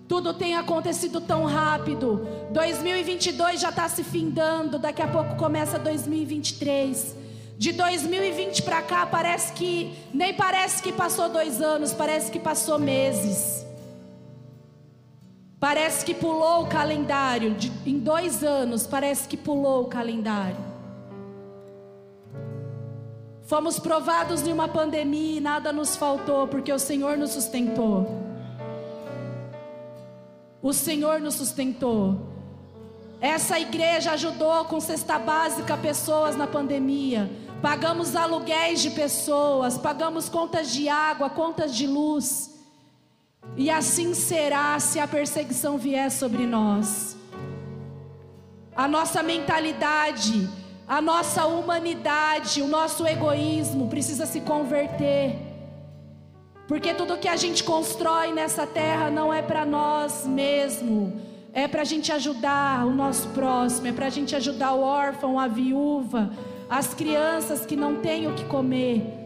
[0.07, 2.27] Tudo tem acontecido tão rápido.
[2.51, 4.77] 2022 já está se findando.
[4.77, 7.15] Daqui a pouco começa 2023.
[7.57, 12.79] De 2020 para cá, parece que nem parece que passou dois anos, parece que passou
[12.79, 13.65] meses.
[15.59, 17.53] Parece que pulou o calendário.
[17.53, 20.70] De, em dois anos, parece que pulou o calendário.
[23.51, 28.07] Fomos provados em uma pandemia e nada nos faltou, porque o Senhor nos sustentou.
[30.61, 32.17] O Senhor nos sustentou.
[33.19, 37.29] Essa igreja ajudou com cesta básica pessoas na pandemia
[37.61, 42.59] pagamos aluguéis de pessoas, pagamos contas de água, contas de luz.
[43.55, 47.17] E assim será se a perseguição vier sobre nós.
[48.75, 50.49] A nossa mentalidade,
[50.91, 55.37] a nossa humanidade, o nosso egoísmo precisa se converter.
[56.67, 61.13] Porque tudo que a gente constrói nessa terra não é para nós mesmos,
[61.53, 65.39] é para a gente ajudar o nosso próximo, é para a gente ajudar o órfão,
[65.39, 66.29] a viúva,
[66.69, 69.20] as crianças que não têm o que comer.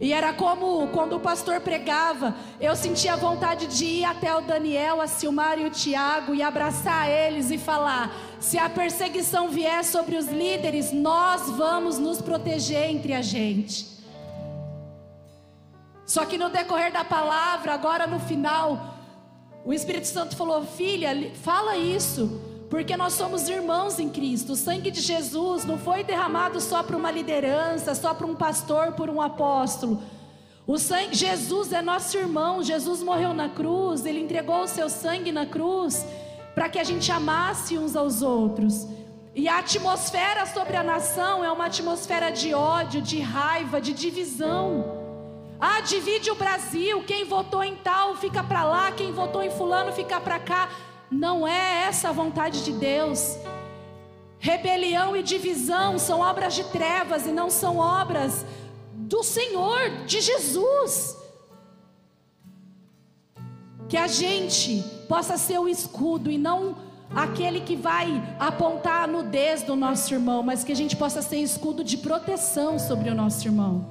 [0.00, 5.00] E era como quando o pastor pregava, eu sentia vontade de ir até o Daniel,
[5.00, 10.16] a Silmar e o Tiago e abraçar eles e falar: se a perseguição vier sobre
[10.16, 13.98] os líderes, nós vamos nos proteger entre a gente.
[16.06, 18.94] Só que no decorrer da palavra, agora no final,
[19.64, 22.47] o Espírito Santo falou: filha, fala isso.
[22.68, 24.52] Porque nós somos irmãos em Cristo.
[24.52, 28.92] O sangue de Jesus não foi derramado só para uma liderança, só para um pastor,
[28.92, 30.02] por um apóstolo.
[30.66, 32.62] O sangue, Jesus é nosso irmão.
[32.62, 36.04] Jesus morreu na cruz, ele entregou o seu sangue na cruz
[36.54, 38.86] para que a gente amasse uns aos outros.
[39.34, 44.84] E a atmosfera sobre a nação é uma atmosfera de ódio, de raiva, de divisão.
[45.60, 47.02] Ah, divide o Brasil.
[47.04, 50.68] Quem votou em tal fica para lá, quem votou em fulano fica para cá.
[51.10, 53.36] Não é essa a vontade de Deus.
[54.38, 58.44] Rebelião e divisão são obras de trevas e não são obras
[58.92, 61.16] do Senhor, de Jesus.
[63.88, 66.76] Que a gente possa ser o escudo e não
[67.14, 71.38] aquele que vai apontar a nudez do nosso irmão, mas que a gente possa ser
[71.38, 73.86] escudo de proteção sobre o nosso irmão.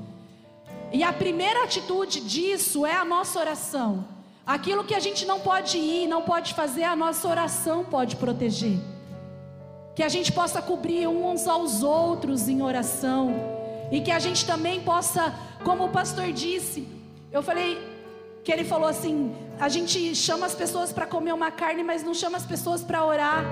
[0.94, 4.06] E a primeira atitude disso é a nossa oração.
[4.48, 8.78] Aquilo que a gente não pode ir, não pode fazer, a nossa oração pode proteger.
[9.94, 13.36] Que a gente possa cobrir uns aos outros em oração.
[13.91, 15.34] E que a gente também possa,
[15.65, 16.88] como o pastor disse,
[17.30, 17.78] eu falei
[18.41, 22.14] que ele falou assim: a gente chama as pessoas para comer uma carne, mas não
[22.14, 23.44] chama as pessoas para orar.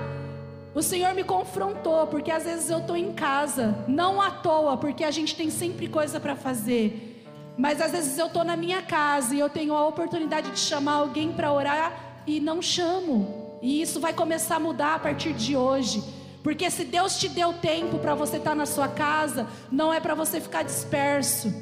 [0.74, 5.04] O Senhor me confrontou, porque às vezes eu estou em casa, não à toa, porque
[5.04, 7.15] a gente tem sempre coisa para fazer.
[7.56, 10.94] Mas às vezes eu estou na minha casa e eu tenho a oportunidade de chamar
[10.94, 13.58] alguém para orar e não chamo.
[13.62, 16.02] E isso vai começar a mudar a partir de hoje.
[16.42, 20.14] Porque se Deus te deu tempo para você estar na sua casa, não é para
[20.14, 21.52] você ficar disperso.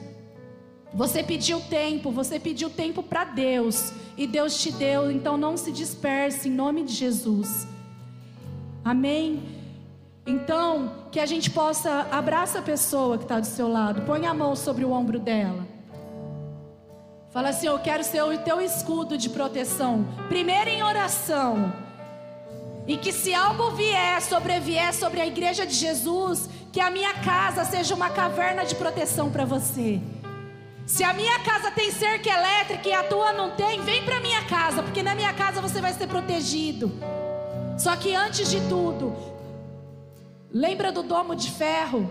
[0.93, 5.73] Você pediu tempo, você pediu tempo para Deus e Deus te deu, então não se
[5.73, 7.67] disperse em nome de Jesus.
[8.85, 9.43] Amém.
[10.27, 14.35] Então, que a gente possa abraça a pessoa que está do seu lado, põe a
[14.35, 15.74] mão sobre o ombro dela.
[17.35, 20.07] Fala assim: Eu quero ser o teu escudo de proteção.
[20.29, 21.73] Primeiro em oração.
[22.87, 27.65] E que se algo vier, sobrevier sobre a igreja de Jesus, que a minha casa
[27.65, 30.01] seja uma caverna de proteção para você.
[30.87, 34.45] Se a minha casa tem cerca elétrica e a tua não tem, vem para minha
[34.45, 36.93] casa, porque na minha casa você vai ser protegido.
[37.77, 39.17] Só que antes de tudo,
[40.53, 42.09] lembra do domo de ferro?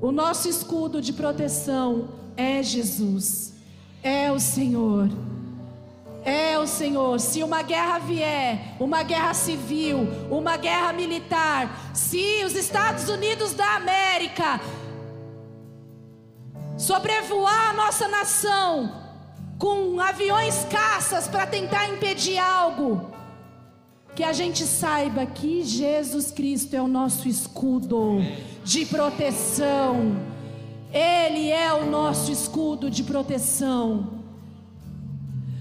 [0.00, 3.52] O nosso escudo de proteção é Jesus,
[4.00, 5.10] é o Senhor.
[6.24, 7.18] É o Senhor.
[7.18, 13.74] Se uma guerra vier, uma guerra civil, uma guerra militar, se os Estados Unidos da
[13.74, 14.60] América
[16.76, 18.92] sobrevoar a nossa nação
[19.58, 23.10] com aviões caças para tentar impedir algo,
[24.14, 28.20] que a gente saiba que Jesus Cristo é o nosso escudo
[28.64, 30.37] de proteção.
[30.92, 34.18] Ele é o nosso escudo de proteção.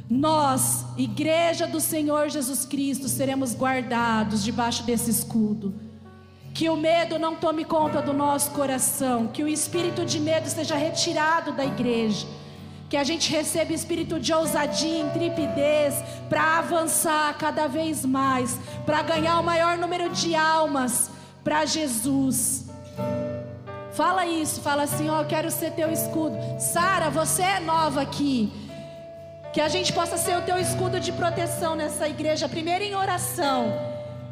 [0.10, 5.74] Nós, igreja do Senhor Jesus Cristo, seremos guardados debaixo desse escudo.
[6.54, 10.76] Que o medo não tome conta do nosso coração, que o espírito de medo seja
[10.76, 12.26] retirado da igreja,
[12.90, 15.95] que a gente receba espírito de ousadia, intrepidez,
[16.30, 21.12] para avançar cada vez mais, para ganhar o maior número de almas
[21.44, 22.66] para Jesus.
[23.98, 26.38] Fala isso, fala assim: Ó, oh, quero ser teu escudo.
[26.60, 28.53] Sara, você é nova aqui.
[29.52, 33.74] Que a gente possa ser o teu escudo de proteção nessa igreja, primeiro em oração.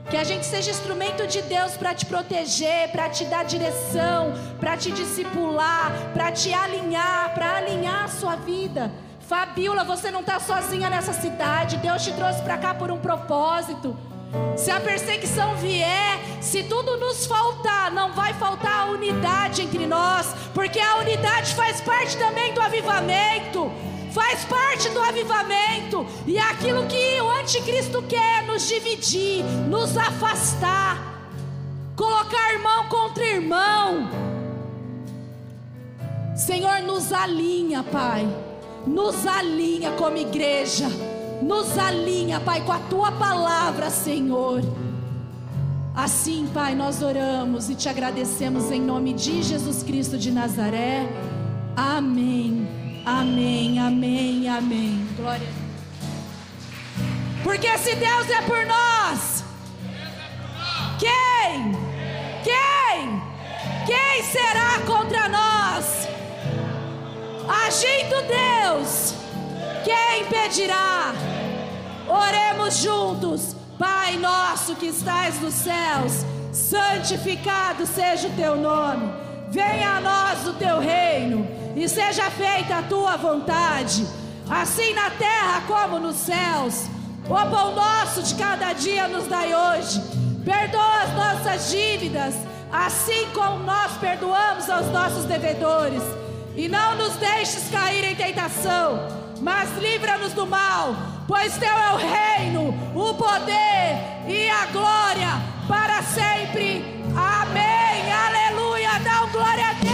[0.08, 4.78] Que a gente seja instrumento de Deus para te proteger, para te dar direção, para
[4.78, 8.92] te discipular, para te alinhar, para alinhar a sua vida.
[9.22, 11.78] Fabiola, você não está sozinha nessa cidade.
[11.78, 13.98] Deus te trouxe para cá por um propósito.
[14.56, 20.28] Se a perseguição vier, se tudo nos faltar, não vai faltar a unidade entre nós,
[20.54, 23.72] porque a unidade faz parte também do avivamento
[24.16, 30.98] faz parte do avivamento e é aquilo que o anticristo quer nos dividir, nos afastar,
[31.98, 34.10] colocar irmão contra irmão.
[36.34, 38.26] Senhor, nos alinha, Pai,
[38.88, 40.86] nos alinha como igreja,
[41.42, 44.62] nos alinha, Pai, com a tua palavra, Senhor.
[45.96, 51.08] Assim, Pai, nós oramos e te agradecemos em nome de Jesus Cristo de Nazaré.
[51.76, 52.68] Amém.
[53.06, 55.08] Amém, amém, amém.
[55.16, 55.48] Glória.
[57.44, 59.44] Porque se Deus é por nós,
[60.98, 61.72] quem?
[62.44, 63.22] Quem?
[63.86, 66.08] Quem será contra nós?
[67.48, 69.14] Agindo Deus,
[69.86, 71.14] quem impedirá?
[72.10, 79.14] Oremos juntos, Pai nosso que estás nos céus, santificado seja o teu nome,
[79.50, 81.46] venha a nós o teu reino
[81.76, 84.08] e seja feita a tua vontade,
[84.50, 86.86] assim na terra como nos céus.
[87.26, 90.00] O pão nosso de cada dia nos dai hoje.
[90.46, 92.36] Perdoa as nossas dívidas,
[92.72, 96.04] assim como nós perdoamos aos nossos devedores.
[96.56, 100.96] E não nos deixes cair em tentação, mas livra-nos do mal,
[101.28, 103.98] pois teu é o reino, o poder
[104.28, 105.30] e a glória
[105.68, 107.04] para sempre.
[107.16, 108.12] Amém.
[108.12, 109.00] Aleluia.
[109.04, 109.85] Dá um glória a